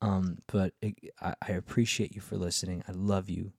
Um, 0.00 0.38
but 0.46 0.74
it, 0.80 0.94
I, 1.20 1.34
I 1.46 1.52
appreciate 1.52 2.14
you 2.14 2.20
for 2.20 2.36
listening. 2.36 2.84
I 2.86 2.92
love 2.92 3.28
you. 3.28 3.52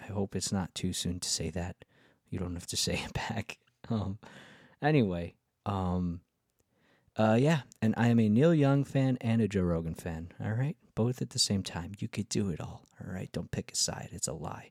I 0.00 0.12
hope 0.12 0.34
it's 0.34 0.52
not 0.52 0.74
too 0.74 0.92
soon 0.92 1.20
to 1.20 1.28
say 1.28 1.50
that. 1.50 1.84
You 2.30 2.38
don't 2.38 2.54
have 2.54 2.66
to 2.68 2.76
say 2.76 3.02
it 3.04 3.12
back. 3.28 3.58
Um, 3.88 4.18
anyway, 4.82 5.34
um, 5.66 6.20
uh, 7.20 7.34
yeah, 7.34 7.60
and 7.82 7.94
I 7.98 8.08
am 8.08 8.18
a 8.18 8.28
Neil 8.30 8.54
Young 8.54 8.82
fan 8.82 9.18
and 9.20 9.42
a 9.42 9.48
Joe 9.48 9.62
Rogan 9.62 9.94
fan. 9.94 10.32
All 10.42 10.52
right, 10.52 10.76
both 10.94 11.20
at 11.20 11.30
the 11.30 11.38
same 11.38 11.62
time. 11.62 11.92
You 11.98 12.08
could 12.08 12.30
do 12.30 12.48
it 12.48 12.60
all. 12.60 12.86
All 12.98 13.12
right, 13.12 13.30
don't 13.32 13.50
pick 13.50 13.72
a 13.72 13.76
side. 13.76 14.08
It's 14.12 14.28
a 14.28 14.32
lie. 14.32 14.70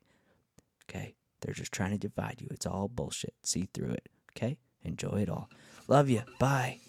Okay, 0.88 1.14
they're 1.40 1.54
just 1.54 1.70
trying 1.70 1.92
to 1.92 1.98
divide 1.98 2.40
you. 2.40 2.48
It's 2.50 2.66
all 2.66 2.88
bullshit. 2.88 3.34
See 3.44 3.68
through 3.72 3.90
it. 3.90 4.08
Okay, 4.36 4.58
enjoy 4.82 5.20
it 5.22 5.28
all. 5.28 5.48
Love 5.86 6.10
you. 6.10 6.22
Bye. 6.40 6.80